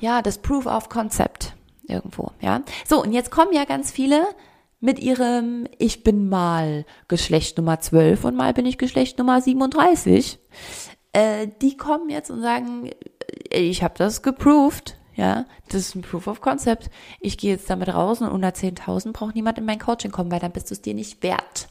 ja, 0.00 0.20
das 0.20 0.36
Proof 0.36 0.66
of 0.66 0.90
Concept 0.90 1.54
irgendwo, 1.86 2.32
ja. 2.42 2.60
So, 2.86 3.02
und 3.02 3.14
jetzt 3.14 3.30
kommen 3.30 3.54
ja 3.54 3.64
ganz 3.64 3.90
viele 3.90 4.22
mit 4.80 4.98
ihrem 4.98 5.66
Ich 5.78 6.04
bin 6.04 6.28
mal 6.28 6.84
Geschlecht 7.08 7.56
Nummer 7.56 7.80
12 7.80 8.22
und 8.24 8.36
mal 8.36 8.52
bin 8.52 8.66
ich 8.66 8.76
Geschlecht 8.76 9.16
Nummer 9.18 9.40
37. 9.40 10.38
Äh, 11.12 11.48
die 11.60 11.76
kommen 11.76 12.10
jetzt 12.10 12.30
und 12.30 12.42
sagen, 12.42 12.90
ich 13.50 13.82
habe 13.82 13.94
das 13.96 14.22
geproved, 14.22 14.98
ja, 15.14 15.46
das 15.66 15.80
ist 15.80 15.94
ein 15.96 16.02
Proof 16.02 16.28
of 16.28 16.40
Concept. 16.40 16.90
Ich 17.20 17.38
gehe 17.38 17.50
jetzt 17.50 17.68
damit 17.68 17.88
raus 17.88 18.20
und 18.20 18.28
unter 18.28 18.50
10.000 18.50 19.12
braucht 19.12 19.34
niemand 19.34 19.58
in 19.58 19.64
mein 19.64 19.80
Coaching 19.80 20.12
kommen, 20.12 20.30
weil 20.30 20.38
dann 20.38 20.52
bist 20.52 20.70
du 20.70 20.74
es 20.74 20.82
dir 20.82 20.94
nicht 20.94 21.22
wert. 21.22 21.68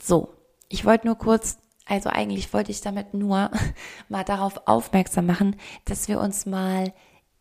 So, 0.00 0.34
ich 0.68 0.84
wollte 0.84 1.06
nur 1.06 1.16
kurz, 1.16 1.58
also 1.86 2.10
eigentlich 2.10 2.52
wollte 2.52 2.70
ich 2.70 2.82
damit 2.82 3.14
nur 3.14 3.50
mal 4.08 4.22
darauf 4.22 4.68
aufmerksam 4.68 5.26
machen, 5.26 5.56
dass 5.86 6.08
wir 6.08 6.20
uns 6.20 6.46
mal 6.46 6.92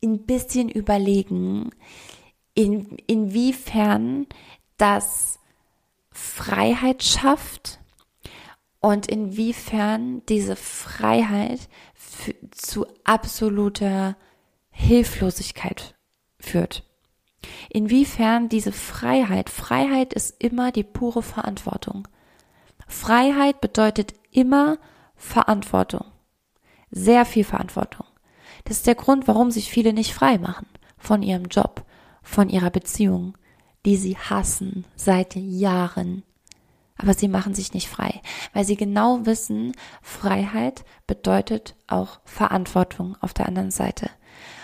ein 0.04 0.26
bisschen 0.26 0.70
überlegen, 0.70 1.72
in, 2.56 2.98
inwiefern 3.08 4.28
das 4.78 5.40
Freiheit 6.12 7.04
schafft, 7.04 7.80
und 8.84 9.08
inwiefern 9.08 10.26
diese 10.28 10.58
Freiheit 10.58 11.70
zu 12.52 12.86
absoluter 13.06 14.18
Hilflosigkeit 14.72 15.96
führt. 16.38 16.84
Inwiefern 17.70 18.50
diese 18.50 18.74
Freiheit, 18.74 19.50
Freiheit 19.50 20.14
ist 20.14 20.36
immer 20.44 20.74
die 20.74 20.84
pure 20.84 21.24
Verantwortung. 21.24 22.10
Freiheit 22.86 23.62
bedeutet 23.62 24.16
immer 24.32 24.78
Verantwortung. 25.16 26.04
Sehr 26.92 27.24
viel 27.24 27.46
Verantwortung. 27.46 28.06
Das 28.66 28.78
ist 28.78 28.88
der 28.88 28.96
Grund, 28.96 29.30
warum 29.30 29.50
sich 29.50 29.70
viele 29.70 29.94
nicht 29.94 30.14
frei 30.14 30.38
machen 30.38 30.68
von 30.98 31.24
ihrem 31.24 31.46
Job, 31.46 31.86
von 32.22 32.50
ihrer 32.50 32.70
Beziehung, 32.70 33.38
die 33.86 33.96
sie 33.96 34.18
hassen 34.18 34.84
seit 34.98 35.38
Jahren, 35.38 36.24
aber 36.98 37.14
sie 37.14 37.28
machen 37.28 37.54
sich 37.54 37.74
nicht 37.74 37.88
frei, 37.88 38.22
weil 38.54 38.66
sie 38.66 38.76
genau 38.76 39.26
wissen, 39.26 39.74
Freiheit 40.02 40.86
bedeutet 41.08 41.76
auch 41.88 42.20
Verantwortung 42.24 43.18
auf 43.22 43.34
der 43.34 43.48
anderen 43.48 43.72
Seite. 43.72 44.10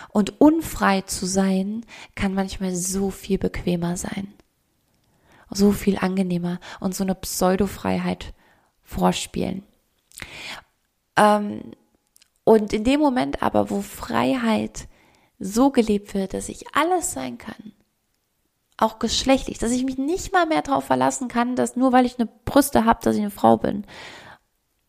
Und 0.10 0.42
unfrei 0.42 1.02
zu 1.02 1.26
sein 1.26 1.86
kann 2.16 2.34
manchmal 2.34 2.76
so 2.76 3.12
viel 3.12 3.38
bequemer 3.38 3.96
sein, 3.96 4.34
so 5.52 5.72
viel 5.72 5.98
angenehmer 5.98 6.60
und 6.80 6.96
so 6.96 7.04
eine 7.04 7.16
Pseudofreiheit 7.16 8.34
vorspielen. 8.84 9.64
Ähm, 11.16 11.72
und 12.44 12.74
in 12.74 12.84
dem 12.84 13.00
Moment 13.00 13.44
aber, 13.44 13.70
wo 13.70 13.82
Freiheit 13.82 14.88
so 15.38 15.70
gelebt 15.70 16.14
wird, 16.14 16.34
dass 16.34 16.50
ich 16.50 16.76
alles 16.76 17.12
sein 17.12 17.38
kann, 17.38 17.74
auch 18.82 19.00
geschlechtlich, 19.00 19.58
dass 19.58 19.72
ich 19.72 19.84
mich 19.84 19.98
nicht 19.98 20.32
mal 20.32 20.46
mehr 20.46 20.62
darauf 20.62 20.86
verlassen 20.86 21.28
kann, 21.28 21.56
dass 21.56 21.76
nur 21.76 21.92
weil 21.92 22.06
ich 22.06 22.18
eine 22.18 22.30
Brüste 22.46 22.86
habe, 22.86 23.00
dass 23.04 23.16
ich 23.16 23.22
eine 23.22 23.32
Frau 23.32 23.58
bin. 23.58 23.86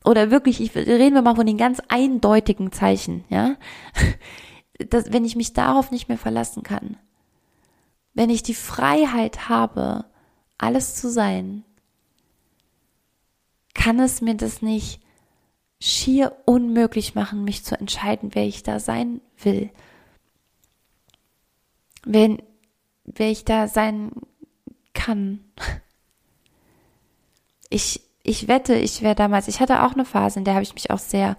Oder 0.05 0.31
wirklich, 0.31 0.61
ich 0.61 0.75
reden 0.75 1.15
wir 1.15 1.23
mal 1.23 1.37
von 1.37 1.47
den 1.47 1.59
ganz 1.59 1.81
eindeutigen 1.89 2.73
Zeichen, 2.73 3.25
ja. 3.29 3.57
Dass, 4.89 5.13
wenn 5.13 5.27
ich 5.27 5.37
mich 5.37 5.53
darauf 5.53 5.91
nicht 5.91 6.09
mehr 6.09 6.17
verlassen 6.17 6.63
kann, 6.63 6.97
wenn 8.15 8.31
ich 8.31 8.43
die 8.43 8.55
Freiheit 8.55 9.51
habe, 9.51 10.07
alles 10.57 10.95
zu 10.95 11.11
sein, 11.11 11.65
kann 13.75 13.99
es 13.99 14.23
mir 14.23 14.35
das 14.37 14.63
nicht 14.63 15.03
schier 15.83 16.37
unmöglich 16.47 17.15
machen, 17.15 17.45
mich 17.45 17.63
zu 17.63 17.79
entscheiden, 17.79 18.31
wer 18.35 18.47
ich 18.47 18.63
da 18.63 18.81
sein 18.81 19.21
will. 19.37 19.71
Wenn 22.05 22.43
wer 23.15 23.31
ich 23.31 23.45
da 23.45 23.69
sein 23.69 24.13
kann. 24.95 25.41
Ich, 27.69 28.03
ich 28.23 28.49
wette, 28.49 28.75
ich 28.75 29.03
wäre 29.03 29.15
damals, 29.15 29.49
ich 29.49 29.61
hatte 29.61 29.85
auch 29.85 29.93
eine 29.93 30.05
Phase, 30.05 30.39
in 30.39 30.45
der 30.45 30.55
habe 30.55 30.65
ich 30.65 30.75
mich 30.75 30.91
auch 30.91 30.99
sehr 30.99 31.37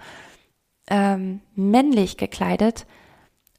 ähm, 0.88 1.42
männlich 1.56 2.18
gekleidet, 2.18 2.86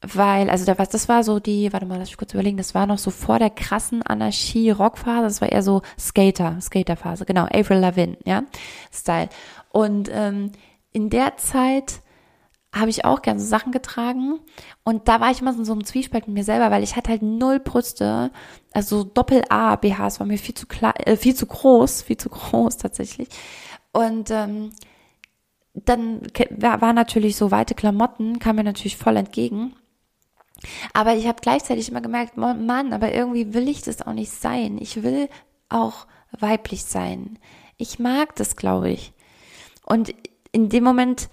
weil, 0.01 0.49
also 0.49 0.65
da 0.65 0.77
was, 0.77 0.89
das 0.89 1.07
war 1.07 1.23
so 1.23 1.39
die, 1.39 1.71
warte 1.71 1.85
mal, 1.85 1.97
lass 1.97 2.09
mich 2.09 2.17
kurz 2.17 2.33
überlegen, 2.33 2.57
das 2.57 2.75
war 2.75 2.85
noch 2.87 2.97
so 2.97 3.11
vor 3.11 3.39
der 3.39 3.49
krassen 3.49 4.01
Anarchie-Rock-Phase, 4.03 5.23
das 5.23 5.41
war 5.41 5.51
eher 5.51 5.63
so 5.63 5.81
Skater, 5.97 6.59
Skater-Phase, 6.59 7.25
genau, 7.25 7.47
Avril 7.51 7.77
Lavigne, 7.77 8.17
ja, 8.25 8.43
Style. 8.91 9.29
Und 9.69 10.09
ähm, 10.11 10.51
in 10.91 11.09
der 11.09 11.37
Zeit 11.37 12.01
habe 12.73 12.89
ich 12.89 13.05
auch 13.05 13.21
gerne 13.21 13.39
so 13.39 13.45
Sachen 13.45 13.71
getragen. 13.71 14.39
Und 14.83 15.07
da 15.07 15.21
war 15.21 15.29
ich 15.31 15.41
immer 15.41 15.53
so, 15.53 15.63
so 15.63 15.73
einem 15.73 15.85
Zwiespalt 15.85 16.27
mit 16.27 16.35
mir 16.35 16.43
selber, 16.43 16.71
weil 16.71 16.83
ich 16.83 16.95
hatte 16.95 17.11
halt 17.11 17.21
null 17.21 17.59
Brüste. 17.59 18.31
Also 18.73 19.03
Doppel-A-BHs 19.03 20.19
war 20.19 20.27
mir 20.27 20.39
viel 20.39 20.55
zu 20.55 20.65
klar, 20.65 20.93
äh, 21.05 21.15
viel 21.15 21.35
zu 21.35 21.45
groß, 21.45 22.01
viel 22.01 22.17
zu 22.17 22.29
groß 22.29 22.77
tatsächlich. 22.77 23.29
Und 23.91 24.31
ähm, 24.31 24.71
dann 25.75 26.21
war 26.57 26.93
natürlich 26.93 27.35
so 27.35 27.51
weite 27.51 27.75
Klamotten, 27.75 28.39
kam 28.39 28.55
mir 28.57 28.63
natürlich 28.63 28.97
voll 28.97 29.17
entgegen. 29.17 29.75
Aber 30.93 31.15
ich 31.15 31.27
habe 31.27 31.41
gleichzeitig 31.41 31.89
immer 31.89 32.01
gemerkt, 32.01 32.37
Mann, 32.37 32.93
aber 32.93 33.13
irgendwie 33.13 33.53
will 33.53 33.67
ich 33.67 33.81
das 33.81 34.01
auch 34.01 34.13
nicht 34.13 34.31
sein. 34.31 34.77
Ich 34.79 35.03
will 35.03 35.29
auch 35.69 36.07
weiblich 36.31 36.85
sein. 36.85 37.37
Ich 37.77 37.99
mag 37.99 38.35
das, 38.35 38.55
glaube 38.55 38.89
ich. 38.89 39.13
Und 39.85 40.13
in 40.51 40.69
dem 40.69 40.83
Moment, 40.83 41.29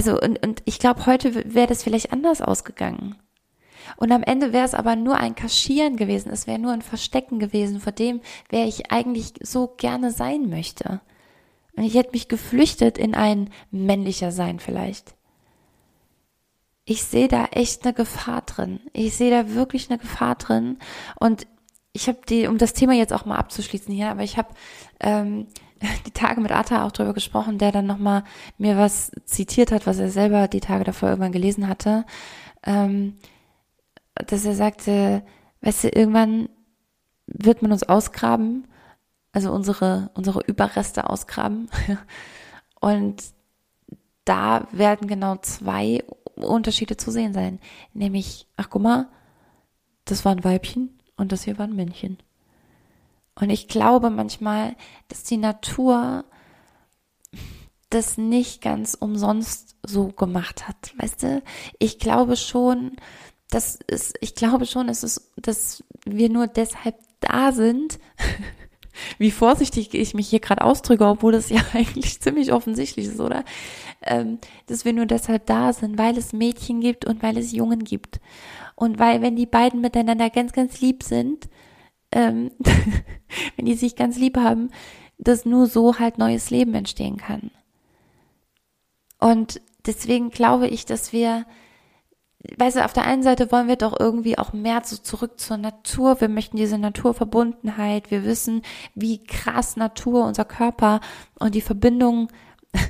also, 0.00 0.18
und, 0.18 0.42
und 0.42 0.62
ich 0.64 0.78
glaube, 0.78 1.04
heute 1.04 1.54
wäre 1.54 1.66
das 1.66 1.82
vielleicht 1.82 2.10
anders 2.10 2.40
ausgegangen. 2.40 3.16
Und 3.98 4.12
am 4.12 4.22
Ende 4.22 4.54
wäre 4.54 4.64
es 4.64 4.72
aber 4.72 4.96
nur 4.96 5.16
ein 5.18 5.34
Kaschieren 5.34 5.96
gewesen, 5.96 6.30
es 6.32 6.46
wäre 6.46 6.58
nur 6.58 6.72
ein 6.72 6.80
Verstecken 6.80 7.38
gewesen 7.38 7.80
vor 7.80 7.92
dem, 7.92 8.22
wer 8.48 8.66
ich 8.66 8.90
eigentlich 8.90 9.34
so 9.42 9.74
gerne 9.76 10.10
sein 10.10 10.48
möchte. 10.48 11.02
Und 11.76 11.84
ich 11.84 11.94
hätte 11.94 12.12
mich 12.12 12.28
geflüchtet 12.28 12.96
in 12.96 13.14
ein 13.14 13.50
männlicher 13.70 14.32
Sein 14.32 14.58
vielleicht. 14.58 15.14
Ich 16.86 17.04
sehe 17.04 17.28
da 17.28 17.44
echt 17.50 17.84
eine 17.84 17.92
Gefahr 17.92 18.40
drin. 18.40 18.80
Ich 18.94 19.16
sehe 19.16 19.30
da 19.30 19.54
wirklich 19.54 19.90
eine 19.90 19.98
Gefahr 19.98 20.36
drin. 20.36 20.78
Und 21.16 21.46
ich 21.92 22.08
habe 22.08 22.20
die, 22.26 22.46
um 22.46 22.56
das 22.56 22.72
Thema 22.72 22.94
jetzt 22.94 23.12
auch 23.12 23.26
mal 23.26 23.36
abzuschließen 23.36 23.92
hier, 23.92 24.08
aber 24.08 24.22
ich 24.22 24.38
habe 24.38 24.48
ähm, 25.00 25.48
die 26.06 26.12
Tage 26.12 26.40
mit 26.40 26.52
Atta 26.52 26.86
auch 26.86 26.92
drüber 26.92 27.14
gesprochen, 27.14 27.58
der 27.58 27.72
dann 27.72 27.86
nochmal 27.86 28.24
mir 28.58 28.76
was 28.76 29.12
zitiert 29.24 29.72
hat, 29.72 29.86
was 29.86 29.98
er 29.98 30.10
selber 30.10 30.48
die 30.48 30.60
Tage 30.60 30.84
davor 30.84 31.10
irgendwann 31.10 31.32
gelesen 31.32 31.68
hatte, 31.68 32.04
ähm, 32.64 33.16
dass 34.14 34.44
er 34.44 34.54
sagte, 34.54 35.22
weißt 35.62 35.84
du, 35.84 35.88
irgendwann 35.88 36.48
wird 37.26 37.62
man 37.62 37.72
uns 37.72 37.84
ausgraben, 37.84 38.66
also 39.32 39.52
unsere, 39.52 40.10
unsere 40.14 40.40
Überreste 40.40 41.08
ausgraben. 41.08 41.68
Und 42.80 43.22
da 44.24 44.66
werden 44.72 45.08
genau 45.08 45.36
zwei 45.36 46.04
Unterschiede 46.36 46.96
zu 46.96 47.10
sehen 47.10 47.32
sein. 47.32 47.60
Nämlich, 47.92 48.46
ach 48.56 48.70
guck 48.70 48.82
mal, 48.82 49.08
das 50.04 50.24
war 50.24 50.32
ein 50.32 50.44
Weibchen 50.44 50.98
und 51.16 51.32
das 51.32 51.44
hier 51.44 51.58
war 51.58 51.66
ein 51.66 51.76
Männchen. 51.76 52.18
Und 53.40 53.50
ich 53.50 53.68
glaube 53.68 54.10
manchmal, 54.10 54.76
dass 55.08 55.22
die 55.24 55.38
Natur 55.38 56.24
das 57.88 58.18
nicht 58.18 58.62
ganz 58.62 58.94
umsonst 58.94 59.76
so 59.84 60.08
gemacht 60.08 60.68
hat. 60.68 60.92
Weißt 60.98 61.22
du, 61.24 61.42
ich 61.78 61.98
glaube 61.98 62.36
schon, 62.36 62.96
dass 63.50 63.78
es, 63.88 64.12
ich 64.20 64.34
glaube 64.34 64.66
schon, 64.66 64.88
es, 64.88 65.30
dass 65.36 65.82
wir 66.04 66.28
nur 66.28 66.46
deshalb 66.46 66.96
da 67.20 67.52
sind, 67.52 67.98
wie 69.18 69.30
vorsichtig 69.30 69.94
ich 69.94 70.14
mich 70.14 70.28
hier 70.28 70.40
gerade 70.40 70.62
ausdrücke, 70.62 71.06
obwohl 71.06 71.32
das 71.32 71.50
ja 71.50 71.60
eigentlich 71.72 72.20
ziemlich 72.20 72.52
offensichtlich 72.52 73.06
ist, 73.06 73.20
oder? 73.20 73.44
Ähm, 74.02 74.38
dass 74.66 74.84
wir 74.84 74.92
nur 74.92 75.06
deshalb 75.06 75.46
da 75.46 75.72
sind, 75.72 75.98
weil 75.98 76.16
es 76.16 76.32
Mädchen 76.32 76.80
gibt 76.80 77.04
und 77.04 77.22
weil 77.22 77.36
es 77.36 77.52
Jungen 77.52 77.84
gibt. 77.84 78.20
Und 78.76 78.98
weil, 78.98 79.20
wenn 79.20 79.36
die 79.36 79.46
beiden 79.46 79.80
miteinander 79.80 80.30
ganz, 80.30 80.52
ganz 80.52 80.80
lieb 80.80 81.02
sind, 81.02 81.48
ähm, 82.12 82.50
wenn 83.56 83.66
die 83.66 83.74
sich 83.74 83.96
ganz 83.96 84.18
lieb 84.18 84.36
haben, 84.36 84.70
dass 85.18 85.44
nur 85.44 85.66
so 85.66 85.98
halt 85.98 86.18
neues 86.18 86.50
Leben 86.50 86.74
entstehen 86.74 87.16
kann. 87.16 87.50
Und 89.18 89.60
deswegen 89.86 90.30
glaube 90.30 90.66
ich, 90.66 90.86
dass 90.86 91.12
wir, 91.12 91.44
weißt 92.56 92.76
du, 92.76 92.84
auf 92.84 92.94
der 92.94 93.04
einen 93.04 93.22
Seite 93.22 93.52
wollen 93.52 93.68
wir 93.68 93.76
doch 93.76 93.98
irgendwie 94.00 94.38
auch 94.38 94.52
mehr 94.52 94.80
so 94.84 94.96
zurück 94.96 95.38
zur 95.38 95.58
Natur. 95.58 96.20
Wir 96.20 96.28
möchten 96.28 96.56
diese 96.56 96.78
Naturverbundenheit. 96.78 98.10
Wir 98.10 98.24
wissen, 98.24 98.62
wie 98.94 99.22
krass 99.22 99.76
Natur, 99.76 100.24
unser 100.24 100.46
Körper 100.46 101.00
und 101.38 101.54
die 101.54 101.60
Verbindung 101.60 102.28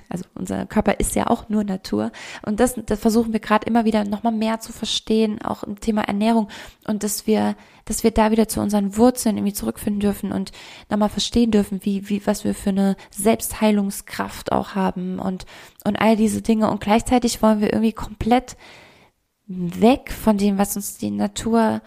also 0.08 0.24
unser 0.34 0.66
Körper 0.66 0.98
ist 1.00 1.14
ja 1.14 1.28
auch 1.28 1.48
nur 1.48 1.64
Natur. 1.64 2.12
Und 2.44 2.60
das, 2.60 2.74
das 2.86 2.98
versuchen 2.98 3.32
wir 3.32 3.40
gerade 3.40 3.66
immer 3.66 3.84
wieder 3.84 4.04
nochmal 4.04 4.32
mehr 4.32 4.60
zu 4.60 4.72
verstehen, 4.72 5.40
auch 5.40 5.62
im 5.62 5.80
Thema 5.80 6.02
Ernährung. 6.02 6.48
Und 6.86 7.02
dass 7.02 7.26
wir, 7.26 7.56
dass 7.84 8.04
wir 8.04 8.10
da 8.10 8.30
wieder 8.30 8.48
zu 8.48 8.60
unseren 8.60 8.96
Wurzeln 8.96 9.36
irgendwie 9.36 9.54
zurückfinden 9.54 10.00
dürfen 10.00 10.32
und 10.32 10.52
nochmal 10.90 11.08
verstehen 11.08 11.50
dürfen, 11.50 11.80
wie, 11.84 12.08
wie, 12.08 12.26
was 12.26 12.44
wir 12.44 12.54
für 12.54 12.70
eine 12.70 12.96
Selbstheilungskraft 13.10 14.52
auch 14.52 14.74
haben 14.74 15.18
und, 15.18 15.46
und 15.84 15.96
all 15.96 16.16
diese 16.16 16.42
Dinge. 16.42 16.70
Und 16.70 16.80
gleichzeitig 16.80 17.40
wollen 17.42 17.60
wir 17.60 17.72
irgendwie 17.72 17.92
komplett 17.92 18.56
weg 19.46 20.12
von 20.12 20.36
dem, 20.36 20.58
was 20.58 20.76
uns 20.76 20.98
die 20.98 21.10
Natur 21.10 21.82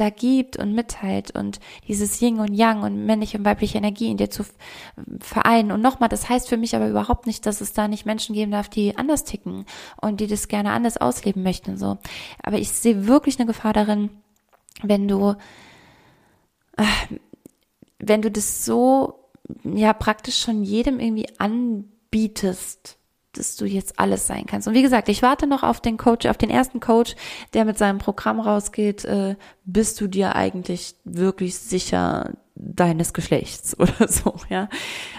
da 0.00 0.10
gibt 0.10 0.56
und 0.56 0.74
mitteilt 0.74 1.34
und 1.34 1.60
dieses 1.86 2.20
Yin 2.20 2.40
und 2.40 2.54
Yang 2.54 2.82
und 2.82 3.06
männliche 3.06 3.38
und 3.38 3.44
weibliche 3.44 3.78
Energie 3.78 4.10
in 4.10 4.16
dir 4.16 4.30
zu 4.30 4.44
vereinen. 5.20 5.72
Und 5.72 5.80
nochmal, 5.80 6.08
das 6.08 6.28
heißt 6.28 6.48
für 6.48 6.56
mich 6.56 6.76
aber 6.76 6.88
überhaupt 6.88 7.26
nicht, 7.26 7.46
dass 7.46 7.60
es 7.60 7.72
da 7.72 7.88
nicht 7.88 8.06
Menschen 8.06 8.34
geben 8.34 8.52
darf, 8.52 8.68
die 8.68 8.96
anders 8.96 9.24
ticken 9.24 9.64
und 10.00 10.20
die 10.20 10.26
das 10.26 10.48
gerne 10.48 10.72
anders 10.72 10.96
ausleben 10.96 11.42
möchten, 11.42 11.76
so. 11.76 11.98
Aber 12.42 12.58
ich 12.58 12.70
sehe 12.70 13.06
wirklich 13.06 13.38
eine 13.38 13.46
Gefahr 13.46 13.72
darin, 13.72 14.10
wenn 14.82 15.08
du, 15.08 15.34
äh, 16.76 16.84
wenn 17.98 18.22
du 18.22 18.30
das 18.30 18.64
so, 18.64 19.30
ja, 19.64 19.92
praktisch 19.92 20.38
schon 20.38 20.62
jedem 20.62 21.00
irgendwie 21.00 21.28
anbietest, 21.38 22.97
dass 23.38 23.56
du 23.56 23.64
jetzt 23.64 23.98
alles 23.98 24.26
sein 24.26 24.46
kannst. 24.46 24.68
Und 24.68 24.74
wie 24.74 24.82
gesagt, 24.82 25.08
ich 25.08 25.22
warte 25.22 25.46
noch 25.46 25.62
auf 25.62 25.80
den 25.80 25.96
Coach, 25.96 26.26
auf 26.26 26.36
den 26.36 26.50
ersten 26.50 26.80
Coach, 26.80 27.14
der 27.54 27.64
mit 27.64 27.78
seinem 27.78 27.98
Programm 27.98 28.40
rausgeht. 28.40 29.04
Äh, 29.04 29.36
bist 29.64 30.00
du 30.00 30.08
dir 30.08 30.34
eigentlich 30.36 30.96
wirklich 31.04 31.58
sicher 31.58 32.32
deines 32.54 33.12
Geschlechts 33.12 33.74
oder 33.78 34.08
so, 34.08 34.34
ja? 34.48 34.68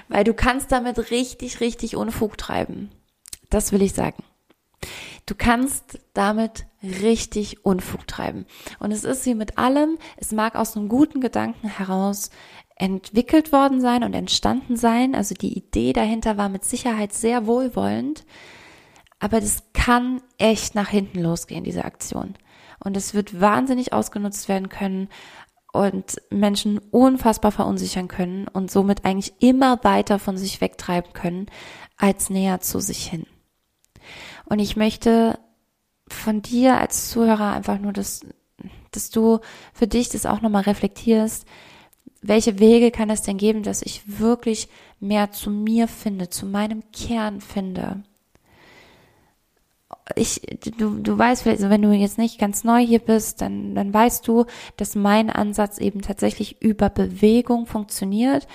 Weil 0.08 0.24
du 0.24 0.34
kannst 0.34 0.72
damit 0.72 1.12
richtig, 1.12 1.62
richtig 1.62 1.96
Unfug 1.96 2.38
treiben. 2.38 2.92
Das 3.50 3.72
will 3.72 3.82
ich 3.82 3.94
sagen. 3.94 4.24
Du 5.26 5.36
kannst 5.36 6.00
damit 6.14 6.66
richtig 6.82 7.66
Unfug 7.66 8.08
treiben. 8.08 8.46
Und 8.80 8.92
es 8.92 9.04
ist 9.04 9.26
wie 9.26 9.36
mit 9.36 9.58
allem, 9.58 9.98
es 10.18 10.32
mag 10.32 10.56
aus 10.56 10.76
einem 10.76 10.90
guten 10.90 11.22
Gedanken 11.22 11.68
heraus 11.68 12.32
entwickelt 12.80 13.52
worden 13.52 13.82
sein 13.82 14.04
und 14.04 14.14
entstanden 14.14 14.76
sein. 14.76 15.14
Also 15.14 15.36
die 15.36 15.56
Idee 15.56 15.94
dahinter 15.94 16.38
war 16.38 16.50
mit 16.50 16.66
Sicherheit 16.66 17.14
sehr 17.14 17.46
wohlwollend, 17.46 18.26
aber 19.20 19.42
das 19.42 19.64
kann 19.74 20.22
echt 20.38 20.74
nach 20.74 20.90
hinten 20.90 21.20
losgehen, 21.20 21.64
diese 21.64 21.86
Aktion. 21.86 22.36
Und 22.80 22.98
es 22.98 23.14
wird 23.14 23.40
wahnsinnig 23.40 23.92
ausgenutzt 23.92 24.48
werden 24.48 24.70
können 24.70 25.10
und 25.74 26.22
Menschen 26.32 26.80
unfassbar 26.92 27.52
verunsichern 27.52 28.08
können 28.08 28.48
und 28.48 28.72
somit 28.72 29.06
eigentlich 29.06 29.34
immer 29.40 29.84
weiter 29.84 30.18
von 30.18 30.38
sich 30.38 30.62
wegtreiben 30.62 31.12
können, 31.14 31.48
als 31.98 32.30
näher 32.30 32.62
zu 32.62 32.80
sich 32.80 33.06
hin. 33.06 33.26
Und 34.46 34.60
ich 34.60 34.78
möchte 34.78 35.38
von 36.08 36.42
dir 36.42 36.80
als 36.80 37.10
Zuhörer 37.10 37.52
einfach 37.52 37.78
nur, 37.78 37.92
dass, 37.92 38.26
dass 38.92 39.10
du 39.10 39.40
für 39.74 39.86
dich 39.86 40.08
das 40.08 40.26
auch 40.26 40.42
nochmal 40.42 40.64
reflektierst, 40.64 41.46
welche 42.22 42.60
Wege 42.60 42.92
kann 42.92 43.10
es 43.10 43.22
denn 43.22 43.38
geben, 43.38 43.64
dass 43.64 43.82
ich 43.82 44.20
wirklich 44.20 44.68
mehr 45.00 45.32
zu 45.32 45.50
mir 45.50 45.88
finde, 45.88 46.30
zu 46.30 46.46
meinem 46.46 46.84
Kern 46.92 47.42
finde? 47.42 48.04
Ich, 50.16 50.42
du, 50.78 51.00
du 51.00 51.18
weißt 51.18 51.48
also 51.48 51.70
wenn 51.70 51.82
du 51.82 51.92
jetzt 51.92 52.18
nicht 52.18 52.40
ganz 52.40 52.64
neu 52.64 52.86
hier 52.86 53.00
bist, 53.00 53.42
dann, 53.42 53.76
dann 53.76 53.94
weißt 53.94 54.28
du, 54.28 54.46
dass 54.76 54.96
mein 54.96 55.30
Ansatz 55.30 55.78
eben 55.78 56.02
tatsächlich 56.02 56.62
über 56.62 56.90
Bewegung 56.90 57.68
funktioniert, 57.68 58.48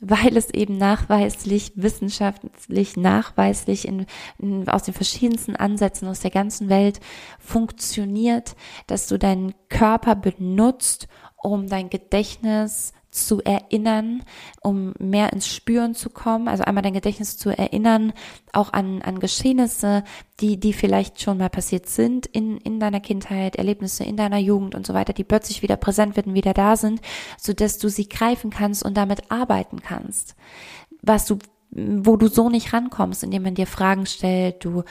weil 0.00 0.36
es 0.36 0.50
eben 0.50 0.76
nachweislich, 0.76 1.72
wissenschaftlich 1.76 2.96
nachweislich 2.96 3.88
in, 3.88 4.06
in, 4.38 4.68
aus 4.68 4.84
den 4.84 4.94
verschiedensten 4.94 5.56
Ansätzen 5.56 6.08
aus 6.08 6.20
der 6.20 6.30
ganzen 6.30 6.68
Welt 6.68 7.00
funktioniert, 7.38 8.56
dass 8.86 9.06
du 9.06 9.18
deinen 9.18 9.54
Körper 9.68 10.14
benutzt, 10.14 11.08
um 11.46 11.68
dein 11.68 11.90
Gedächtnis 11.90 12.92
zu 13.10 13.40
erinnern, 13.40 14.24
um 14.60 14.92
mehr 14.98 15.32
ins 15.32 15.46
Spüren 15.46 15.94
zu 15.94 16.10
kommen, 16.10 16.48
also 16.48 16.64
einmal 16.64 16.82
dein 16.82 16.92
Gedächtnis 16.92 17.38
zu 17.38 17.50
erinnern, 17.50 18.12
auch 18.52 18.72
an, 18.72 19.00
an 19.00 19.20
Geschehnisse, 19.20 20.04
die, 20.40 20.58
die 20.58 20.72
vielleicht 20.72 21.22
schon 21.22 21.38
mal 21.38 21.48
passiert 21.48 21.88
sind 21.88 22.26
in, 22.26 22.58
in 22.58 22.78
deiner 22.80 23.00
Kindheit, 23.00 23.56
Erlebnisse 23.56 24.04
in 24.04 24.16
deiner 24.16 24.38
Jugend 24.38 24.74
und 24.74 24.86
so 24.86 24.92
weiter, 24.92 25.12
die 25.12 25.24
plötzlich 25.24 25.62
wieder 25.62 25.76
präsent 25.76 26.16
werden, 26.16 26.34
wieder 26.34 26.52
da 26.52 26.76
sind, 26.76 27.00
so 27.38 27.52
dass 27.52 27.78
du 27.78 27.88
sie 27.88 28.08
greifen 28.08 28.50
kannst 28.50 28.84
und 28.84 28.96
damit 28.96 29.30
arbeiten 29.30 29.80
kannst. 29.80 30.34
Was 31.00 31.26
du 31.26 31.38
wo 31.70 32.16
du 32.16 32.28
so 32.28 32.48
nicht 32.48 32.72
rankommst, 32.72 33.22
indem 33.22 33.42
man 33.42 33.54
dir 33.54 33.66
Fragen 33.66 34.06
stellt, 34.06 34.64
du 34.64 34.84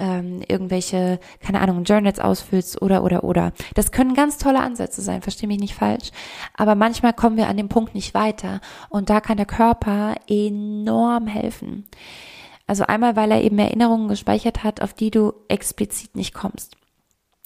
ähm, 0.00 0.42
irgendwelche, 0.48 1.20
keine 1.40 1.60
Ahnung, 1.60 1.84
Journals 1.84 2.18
ausfüllst 2.18 2.82
oder 2.82 3.04
oder 3.04 3.22
oder. 3.22 3.52
Das 3.74 3.92
können 3.92 4.14
ganz 4.14 4.38
tolle 4.38 4.60
Ansätze 4.60 5.02
sein, 5.02 5.22
verstehe 5.22 5.46
mich 5.46 5.60
nicht 5.60 5.74
falsch. 5.74 6.10
Aber 6.56 6.74
manchmal 6.74 7.12
kommen 7.12 7.36
wir 7.36 7.48
an 7.48 7.56
dem 7.56 7.68
Punkt 7.68 7.94
nicht 7.94 8.14
weiter 8.14 8.60
und 8.88 9.10
da 9.10 9.20
kann 9.20 9.36
der 9.36 9.46
Körper 9.46 10.16
enorm 10.28 11.26
helfen. 11.26 11.86
Also 12.66 12.84
einmal, 12.84 13.16
weil 13.16 13.30
er 13.32 13.42
eben 13.42 13.58
Erinnerungen 13.58 14.08
gespeichert 14.08 14.64
hat, 14.64 14.80
auf 14.80 14.94
die 14.94 15.10
du 15.10 15.32
explizit 15.48 16.16
nicht 16.16 16.34
kommst. 16.34 16.76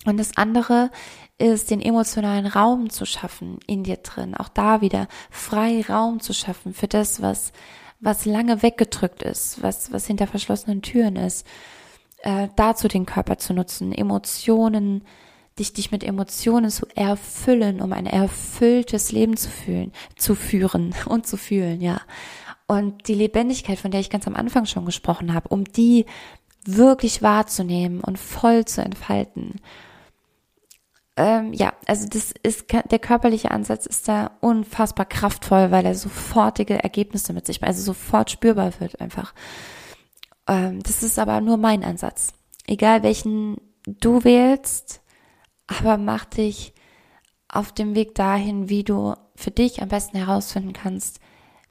Und 0.04 0.18
das 0.18 0.36
andere 0.36 0.90
ist, 1.38 1.70
den 1.70 1.80
emotionalen 1.80 2.46
Raum 2.46 2.90
zu 2.90 3.06
schaffen 3.06 3.58
in 3.66 3.84
dir 3.84 3.96
drin. 3.96 4.34
Auch 4.34 4.48
da 4.48 4.80
wieder 4.80 5.08
frei 5.30 5.82
Raum 5.88 6.20
zu 6.20 6.34
schaffen 6.34 6.74
für 6.74 6.88
das, 6.88 7.22
was, 7.22 7.52
was 8.00 8.26
lange 8.26 8.62
weggedrückt 8.62 9.22
ist, 9.22 9.62
was, 9.62 9.92
was 9.92 10.06
hinter 10.06 10.26
verschlossenen 10.26 10.82
Türen 10.82 11.16
ist. 11.16 11.46
Äh, 12.24 12.48
dazu 12.56 12.88
den 12.88 13.04
Körper 13.04 13.36
zu 13.36 13.52
nutzen, 13.52 13.92
Emotionen, 13.92 15.04
dich, 15.58 15.74
dich 15.74 15.90
mit 15.90 16.02
Emotionen 16.02 16.70
zu 16.70 16.86
erfüllen, 16.94 17.82
um 17.82 17.92
ein 17.92 18.06
erfülltes 18.06 19.12
Leben 19.12 19.36
zu 19.36 19.50
fühlen, 19.50 19.92
zu 20.16 20.34
führen 20.34 20.94
und 21.06 21.26
zu 21.26 21.36
fühlen, 21.36 21.82
ja. 21.82 22.00
Und 22.66 23.08
die 23.08 23.14
Lebendigkeit, 23.14 23.78
von 23.78 23.90
der 23.90 24.00
ich 24.00 24.08
ganz 24.08 24.26
am 24.26 24.36
Anfang 24.36 24.64
schon 24.64 24.86
gesprochen 24.86 25.34
habe, 25.34 25.50
um 25.50 25.64
die 25.64 26.06
wirklich 26.64 27.20
wahrzunehmen 27.20 28.00
und 28.00 28.18
voll 28.18 28.64
zu 28.64 28.82
entfalten. 28.82 29.60
Ähm, 31.18 31.52
ja, 31.52 31.74
also 31.84 32.08
das 32.08 32.32
ist 32.42 32.72
der 32.72 32.98
körperliche 32.98 33.50
Ansatz 33.50 33.84
ist 33.84 34.08
da 34.08 34.30
unfassbar 34.40 35.04
kraftvoll, 35.04 35.70
weil 35.70 35.84
er 35.84 35.94
sofortige 35.94 36.82
Ergebnisse 36.82 37.34
mit 37.34 37.44
sich, 37.44 37.62
also 37.62 37.82
sofort 37.82 38.30
spürbar 38.30 38.72
wird 38.80 38.98
einfach. 39.02 39.34
Ähm, 40.46 40.82
das 40.82 41.02
ist 41.02 41.18
aber 41.18 41.40
nur 41.40 41.56
mein 41.56 41.84
Ansatz. 41.84 42.32
Egal 42.66 43.02
welchen 43.02 43.56
du 43.86 44.24
wählst, 44.24 45.02
aber 45.66 45.98
mach 45.98 46.24
dich 46.24 46.74
auf 47.48 47.72
dem 47.72 47.94
Weg 47.94 48.14
dahin, 48.14 48.68
wie 48.68 48.84
du 48.84 49.14
für 49.36 49.50
dich 49.50 49.82
am 49.82 49.88
besten 49.88 50.16
herausfinden 50.16 50.72
kannst, 50.72 51.20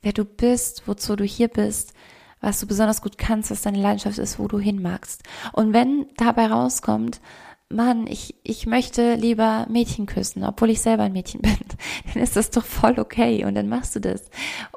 wer 0.01 0.13
du 0.13 0.25
bist, 0.25 0.87
wozu 0.87 1.15
du 1.15 1.23
hier 1.23 1.47
bist, 1.47 1.93
was 2.41 2.59
du 2.59 2.67
besonders 2.67 3.01
gut 3.01 3.17
kannst, 3.17 3.51
was 3.51 3.61
deine 3.61 3.81
Leidenschaft 3.81 4.17
ist, 4.17 4.37
wo 4.37 4.47
du 4.47 4.59
hin 4.59 4.81
magst. 4.81 5.23
Und 5.53 5.73
wenn 5.73 6.07
dabei 6.17 6.47
rauskommt, 6.47 7.21
Mann, 7.73 8.07
ich, 8.07 8.35
ich 8.43 8.65
möchte 8.65 9.15
lieber 9.15 9.65
Mädchen 9.69 10.05
küssen, 10.05 10.43
obwohl 10.43 10.69
ich 10.69 10.81
selber 10.81 11.03
ein 11.03 11.13
Mädchen 11.13 11.41
bin, 11.41 11.57
dann 12.13 12.23
ist 12.23 12.35
das 12.35 12.51
doch 12.51 12.65
voll 12.65 12.99
okay 12.99 13.45
und 13.45 13.55
dann 13.55 13.67
machst 13.67 13.95
du 13.95 13.99
das. 13.99 14.23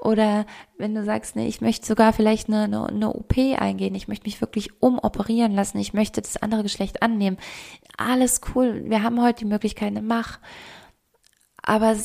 Oder 0.01 0.47
wenn 0.79 0.95
du 0.95 1.05
sagst, 1.05 1.37
nee, 1.37 1.47
ich 1.47 1.61
möchte 1.61 1.87
sogar 1.87 2.13
vielleicht 2.13 2.49
eine, 2.49 2.65
eine, 2.65 2.87
eine 2.87 3.15
OP 3.15 3.37
eingehen, 3.37 3.95
ich 3.95 4.09
möchte 4.09 4.27
mich 4.27 4.41
wirklich 4.41 4.83
umoperieren 4.83 5.53
lassen, 5.53 5.79
ich 5.79 5.95
möchte 5.95 6.23
das 6.23 6.37
andere 6.37 6.63
Geschlecht 6.63 7.03
annehmen. 7.03 7.37
Alles 7.97 8.41
cool, 8.55 8.83
wir 8.87 9.03
haben 9.03 9.23
heute 9.23 9.41
die 9.41 9.51
Möglichkeit, 9.51 9.93
mach. 10.03 10.39
Aber 11.63 11.97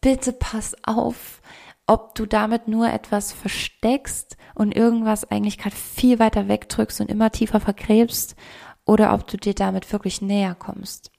bitte 0.00 0.32
pass 0.32 0.74
auf, 0.82 1.40
ob 1.86 2.14
du 2.14 2.24
damit 2.24 2.68
nur 2.68 2.88
etwas 2.88 3.32
versteckst 3.32 4.36
und 4.54 4.76
irgendwas 4.76 5.30
eigentlich 5.30 5.58
gerade 5.58 5.74
viel 5.74 6.18
weiter 6.18 6.46
wegdrückst 6.46 7.00
und 7.00 7.10
immer 7.10 7.30
tiefer 7.30 7.58
vergräbst 7.58 8.36
oder 8.90 9.14
ob 9.14 9.24
du 9.28 9.36
dir 9.36 9.54
damit 9.54 9.92
wirklich 9.92 10.20
näher 10.20 10.56
kommst. 10.56 11.12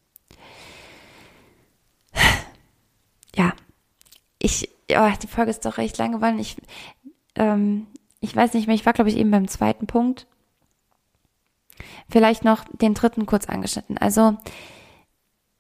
Ja, 3.34 3.54
ich, 4.40 4.70
oh, 4.94 5.10
die 5.24 5.28
Folge 5.28 5.52
ist 5.52 5.64
doch 5.64 5.78
recht 5.78 5.98
lang 5.98 6.12
geworden. 6.12 6.38
Ich, 6.38 6.58
ähm, 7.36 7.88
ich 8.20 8.36
weiß 8.36 8.54
nicht 8.54 8.68
mehr, 8.68 8.76
ich 8.76 8.86
war, 8.86 8.92
glaube 8.92 9.10
ich, 9.10 9.16
eben 9.16 9.32
beim 9.32 9.48
zweiten 9.48 9.88
Punkt. 9.88 10.28
Vielleicht 12.10 12.44
noch 12.44 12.66
den 12.74 12.94
dritten 12.94 13.26
kurz 13.26 13.46
angeschnitten. 13.46 13.98
Also, 13.98 14.36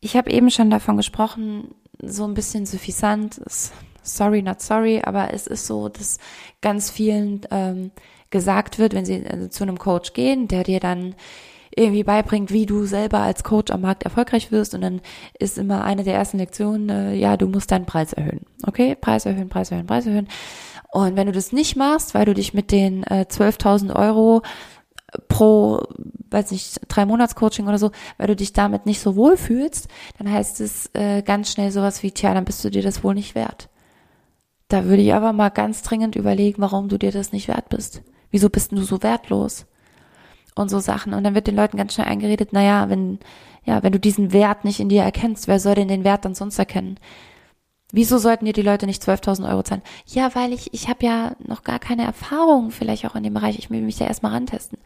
ich 0.01 0.17
habe 0.17 0.31
eben 0.31 0.51
schon 0.51 0.69
davon 0.69 0.97
gesprochen, 0.97 1.73
so 1.97 2.25
ein 2.25 2.33
bisschen 2.33 2.65
suffisant, 2.65 3.41
sorry, 4.03 4.41
not 4.41 4.61
sorry, 4.61 5.01
aber 5.01 5.33
es 5.33 5.47
ist 5.47 5.65
so, 5.65 5.87
dass 5.87 6.17
ganz 6.59 6.91
vielen 6.91 7.47
ähm, 7.51 7.91
gesagt 8.31 8.79
wird, 8.79 8.93
wenn 8.93 9.05
sie 9.05 9.25
also 9.25 9.47
zu 9.47 9.63
einem 9.63 9.79
Coach 9.79 10.11
gehen, 10.11 10.49
der 10.49 10.65
dir 10.65 10.81
dann 10.81 11.15
irgendwie 11.75 12.03
beibringt, 12.03 12.51
wie 12.51 12.65
du 12.65 12.85
selber 12.85 13.19
als 13.19 13.43
Coach 13.43 13.71
am 13.71 13.81
Markt 13.81 14.03
erfolgreich 14.03 14.51
wirst. 14.51 14.75
Und 14.75 14.81
dann 14.81 15.01
ist 15.39 15.57
immer 15.57 15.83
eine 15.83 16.03
der 16.03 16.15
ersten 16.15 16.37
Lektionen, 16.37 16.89
äh, 16.89 17.13
ja, 17.15 17.37
du 17.37 17.47
musst 17.47 17.71
deinen 17.71 17.85
Preis 17.85 18.13
erhöhen. 18.13 18.41
Okay, 18.65 18.95
Preis 18.95 19.25
erhöhen, 19.25 19.49
Preis 19.49 19.71
erhöhen, 19.71 19.87
Preis 19.87 20.05
erhöhen. 20.05 20.27
Und 20.91 21.15
wenn 21.15 21.27
du 21.27 21.33
das 21.33 21.53
nicht 21.53 21.77
machst, 21.77 22.13
weil 22.13 22.25
du 22.25 22.33
dich 22.33 22.53
mit 22.53 22.71
den 22.71 23.03
äh, 23.03 23.25
12.000 23.29 23.95
Euro 23.95 24.41
pro, 25.27 25.81
weiß 26.29 26.51
nicht, 26.51 26.81
drei 26.87 27.05
Monats 27.05 27.35
Coaching 27.35 27.67
oder 27.67 27.77
so, 27.77 27.91
weil 28.17 28.27
du 28.27 28.35
dich 28.35 28.53
damit 28.53 28.85
nicht 28.85 28.99
so 28.99 29.15
wohl 29.15 29.37
fühlst, 29.37 29.87
dann 30.17 30.31
heißt 30.31 30.61
es 30.61 30.89
äh, 30.93 31.21
ganz 31.21 31.51
schnell 31.51 31.71
sowas 31.71 32.03
wie, 32.03 32.11
tja, 32.11 32.33
dann 32.33 32.45
bist 32.45 32.63
du 32.63 32.69
dir 32.69 32.81
das 32.81 33.03
wohl 33.03 33.13
nicht 33.13 33.35
wert. 33.35 33.69
Da 34.67 34.85
würde 34.85 35.01
ich 35.01 35.13
aber 35.13 35.33
mal 35.33 35.49
ganz 35.49 35.81
dringend 35.81 36.15
überlegen, 36.15 36.61
warum 36.61 36.87
du 36.87 36.97
dir 36.97 37.11
das 37.11 37.33
nicht 37.33 37.47
wert 37.49 37.69
bist. 37.69 38.03
Wieso 38.29 38.49
bist 38.49 38.71
du 38.71 38.81
so 38.83 39.03
wertlos? 39.03 39.65
Und 40.55 40.69
so 40.69 40.79
Sachen. 40.79 41.13
Und 41.13 41.23
dann 41.23 41.35
wird 41.35 41.47
den 41.47 41.55
Leuten 41.55 41.77
ganz 41.77 41.93
schnell 41.93 42.07
eingeredet, 42.07 42.53
naja, 42.53 42.89
wenn, 42.89 43.19
ja, 43.63 43.83
wenn 43.83 43.91
du 43.91 43.99
diesen 43.99 44.33
Wert 44.33 44.65
nicht 44.65 44.79
in 44.79 44.89
dir 44.89 45.03
erkennst, 45.03 45.47
wer 45.47 45.59
soll 45.59 45.75
denn 45.75 45.87
den 45.87 46.03
Wert 46.03 46.25
dann 46.25 46.35
sonst 46.35 46.59
erkennen? 46.59 46.97
Wieso 47.91 48.17
sollten 48.17 48.45
dir 48.45 48.53
die 48.53 48.61
Leute 48.61 48.85
nicht 48.85 49.03
12.000 49.03 49.49
Euro 49.49 49.63
zahlen? 49.63 49.81
Ja, 50.05 50.33
weil 50.33 50.53
ich, 50.53 50.73
ich 50.73 50.87
habe 50.87 51.05
ja 51.05 51.35
noch 51.45 51.63
gar 51.63 51.79
keine 51.79 52.05
Erfahrung 52.05 52.71
vielleicht 52.71 53.05
auch 53.05 53.15
in 53.15 53.23
dem 53.23 53.33
Bereich. 53.33 53.59
Ich 53.59 53.69
will 53.69 53.81
mich 53.81 53.99
ja 53.99 54.07
erstmal 54.07 54.31
rantesten. 54.31 54.77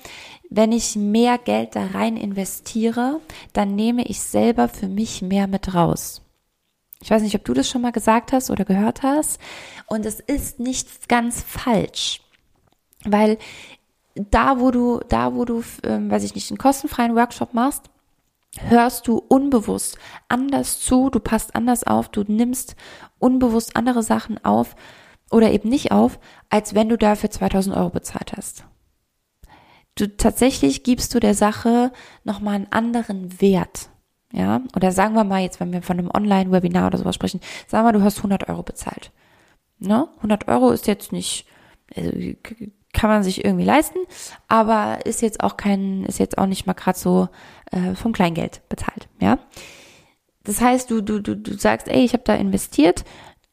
wenn 0.51 0.73
ich 0.73 0.97
mehr 0.97 1.39
Geld 1.39 1.77
da 1.77 1.87
rein 1.95 2.17
investiere, 2.17 3.21
dann 3.53 3.77
nehme 3.77 4.05
ich 4.05 4.21
selber 4.21 4.69
für 4.69 4.89
mich 4.89 5.23
mehr 5.23 5.47
mit 5.47 5.75
raus. 5.75 6.23
Ich 7.03 7.11
weiß 7.11 7.23
nicht, 7.23 7.35
ob 7.35 7.45
du 7.45 7.55
das 7.55 7.69
schon 7.69 7.83
mal 7.83 7.93
gesagt 7.93 8.33
hast 8.33 8.51
oder 8.51 8.65
gehört 8.65 9.03
hast. 9.03 9.41
Und 9.87 10.05
es 10.05 10.21
ist 10.21 10.61
nicht 10.61 11.09
ganz 11.09 11.43
falsch, 11.43 12.21
weil 13.05 13.39
da, 14.15 14.61
wo 14.61 14.71
du, 14.71 15.01
da, 15.09 15.35
wo 15.35 15.45
du, 15.45 15.63
ähm, 15.85 16.11
weiß 16.11 16.25
ich 16.25 16.35
nicht, 16.35 16.51
einen 16.51 16.59
kostenfreien 16.59 17.15
Workshop 17.17 17.55
machst, 17.55 17.90
hörst 18.69 19.09
du 19.09 19.17
unbewusst 19.17 19.99
anders 20.29 20.81
zu, 20.81 21.11
du 21.11 21.21
passt 21.21 21.55
anders 21.55 21.85
auf, 21.85 22.09
du 22.09 22.25
nimmst 22.27 22.77
unbewusst 23.19 23.77
andere 23.77 24.03
Sachen 24.03 24.45
auf 24.45 24.77
oder 25.31 25.53
eben 25.53 25.69
nicht 25.69 25.93
auf, 25.93 26.19
als 26.49 26.75
wenn 26.75 26.89
du 26.89 26.99
dafür 26.99 27.31
2000 27.31 27.77
Euro 27.77 27.91
bezahlt 27.91 28.33
hast. 28.37 28.65
Du 29.95 30.17
tatsächlich 30.17 30.83
gibst 30.83 31.15
du 31.15 31.21
der 31.21 31.35
Sache 31.35 31.93
nochmal 32.25 32.55
einen 32.55 32.73
anderen 32.73 33.41
Wert. 33.41 33.91
Ja, 34.33 34.63
oder 34.77 34.93
sagen 34.93 35.15
wir 35.15 35.25
mal 35.25 35.41
jetzt, 35.41 35.59
wenn 35.59 35.73
wir 35.73 35.83
von 35.83 35.99
einem 35.99 36.11
Online-Webinar 36.11 36.87
oder 36.87 36.99
sowas 36.99 37.17
sprechen, 37.17 37.41
sagen 37.67 37.87
wir, 37.87 37.93
du 37.93 38.03
hast 38.03 38.19
100 38.19 38.49
Euro 38.49 38.63
bezahlt. 38.63 39.11
Ne? 39.81 40.09
100 40.19 40.47
Euro 40.47 40.71
ist 40.71 40.87
jetzt 40.87 41.11
nicht, 41.11 41.47
also 41.97 42.11
kann 43.01 43.09
man 43.09 43.23
sich 43.23 43.47
irgendwie 43.47 43.65
leisten, 43.65 44.01
aber 44.47 44.99
ist 45.07 45.23
jetzt 45.23 45.43
auch 45.43 45.57
kein, 45.57 46.05
ist 46.05 46.19
jetzt 46.19 46.37
auch 46.37 46.45
nicht 46.45 46.67
mal 46.67 46.75
gerade 46.75 46.99
so 46.99 47.31
äh, 47.73 47.95
vom 47.95 48.13
Kleingeld 48.13 48.61
bezahlt, 48.69 49.09
ja. 49.21 49.39
Das 50.45 50.61
heißt, 50.61 50.91
du, 50.91 51.01
du, 51.01 51.19
du, 51.23 51.35
du 51.35 51.55
sagst, 51.57 51.89
ey, 51.89 52.05
ich 52.05 52.13
habe 52.13 52.25
da 52.27 52.35
investiert, 52.35 53.05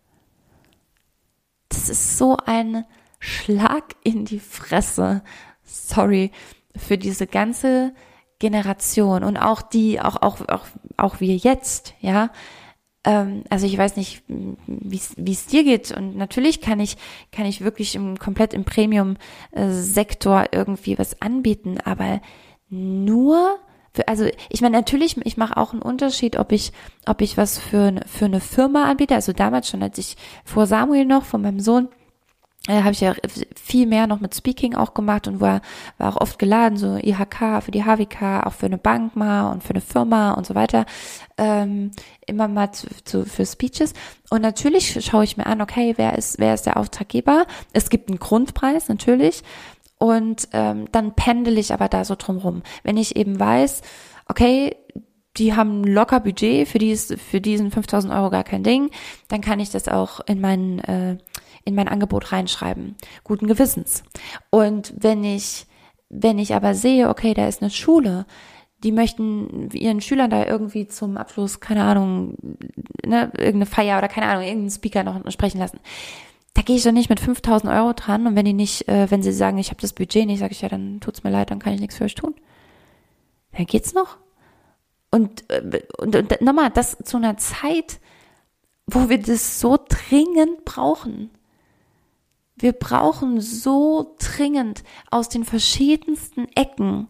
Das 1.68 1.88
ist 1.88 2.18
so 2.18 2.36
ein 2.44 2.84
Schlag 3.18 3.94
in 4.04 4.24
die 4.24 4.40
Fresse. 4.40 5.22
Sorry 5.64 6.32
für 6.76 6.96
diese 6.96 7.26
ganze 7.26 7.92
Generation 8.38 9.24
und 9.24 9.36
auch 9.36 9.62
die, 9.62 10.00
auch, 10.00 10.16
auch, 10.22 10.40
auch, 10.48 10.66
auch 10.96 11.20
wir 11.20 11.36
jetzt, 11.36 11.94
ja. 12.00 12.30
Ähm, 13.04 13.44
also 13.50 13.66
ich 13.66 13.76
weiß 13.76 13.96
nicht, 13.96 14.22
wie 14.26 15.32
es 15.32 15.46
dir 15.46 15.64
geht 15.64 15.90
und 15.90 16.16
natürlich 16.16 16.60
kann 16.60 16.78
ich, 16.78 16.96
kann 17.32 17.46
ich 17.46 17.62
wirklich 17.62 17.94
im, 17.96 18.18
komplett 18.18 18.54
im 18.54 18.64
Premium-Sektor 18.64 20.46
irgendwie 20.52 20.98
was 20.98 21.20
anbieten, 21.20 21.78
aber 21.84 22.20
nur 22.70 23.58
also 24.06 24.26
ich 24.48 24.60
meine 24.60 24.76
natürlich, 24.76 25.16
ich 25.24 25.36
mache 25.36 25.56
auch 25.56 25.72
einen 25.72 25.82
Unterschied, 25.82 26.38
ob 26.38 26.52
ich, 26.52 26.72
ob 27.06 27.20
ich 27.20 27.36
was 27.36 27.58
für, 27.58 28.00
für 28.06 28.26
eine 28.26 28.40
Firma 28.40 28.84
anbiete. 28.84 29.14
Also 29.14 29.32
damals 29.32 29.68
schon, 29.68 29.82
als 29.82 29.98
ich 29.98 30.16
vor 30.44 30.66
Samuel 30.66 31.04
noch, 31.04 31.24
von 31.24 31.42
meinem 31.42 31.60
Sohn, 31.60 31.88
äh, 32.68 32.82
habe 32.82 32.92
ich 32.92 33.00
ja 33.00 33.14
viel 33.60 33.86
mehr 33.86 34.06
noch 34.06 34.20
mit 34.20 34.34
Speaking 34.34 34.74
auch 34.74 34.92
gemacht 34.94 35.26
und 35.26 35.40
war, 35.40 35.62
war 35.96 36.14
auch 36.14 36.20
oft 36.20 36.38
geladen, 36.38 36.76
so 36.76 36.96
IHK 36.96 37.62
für 37.62 37.70
die 37.70 37.84
HWK, 37.84 38.46
auch 38.46 38.52
für 38.52 38.66
eine 38.66 38.78
Bank 38.78 39.16
mal 39.16 39.50
und 39.50 39.62
für 39.62 39.70
eine 39.70 39.80
Firma 39.80 40.32
und 40.32 40.46
so 40.46 40.54
weiter, 40.54 40.84
ähm, 41.38 41.92
immer 42.26 42.46
mal 42.46 42.72
zu, 42.72 42.86
zu, 43.04 43.24
für 43.24 43.46
Speeches. 43.46 43.94
Und 44.28 44.42
natürlich 44.42 45.02
schaue 45.04 45.24
ich 45.24 45.36
mir 45.36 45.46
an, 45.46 45.62
okay, 45.62 45.94
wer 45.96 46.18
ist, 46.18 46.38
wer 46.38 46.52
ist 46.54 46.66
der 46.66 46.76
Auftraggeber? 46.76 47.46
Es 47.72 47.88
gibt 47.88 48.10
einen 48.10 48.18
Grundpreis, 48.18 48.88
natürlich 48.88 49.42
und 49.98 50.48
ähm, 50.52 50.86
dann 50.92 51.14
pendel 51.14 51.58
ich 51.58 51.72
aber 51.72 51.88
da 51.88 52.04
so 52.04 52.14
drumrum. 52.16 52.62
Wenn 52.84 52.96
ich 52.96 53.16
eben 53.16 53.38
weiß, 53.38 53.82
okay, 54.28 54.76
die 55.36 55.54
haben 55.54 55.84
locker 55.84 56.20
Budget, 56.20 56.68
für, 56.68 56.78
dies, 56.78 57.14
für 57.30 57.40
diesen 57.40 57.70
5000 57.70 58.12
Euro 58.12 58.30
gar 58.30 58.44
kein 58.44 58.62
Ding, 58.62 58.90
dann 59.28 59.40
kann 59.40 59.60
ich 59.60 59.70
das 59.70 59.88
auch 59.88 60.20
in 60.26 60.40
mein, 60.40 60.78
äh, 60.80 61.18
in 61.64 61.74
mein 61.74 61.88
Angebot 61.88 62.32
reinschreiben. 62.32 62.96
Guten 63.24 63.46
Gewissens. 63.46 64.02
Und 64.50 64.94
wenn 64.96 65.24
ich, 65.24 65.66
wenn 66.08 66.38
ich 66.38 66.54
aber 66.54 66.74
sehe, 66.74 67.08
okay, 67.08 67.34
da 67.34 67.46
ist 67.46 67.62
eine 67.62 67.70
Schule, 67.70 68.26
die 68.84 68.92
möchten 68.92 69.70
ihren 69.72 70.00
Schülern 70.00 70.30
da 70.30 70.46
irgendwie 70.46 70.86
zum 70.86 71.16
Abschluss, 71.16 71.58
keine 71.58 71.82
Ahnung, 71.82 72.36
ne, 73.04 73.32
irgendeine 73.36 73.66
Feier 73.66 73.98
oder 73.98 74.08
keine 74.08 74.26
Ahnung, 74.26 74.44
irgendeinen 74.44 74.70
Speaker 74.70 75.02
noch 75.02 75.20
sprechen 75.32 75.58
lassen 75.58 75.80
da 76.58 76.64
gehe 76.64 76.74
ich 76.74 76.82
doch 76.82 76.90
nicht 76.90 77.08
mit 77.08 77.20
5000 77.20 77.72
Euro 77.72 77.92
dran 77.92 78.26
und 78.26 78.34
wenn 78.34 78.44
die 78.44 78.52
nicht, 78.52 78.88
äh, 78.88 79.08
wenn 79.12 79.22
sie 79.22 79.30
sagen, 79.30 79.58
ich 79.58 79.70
habe 79.70 79.80
das 79.80 79.92
Budget 79.92 80.26
nicht, 80.26 80.40
sage 80.40 80.50
ich 80.50 80.60
ja, 80.60 80.68
dann 80.68 80.98
tut's 80.98 81.22
mir 81.22 81.30
leid, 81.30 81.52
dann 81.52 81.60
kann 81.60 81.72
ich 81.72 81.80
nichts 81.80 81.96
für 81.96 82.04
euch 82.04 82.16
tun. 82.16 82.34
Dann 83.52 83.64
geht's 83.64 83.94
noch. 83.94 84.16
Und, 85.12 85.48
äh, 85.52 85.82
und, 85.98 86.16
und 86.16 86.40
nochmal, 86.40 86.70
das 86.70 86.96
zu 87.04 87.16
einer 87.16 87.36
Zeit, 87.36 88.00
wo 88.88 89.08
wir 89.08 89.22
das 89.22 89.60
so 89.60 89.78
dringend 89.88 90.64
brauchen. 90.64 91.30
Wir 92.56 92.72
brauchen 92.72 93.40
so 93.40 94.16
dringend 94.18 94.82
aus 95.12 95.28
den 95.28 95.44
verschiedensten 95.44 96.48
Ecken 96.56 97.06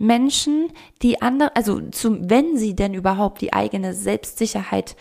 Menschen, 0.00 0.72
die 1.02 1.20
andere, 1.20 1.54
also 1.54 1.78
zum, 1.90 2.30
wenn 2.30 2.56
sie 2.56 2.74
denn 2.74 2.94
überhaupt 2.94 3.42
die 3.42 3.52
eigene 3.52 3.92
Selbstsicherheit 3.92 4.96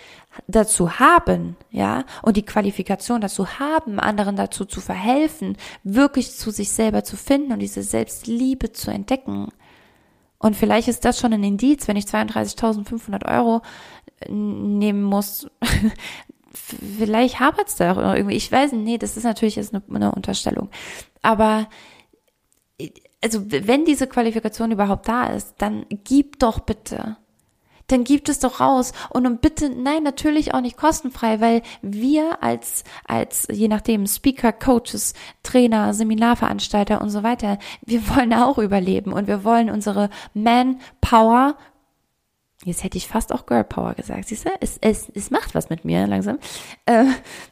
dazu 0.48 1.00
haben, 1.00 1.56
ja, 1.72 2.04
und 2.22 2.36
die 2.36 2.46
Qualifikation 2.46 3.22
dazu 3.22 3.48
haben, 3.60 3.98
anderen 3.98 4.36
dazu 4.36 4.66
zu 4.66 4.82
verhelfen, 4.82 5.56
wirklich 5.84 6.34
zu 6.34 6.52
sich 6.52 6.72
selber 6.72 7.06
zu 7.06 7.16
finden 7.16 7.54
und 7.54 7.60
diese 7.60 7.82
Selbstliebe 7.82 8.74
zu 8.74 8.92
entdecken. 8.92 9.48
Und 10.38 10.58
vielleicht 10.58 10.90
ist 10.90 11.06
das 11.06 11.18
schon 11.18 11.32
ein 11.32 11.46
Indiz, 11.46 11.88
wenn 11.88 11.96
ich 11.96 12.06
32.500 12.06 13.26
Euro 13.34 13.62
nehmen 14.28 15.04
muss. 15.04 15.48
vielleicht 16.54 17.40
hapert 17.40 17.70
es 17.70 17.76
da 17.76 17.94
auch 17.94 18.16
irgendwie. 18.16 18.36
Ich 18.36 18.52
weiß 18.52 18.74
nicht, 18.74 18.84
nee, 18.84 18.98
das 18.98 19.16
ist 19.16 19.24
natürlich 19.24 19.56
jetzt 19.56 19.74
eine, 19.74 19.82
eine 19.94 20.12
Unterstellung. 20.12 20.70
Aber 21.22 21.70
also 23.24 23.52
wenn 23.52 23.86
diese 23.86 24.08
Qualifikation 24.08 24.72
überhaupt 24.72 25.08
da 25.08 25.28
ist, 25.28 25.56
dann 25.58 25.86
gib 25.90 26.40
doch 26.40 26.60
bitte. 26.60 27.18
Dann 27.88 28.04
gibt 28.04 28.30
es 28.30 28.40
doch 28.40 28.60
raus. 28.60 28.94
Und 29.10 29.26
um 29.26 29.38
bitte, 29.40 29.70
nein, 29.70 30.04
natürlich 30.04 30.54
auch 30.54 30.62
nicht 30.62 30.78
kostenfrei, 30.78 31.42
weil 31.42 31.64
wir 31.82 32.42
als, 32.44 32.84
als, 33.08 33.48
je 33.52 33.68
nachdem, 33.68 34.06
Speaker, 34.06 34.54
Coaches, 34.54 35.14
Trainer, 35.44 35.94
Seminarveranstalter 35.94 37.02
und 37.02 37.10
so 37.10 37.24
weiter, 37.24 37.58
wir 37.86 38.08
wollen 38.10 38.34
auch 38.34 38.60
überleben 38.60 39.12
und 39.12 39.28
wir 39.28 39.44
wollen 39.44 39.70
unsere 39.70 40.10
Manpower 40.34 41.58
Jetzt 42.66 42.84
hätte 42.84 42.98
ich 42.98 43.08
fast 43.08 43.32
auch 43.32 43.46
Girl 43.46 43.64
Power 43.64 43.94
gesagt, 43.94 44.28
siehst 44.28 44.46
du? 44.46 44.50
Es, 44.60 44.78
es, 44.82 45.10
es 45.16 45.32
macht 45.32 45.56
was 45.56 45.70
mit 45.70 45.86
mir 45.86 46.06
langsam. 46.08 46.40
Äh, 46.86 47.06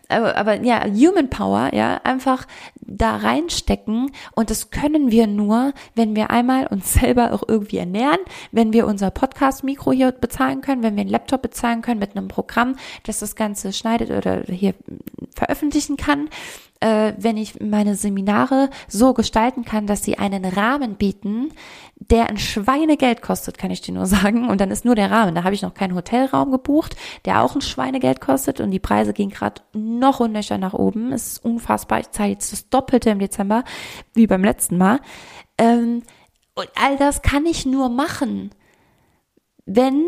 aber, 0.10 0.36
aber 0.36 0.62
ja, 0.62 0.84
Human 0.84 1.30
Power, 1.30 1.74
ja, 1.74 2.02
einfach 2.04 2.46
da 2.82 3.16
reinstecken 3.16 4.12
und 4.36 4.50
das 4.50 4.70
können 4.70 5.10
wir 5.10 5.28
nur, 5.28 5.74
wenn 5.96 6.14
wir 6.18 6.30
einmal 6.30 6.68
uns 6.68 6.94
selber 6.94 7.32
auch 7.32 7.44
irgendwie 7.48 7.78
ernähren, 7.78 8.20
wenn 8.52 8.74
wir 8.74 8.86
unser 8.86 9.10
Podcast-Mikro 9.10 9.94
hier 9.94 10.12
bezahlen 10.12 10.60
können, 10.60 10.84
wenn 10.84 10.98
wir 10.98 11.02
einen 11.02 11.10
Laptop 11.10 11.42
bezahlen 11.42 11.82
können 11.82 12.02
mit 12.02 12.18
einem 12.18 12.28
Programm, 12.28 12.76
das 13.04 13.20
das 13.20 13.38
Ganze 13.38 13.72
schneidet 13.72 14.12
oder 14.12 14.44
hier 14.50 14.74
veröffentlichen 15.34 15.96
kann 15.96 16.28
äh, 16.80 17.14
wenn 17.18 17.38
ich 17.38 17.60
meine 17.60 17.96
Seminare 17.96 18.70
so 18.88 19.14
gestalten 19.14 19.66
kann, 19.66 19.88
dass 19.88 20.04
sie 20.04 20.18
einen 20.18 20.46
Rahmen 20.46 20.96
bieten, 20.96 21.52
der 21.96 22.30
ein 22.30 22.38
Schweinegeld 22.38 23.22
kostet, 23.22 23.58
kann 23.58 23.72
ich 23.72 23.82
dir 23.82 23.94
nur 23.94 24.06
sagen. 24.08 24.50
Und 24.50 24.62
dann 24.62 24.72
ist 24.72 24.86
nur 24.86 24.96
der 24.96 25.12
Rahmen. 25.12 25.36
Da 25.36 25.44
habe 25.44 25.56
ich 25.56 25.62
noch 25.62 25.74
keinen 25.74 25.96
Hotelraum 25.96 26.52
gebucht, 26.52 26.96
der 27.26 27.42
auch 27.42 27.56
ein 27.56 27.62
Schweinegeld 27.62 28.22
kostet. 28.22 28.60
Und 28.60 28.72
die 28.72 28.80
Preise 28.80 29.14
gehen 29.14 29.30
gerade 29.30 29.62
noch 29.74 30.20
unnöcher 30.20 30.58
nach 30.58 30.74
oben. 30.74 31.12
Es 31.12 31.34
ist 31.34 31.46
unfassbar. 31.46 32.00
Ich 32.00 32.12
zahle 32.12 32.32
jetzt 32.32 32.52
das 32.52 32.70
Doppelte 32.70 33.10
im 33.10 33.20
Dezember, 33.20 33.64
wie 34.14 34.28
beim 34.28 34.44
letzten 34.44 34.78
Mal. 34.78 35.00
Ähm, 35.58 36.04
und 36.56 36.70
all 36.76 36.98
das 36.98 37.22
kann 37.22 37.46
ich 37.46 37.66
nur 37.66 37.90
machen, 37.90 38.52
wenn 39.66 40.04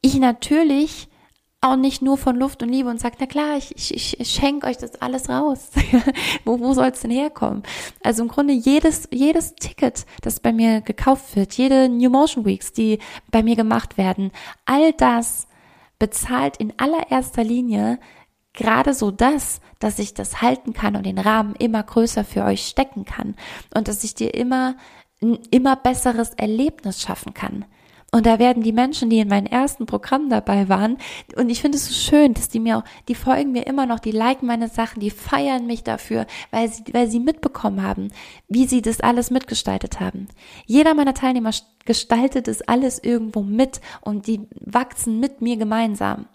ich 0.00 0.18
natürlich 0.18 1.08
auch 1.60 1.76
nicht 1.76 2.02
nur 2.02 2.16
von 2.16 2.36
Luft 2.36 2.62
und 2.62 2.68
Liebe 2.68 2.88
und 2.88 3.00
sagt, 3.00 3.16
na 3.20 3.26
klar, 3.26 3.56
ich, 3.56 3.72
ich, 3.76 4.20
ich 4.20 4.30
schenke 4.30 4.66
euch 4.66 4.76
das 4.76 4.94
alles 4.96 5.28
raus. 5.28 5.70
wo 6.44 6.60
wo 6.60 6.72
soll 6.72 6.88
es 6.88 7.00
denn 7.00 7.10
herkommen? 7.10 7.64
Also 8.02 8.22
im 8.22 8.28
Grunde 8.28 8.52
jedes, 8.52 9.08
jedes 9.12 9.54
Ticket, 9.56 10.06
das 10.22 10.38
bei 10.38 10.52
mir 10.52 10.80
gekauft 10.82 11.34
wird, 11.34 11.54
jede 11.54 11.88
New 11.88 12.10
Motion 12.10 12.44
Weeks, 12.44 12.72
die 12.72 13.00
bei 13.30 13.42
mir 13.42 13.56
gemacht 13.56 13.98
werden, 13.98 14.30
all 14.66 14.92
das 14.92 15.48
bezahlt 15.98 16.58
in 16.58 16.72
allererster 16.78 17.42
Linie 17.42 17.98
gerade 18.52 18.92
so 18.92 19.10
das, 19.10 19.60
dass 19.78 19.98
ich 19.98 20.14
das 20.14 20.42
halten 20.42 20.72
kann 20.72 20.96
und 20.96 21.06
den 21.06 21.18
Rahmen 21.18 21.54
immer 21.56 21.82
größer 21.82 22.24
für 22.24 22.44
euch 22.44 22.66
stecken 22.66 23.04
kann 23.04 23.36
und 23.74 23.88
dass 23.88 24.04
ich 24.04 24.14
dir 24.14 24.34
immer 24.34 24.76
ein 25.22 25.38
immer 25.50 25.76
besseres 25.76 26.30
Erlebnis 26.34 27.00
schaffen 27.00 27.34
kann. 27.34 27.64
Und 28.10 28.24
da 28.24 28.38
werden 28.38 28.62
die 28.62 28.72
Menschen, 28.72 29.10
die 29.10 29.18
in 29.18 29.28
meinem 29.28 29.46
ersten 29.46 29.84
Programm 29.84 30.30
dabei 30.30 30.70
waren, 30.70 30.96
und 31.36 31.50
ich 31.50 31.60
finde 31.60 31.76
es 31.76 31.86
so 31.86 31.92
schön, 31.92 32.32
dass 32.32 32.48
die 32.48 32.58
mir 32.58 32.78
auch, 32.78 32.84
die 33.06 33.14
folgen 33.14 33.52
mir 33.52 33.66
immer 33.66 33.84
noch, 33.84 34.00
die 34.00 34.12
liken 34.12 34.46
meine 34.46 34.68
Sachen, 34.68 35.00
die 35.00 35.10
feiern 35.10 35.66
mich 35.66 35.84
dafür, 35.84 36.26
weil 36.50 36.70
sie, 36.70 36.84
weil 36.92 37.10
sie 37.10 37.20
mitbekommen 37.20 37.82
haben, 37.82 38.10
wie 38.48 38.66
sie 38.66 38.80
das 38.80 39.00
alles 39.00 39.30
mitgestaltet 39.30 40.00
haben. 40.00 40.28
Jeder 40.64 40.94
meiner 40.94 41.12
Teilnehmer 41.12 41.50
gestaltet 41.84 42.48
es 42.48 42.62
alles 42.62 42.98
irgendwo 42.98 43.42
mit 43.42 43.82
und 44.00 44.26
die 44.26 44.40
wachsen 44.58 45.20
mit 45.20 45.42
mir 45.42 45.58
gemeinsam. 45.58 46.26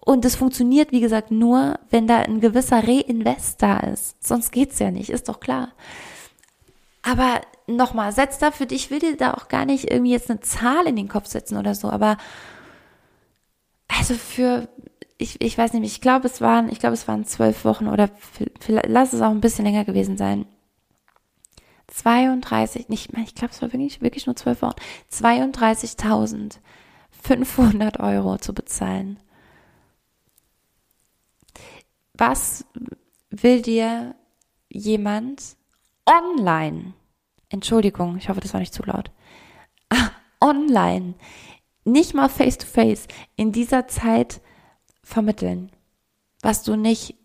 Und 0.00 0.24
es 0.24 0.34
funktioniert, 0.34 0.90
wie 0.90 1.00
gesagt, 1.00 1.30
nur, 1.30 1.78
wenn 1.90 2.08
da 2.08 2.18
ein 2.18 2.40
gewisser 2.40 2.82
Reinvest 2.86 3.62
da 3.62 3.78
ist. 3.78 4.22
Sonst 4.26 4.50
geht's 4.50 4.80
ja 4.80 4.90
nicht, 4.90 5.10
ist 5.10 5.28
doch 5.28 5.38
klar. 5.38 5.68
Aber 7.02 7.40
nochmal, 7.66 8.12
setz 8.12 8.38
da 8.38 8.50
für 8.50 8.66
dich, 8.66 8.86
ich 8.86 8.90
will 8.90 8.98
dir 8.98 9.16
da 9.16 9.34
auch 9.34 9.48
gar 9.48 9.64
nicht 9.64 9.90
irgendwie 9.90 10.12
jetzt 10.12 10.30
eine 10.30 10.40
Zahl 10.40 10.86
in 10.86 10.96
den 10.96 11.08
Kopf 11.08 11.26
setzen 11.26 11.56
oder 11.56 11.74
so, 11.74 11.90
aber 11.90 12.18
also 13.88 14.14
für, 14.14 14.68
ich, 15.18 15.40
ich 15.40 15.56
weiß 15.56 15.72
nicht, 15.74 15.84
ich 15.84 16.00
glaube, 16.00 16.26
es 16.26 16.40
waren, 16.40 16.70
ich 16.70 16.78
glaube, 16.78 16.94
es 16.94 17.08
waren 17.08 17.24
zwölf 17.24 17.64
Wochen 17.64 17.88
oder 17.88 18.10
vielleicht, 18.60 18.88
lass 18.88 19.12
es 19.12 19.20
auch 19.20 19.30
ein 19.30 19.40
bisschen 19.40 19.64
länger 19.64 19.84
gewesen 19.84 20.16
sein. 20.16 20.46
32, 21.88 22.88
nicht, 22.88 23.10
ich 23.24 23.34
glaube, 23.34 23.52
es 23.52 23.62
war 23.62 23.72
wirklich, 23.72 24.00
wirklich 24.00 24.26
nur 24.26 24.36
zwölf 24.36 24.62
Wochen, 24.62 24.76
32.500 25.12 28.00
Euro 28.00 28.38
zu 28.38 28.54
bezahlen. 28.54 29.18
Was 32.14 32.64
will 33.30 33.62
dir 33.62 34.14
jemand 34.68 35.56
online, 36.10 36.94
Entschuldigung, 37.48 38.16
ich 38.16 38.28
hoffe, 38.28 38.40
das 38.40 38.52
war 38.52 38.60
nicht 38.60 38.74
zu 38.74 38.82
laut, 38.82 39.10
online, 40.40 41.14
nicht 41.84 42.14
mal 42.14 42.28
face 42.28 42.58
to 42.58 42.66
face, 42.66 43.06
in 43.36 43.52
dieser 43.52 43.88
Zeit 43.88 44.40
vermitteln, 45.02 45.70
was 46.42 46.62
du 46.62 46.76
nicht 46.76 47.16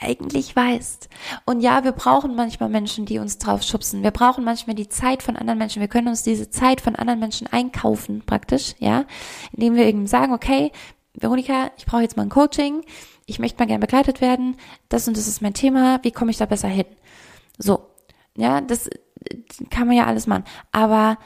eigentlich 0.00 0.54
weißt. 0.54 1.08
Und 1.46 1.60
ja, 1.60 1.84
wir 1.84 1.92
brauchen 1.92 2.34
manchmal 2.34 2.68
Menschen, 2.68 3.06
die 3.06 3.18
uns 3.18 3.38
drauf 3.38 3.62
schubsen. 3.62 4.02
Wir 4.02 4.10
brauchen 4.10 4.44
manchmal 4.44 4.76
die 4.76 4.88
Zeit 4.88 5.22
von 5.22 5.36
anderen 5.36 5.58
Menschen. 5.58 5.80
Wir 5.80 5.88
können 5.88 6.08
uns 6.08 6.22
diese 6.22 6.50
Zeit 6.50 6.80
von 6.80 6.96
anderen 6.96 7.20
Menschen 7.20 7.46
einkaufen, 7.46 8.22
praktisch, 8.26 8.74
ja, 8.78 9.04
indem 9.52 9.76
wir 9.76 9.86
eben 9.86 10.06
sagen, 10.06 10.32
okay, 10.32 10.72
Veronika, 11.14 11.70
ich 11.78 11.86
brauche 11.86 12.02
jetzt 12.02 12.16
mal 12.16 12.24
ein 12.24 12.28
Coaching. 12.28 12.84
Ich 13.26 13.38
möchte 13.38 13.58
mal 13.58 13.66
gern 13.66 13.80
begleitet 13.80 14.20
werden. 14.20 14.56
Das 14.88 15.08
und 15.08 15.16
das 15.16 15.28
ist 15.28 15.40
mein 15.40 15.54
Thema. 15.54 16.00
Wie 16.02 16.12
komme 16.12 16.30
ich 16.30 16.36
da 16.36 16.46
besser 16.46 16.68
hin? 16.68 16.86
So, 17.58 17.86
ja, 18.36 18.60
das 18.60 18.90
kann 19.70 19.86
man 19.86 19.96
ja 19.96 20.06
alles 20.06 20.26
machen. 20.26 20.44
Aber 20.72 21.18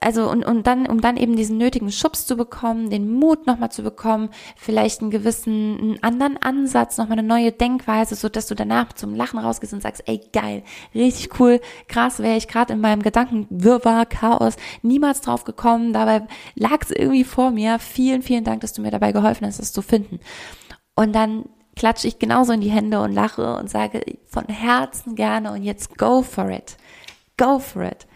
also 0.00 0.30
und, 0.30 0.44
und 0.44 0.66
dann, 0.66 0.86
um 0.86 1.00
dann 1.00 1.16
eben 1.16 1.36
diesen 1.36 1.58
nötigen 1.58 1.90
Schubs 1.90 2.26
zu 2.26 2.36
bekommen, 2.36 2.90
den 2.90 3.12
Mut 3.12 3.46
nochmal 3.46 3.70
zu 3.70 3.82
bekommen, 3.82 4.30
vielleicht 4.56 5.00
einen 5.00 5.10
gewissen, 5.10 5.78
einen 5.78 6.02
anderen 6.02 6.36
Ansatz, 6.38 6.98
nochmal 6.98 7.18
eine 7.18 7.26
neue 7.26 7.52
Denkweise, 7.52 8.14
so 8.14 8.28
dass 8.28 8.46
du 8.46 8.54
danach 8.54 8.92
zum 8.92 9.14
Lachen 9.14 9.38
rausgehst 9.38 9.72
und 9.72 9.82
sagst, 9.82 10.02
ey 10.06 10.20
geil, 10.32 10.62
richtig 10.94 11.38
cool, 11.40 11.60
krass, 11.88 12.20
wäre 12.20 12.36
ich 12.36 12.48
gerade 12.48 12.72
in 12.72 12.80
meinem 12.80 13.02
Gedankenwirrwarr, 13.02 14.06
Chaos, 14.06 14.56
niemals 14.82 15.20
drauf 15.20 15.44
gekommen, 15.44 15.92
dabei 15.92 16.26
lag 16.54 16.82
es 16.82 16.90
irgendwie 16.90 17.24
vor 17.24 17.50
mir. 17.50 17.78
Vielen, 17.78 18.22
vielen 18.22 18.44
Dank, 18.44 18.60
dass 18.60 18.72
du 18.72 18.82
mir 18.82 18.90
dabei 18.90 19.12
geholfen 19.12 19.46
hast, 19.46 19.58
das 19.58 19.72
zu 19.72 19.82
finden. 19.82 20.20
Und 20.94 21.14
dann 21.14 21.44
klatsche 21.76 22.08
ich 22.08 22.18
genauso 22.18 22.52
in 22.52 22.60
die 22.60 22.70
Hände 22.70 23.00
und 23.00 23.12
lache 23.12 23.56
und 23.56 23.70
sage 23.70 24.02
von 24.26 24.46
Herzen 24.46 25.14
gerne 25.14 25.52
und 25.52 25.62
jetzt 25.62 25.96
go 25.98 26.22
for 26.22 26.50
it. 26.50 26.76
Go 27.36 27.58
for 27.58 27.82
it. 27.82 28.06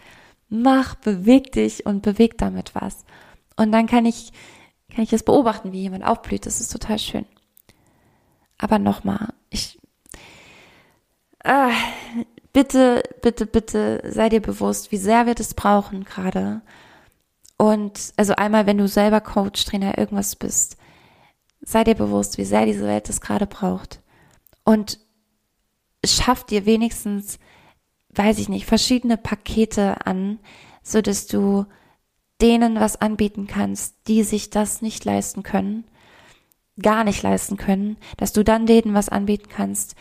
Mach, 0.49 0.95
beweg 0.95 1.51
dich 1.51 1.85
und 1.85 2.01
beweg 2.01 2.37
damit 2.37 2.73
was. 2.73 3.05
Und 3.55 3.71
dann 3.71 3.87
kann 3.87 4.05
ich, 4.05 4.31
kann 4.93 5.03
ich 5.03 5.13
es 5.13 5.23
beobachten, 5.23 5.71
wie 5.71 5.81
jemand 5.81 6.05
aufblüht. 6.05 6.45
Das 6.45 6.59
ist 6.59 6.71
total 6.71 6.97
schön. 6.97 7.25
Aber 8.57 8.79
nochmal, 8.79 9.33
ich, 9.49 9.79
ah, 11.43 11.71
bitte, 12.53 13.03
bitte, 13.21 13.45
bitte 13.45 14.01
sei 14.09 14.29
dir 14.29 14.41
bewusst, 14.41 14.91
wie 14.91 14.97
sehr 14.97 15.25
wir 15.25 15.35
das 15.35 15.53
brauchen 15.53 16.03
gerade. 16.03 16.61
Und 17.57 18.13
also 18.15 18.35
einmal, 18.35 18.65
wenn 18.65 18.77
du 18.77 18.87
selber 18.87 19.21
Coach, 19.21 19.65
Trainer, 19.65 19.97
irgendwas 19.97 20.35
bist, 20.35 20.77
sei 21.61 21.83
dir 21.83 21.95
bewusst, 21.95 22.37
wie 22.37 22.45
sehr 22.45 22.65
diese 22.65 22.85
Welt 22.85 23.09
das 23.09 23.21
gerade 23.21 23.47
braucht. 23.47 24.01
Und 24.63 24.99
schaff 26.05 26.43
dir 26.43 26.65
wenigstens, 26.65 27.39
weiß 28.09 28.39
ich 28.39 28.49
nicht, 28.49 28.65
verschiedene 28.65 29.17
Pakete 29.17 30.05
an, 30.05 30.39
so 30.83 31.01
dass 31.01 31.27
du 31.27 31.65
denen 32.41 32.79
was 32.79 33.01
anbieten 33.01 33.47
kannst, 33.47 33.95
die 34.07 34.23
sich 34.23 34.49
das 34.49 34.81
nicht 34.81 35.03
leisten 35.05 35.43
können, 35.43 35.85
gar 36.81 37.03
nicht 37.03 37.21
leisten 37.21 37.57
können, 37.57 37.97
dass 38.17 38.31
du 38.31 38.43
dann 38.43 38.65
denen 38.65 38.93
was 38.93 39.09
anbieten 39.09 39.49
kannst, 39.49 39.95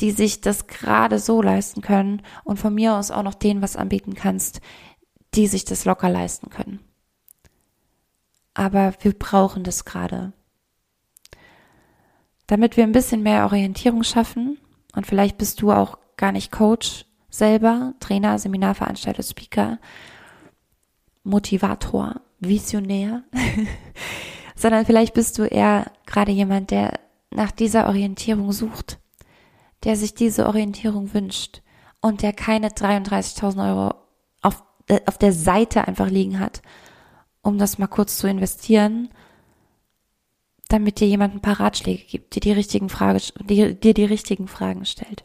die 0.00 0.10
sich 0.10 0.40
das 0.40 0.66
gerade 0.66 1.18
so 1.18 1.40
leisten 1.40 1.80
können 1.80 2.22
und 2.42 2.58
von 2.58 2.74
mir 2.74 2.94
aus 2.94 3.10
auch 3.10 3.22
noch 3.22 3.34
denen 3.34 3.62
was 3.62 3.76
anbieten 3.76 4.14
kannst, 4.14 4.60
die 5.34 5.46
sich 5.46 5.64
das 5.64 5.84
locker 5.84 6.10
leisten 6.10 6.50
können. 6.50 6.80
Aber 8.52 8.94
wir 9.00 9.12
brauchen 9.18 9.64
das 9.64 9.84
gerade 9.84 10.32
damit 12.46 12.76
wir 12.76 12.84
ein 12.84 12.92
bisschen 12.92 13.22
mehr 13.22 13.44
Orientierung 13.44 14.02
schaffen. 14.02 14.58
Und 14.94 15.06
vielleicht 15.06 15.38
bist 15.38 15.62
du 15.62 15.72
auch 15.72 15.98
gar 16.16 16.32
nicht 16.32 16.52
Coach 16.52 17.06
selber, 17.28 17.94
Trainer, 18.00 18.38
Seminarveranstalter, 18.38 19.22
Speaker, 19.22 19.78
Motivator, 21.24 22.20
Visionär, 22.38 23.24
sondern 24.56 24.86
vielleicht 24.86 25.14
bist 25.14 25.38
du 25.38 25.42
eher 25.42 25.90
gerade 26.06 26.32
jemand, 26.32 26.70
der 26.70 27.00
nach 27.30 27.50
dieser 27.50 27.88
Orientierung 27.88 28.52
sucht, 28.52 28.98
der 29.82 29.96
sich 29.96 30.14
diese 30.14 30.46
Orientierung 30.46 31.12
wünscht 31.12 31.62
und 32.00 32.22
der 32.22 32.32
keine 32.32 32.68
33.000 32.68 33.70
Euro 33.70 33.94
auf, 34.42 34.62
äh, 34.86 35.00
auf 35.06 35.18
der 35.18 35.32
Seite 35.32 35.88
einfach 35.88 36.08
liegen 36.08 36.38
hat, 36.38 36.62
um 37.42 37.58
das 37.58 37.78
mal 37.78 37.88
kurz 37.88 38.18
zu 38.18 38.28
investieren 38.28 39.08
damit 40.68 41.00
dir 41.00 41.08
jemand 41.08 41.34
ein 41.34 41.42
paar 41.42 41.60
Ratschläge 41.60 42.04
gibt, 42.04 42.34
dir 42.34 42.40
die 42.40 42.52
richtigen 42.52 42.88
Fragen, 42.88 43.20
dir, 43.48 43.74
dir 43.74 43.94
die 43.94 44.04
richtigen 44.04 44.48
Fragen 44.48 44.84
stellt. 44.84 45.24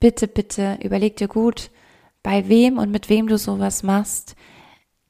Bitte, 0.00 0.26
bitte 0.28 0.78
überleg 0.82 1.16
dir 1.16 1.28
gut, 1.28 1.70
bei 2.22 2.48
wem 2.48 2.78
und 2.78 2.90
mit 2.90 3.08
wem 3.08 3.26
du 3.28 3.38
sowas 3.38 3.82
machst. 3.82 4.34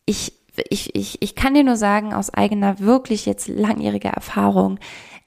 Ich, 0.05 0.33
ich, 0.69 0.95
ich, 0.95 1.23
ich 1.23 1.35
kann 1.35 1.55
dir 1.55 1.65
nur 1.65 1.77
sagen, 1.77 2.13
aus 2.13 2.35
eigener, 2.35 2.81
wirklich 2.81 3.27
jetzt 3.27 3.49
langjähriger 3.49 4.11
Erfahrung, 4.11 4.79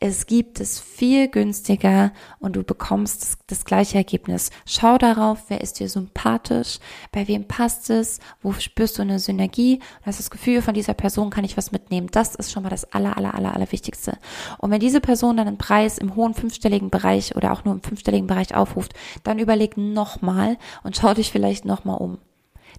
es 0.06 0.26
gibt 0.26 0.60
es 0.60 0.82
viel 0.82 1.30
günstiger 1.30 2.12
und 2.40 2.58
du 2.58 2.64
bekommst 2.64 3.22
das, 3.22 3.38
das, 3.48 3.64
gleiche 3.64 3.96
Ergebnis. 3.96 4.50
Schau 4.66 4.98
darauf, 4.98 5.46
wer 5.48 5.62
ist 5.62 5.80
dir 5.80 5.88
sympathisch, 5.88 6.80
bei 7.14 7.26
wem 7.30 7.48
passt 7.48 7.90
es, 7.90 8.20
wo 8.42 8.52
spürst 8.52 8.98
du 8.98 9.04
eine 9.04 9.20
Synergie 9.20 9.76
und 9.76 10.06
hast 10.06 10.20
das 10.20 10.30
Gefühl, 10.30 10.62
von 10.62 10.74
dieser 10.74 10.94
Person 10.94 11.30
kann 11.30 11.46
ich 11.46 11.56
was 11.56 11.72
mitnehmen. 11.72 12.10
Das 12.12 12.36
ist 12.36 12.52
schon 12.52 12.64
mal 12.64 12.70
das 12.70 12.84
aller, 12.92 13.16
aller, 13.16 13.34
aller, 13.34 13.54
aller 13.54 13.72
Wichtigste. 13.72 14.18
Und 14.58 14.72
wenn 14.72 14.82
diese 14.82 15.00
Person 15.00 15.38
dann 15.38 15.48
einen 15.48 15.58
Preis 15.58 15.98
im 16.00 16.18
hohen 16.18 16.34
fünfstelligen 16.34 16.90
Bereich 16.90 17.38
oder 17.38 17.54
auch 17.54 17.64
nur 17.64 17.74
im 17.74 17.82
fünfstelligen 17.82 18.28
Bereich 18.28 18.54
aufruft, 18.54 18.92
dann 19.24 19.40
überleg 19.40 19.78
nochmal 19.78 20.58
und 20.84 20.98
schau 20.98 21.14
dich 21.14 21.32
vielleicht 21.32 21.64
nochmal 21.64 22.00
um. 22.00 22.18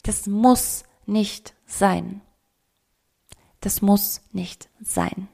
Das 0.02 0.26
muss 0.26 0.84
nicht 1.06 1.54
sein. 1.64 2.20
Das 3.62 3.80
muss 3.80 4.20
nicht 4.34 4.68
sein. 4.82 5.28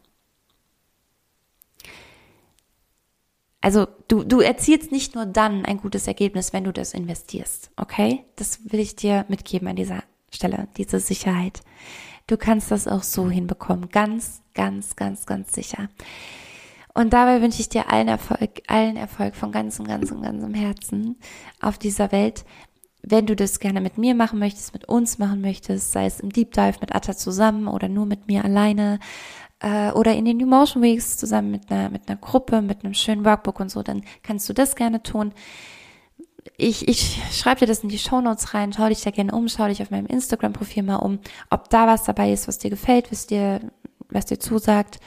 Also 3.61 3.87
du, 4.09 4.25
du 4.25 4.41
erzielst 4.41 4.91
nicht 4.91 5.15
nur 5.15 5.27
dann 5.27 5.65
ein 5.67 5.77
gutes 5.77 6.07
Ergebnis, 6.07 6.53
wenn 6.53 6.65
du 6.65 6.73
das 6.73 6.95
investierst, 6.95 7.71
okay? 7.77 8.25
Das 8.37 8.73
will 8.73 8.81
ich 8.81 8.97
dir 8.97 9.27
mitgeben 9.29 9.69
an 9.69 9.77
dieser 9.77 10.03
Stelle, 10.33 10.69
diese 10.77 10.99
Sicherheit. 10.99 11.61
Du 12.27 12.37
kannst 12.37 12.71
das 12.71 12.89
auch 12.89 13.03
so 13.03 13.29
hinbekommen, 13.29 13.91
ganz, 13.91 14.41
ganz, 14.55 14.97
ganz, 14.97 15.27
ganz 15.27 15.53
sicher. 15.53 15.89
Und 16.95 17.13
dabei 17.13 17.43
wünsche 17.43 17.61
ich 17.61 17.69
dir 17.69 17.91
allen 17.91 18.09
Erfolg, 18.09 18.63
allen 18.67 18.97
Erfolg 18.97 19.37
von 19.37 19.53
ganzem, 19.53 19.87
ganzem, 19.87 20.23
ganzem 20.23 20.55
Herzen 20.55 21.17
auf 21.61 21.79
dieser 21.79 22.13
Welt. 22.13 22.45
wenn 23.03 23.27
du 23.27 23.35
das 23.35 23.61
gerne 23.61 23.81
mit 23.81 23.99
mir 23.99 24.15
machen 24.15 24.39
möchtest, 24.39 24.75
mit 24.75 24.89
uns 24.89 25.19
machen 25.19 25.41
möchtest, 25.41 25.93
sei 25.93 26.07
es 26.07 26.21
im 26.21 26.31
Deep 26.31 26.53
Dive 26.53 26.79
mit 26.81 26.95
Atta 26.95 27.17
zusammen 27.17 27.67
oder 27.67 27.89
nur 27.89 28.07
mit 28.07 28.27
mir 28.27 28.45
alleine 28.45 28.99
äh, 29.61 29.91
oder 29.93 30.15
in 30.15 30.25
den 30.25 30.39
New 30.39 30.47
Motion 30.47 30.83
Weeks 30.83 31.17
zusammen 31.17 31.51
mit 31.51 31.71
einer, 31.71 31.91
mit 31.91 32.09
einer 32.09 32.19
Gruppe, 32.19 32.63
mit 32.63 32.85
einem 32.85 32.95
schönen 32.95 33.25
Workbook 33.25 33.61
und 33.61 33.71
so, 33.71 33.83
dann 33.83 34.03
kannst 34.23 34.49
du 34.49 34.53
das 34.53 34.75
gerne 34.75 35.03
tun. 35.03 35.33
Ich, 36.57 36.89
ich 36.89 37.21
schreibe 37.33 37.61
dir 37.61 37.67
das 37.67 37.81
in 37.81 37.91
die 37.91 37.99
Show 37.99 38.21
Notes 38.21 38.55
rein, 38.55 38.73
schau 38.73 38.89
dich 38.89 39.03
da 39.03 39.11
gerne 39.11 39.33
um, 39.33 39.49
schau 39.49 39.69
dich 39.69 39.83
auf 39.83 39.91
meinem 39.91 40.07
Instagram-Profil 40.07 40.83
mal 40.83 40.97
um, 40.97 41.19
ob 41.51 41.69
da 41.69 41.87
was 41.87 42.05
dabei 42.05 42.33
ist, 42.33 42.49
was 42.49 42.59
dir 42.59 42.71
gefällt, 42.71 43.13
was 43.13 43.27
dir, 43.27 43.61
was 44.09 44.27
dir 44.27 44.39
zusagt. 44.39 45.01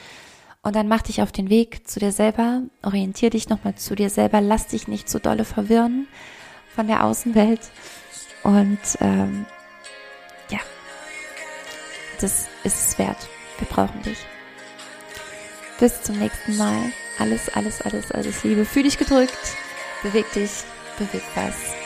Und 0.61 0.75
dann 0.75 0.87
mach 0.87 1.01
dich 1.01 1.21
auf 1.21 1.31
den 1.31 1.49
Weg 1.49 1.87
zu 1.89 1.99
dir 1.99 2.11
selber, 2.11 2.61
orientier 2.83 3.29
dich 3.29 3.49
nochmal 3.49 3.75
zu 3.75 3.95
dir 3.95 4.09
selber, 4.09 4.39
lass 4.39 4.67
dich 4.67 4.87
nicht 4.87 5.09
zu 5.09 5.19
dolle 5.19 5.43
verwirren 5.43 6.07
von 6.73 6.87
der 6.87 7.03
Außenwelt. 7.03 7.59
Und 8.43 8.79
ähm, 9.01 9.45
ja, 10.49 10.59
das 12.21 12.47
ist 12.63 12.89
es 12.89 12.99
wert. 12.99 13.27
Wir 13.59 13.67
brauchen 13.67 14.01
dich. 14.03 14.17
Bis 15.79 16.01
zum 16.01 16.19
nächsten 16.19 16.57
Mal. 16.57 16.91
Alles, 17.19 17.49
alles, 17.49 17.81
alles, 17.81 18.11
alles 18.11 18.43
Liebe. 18.43 18.65
Fühl 18.65 18.83
dich 18.83 18.97
gedrückt. 18.97 19.37
Beweg 20.01 20.31
dich. 20.33 20.51
Beweg 20.97 21.23
was. 21.35 21.82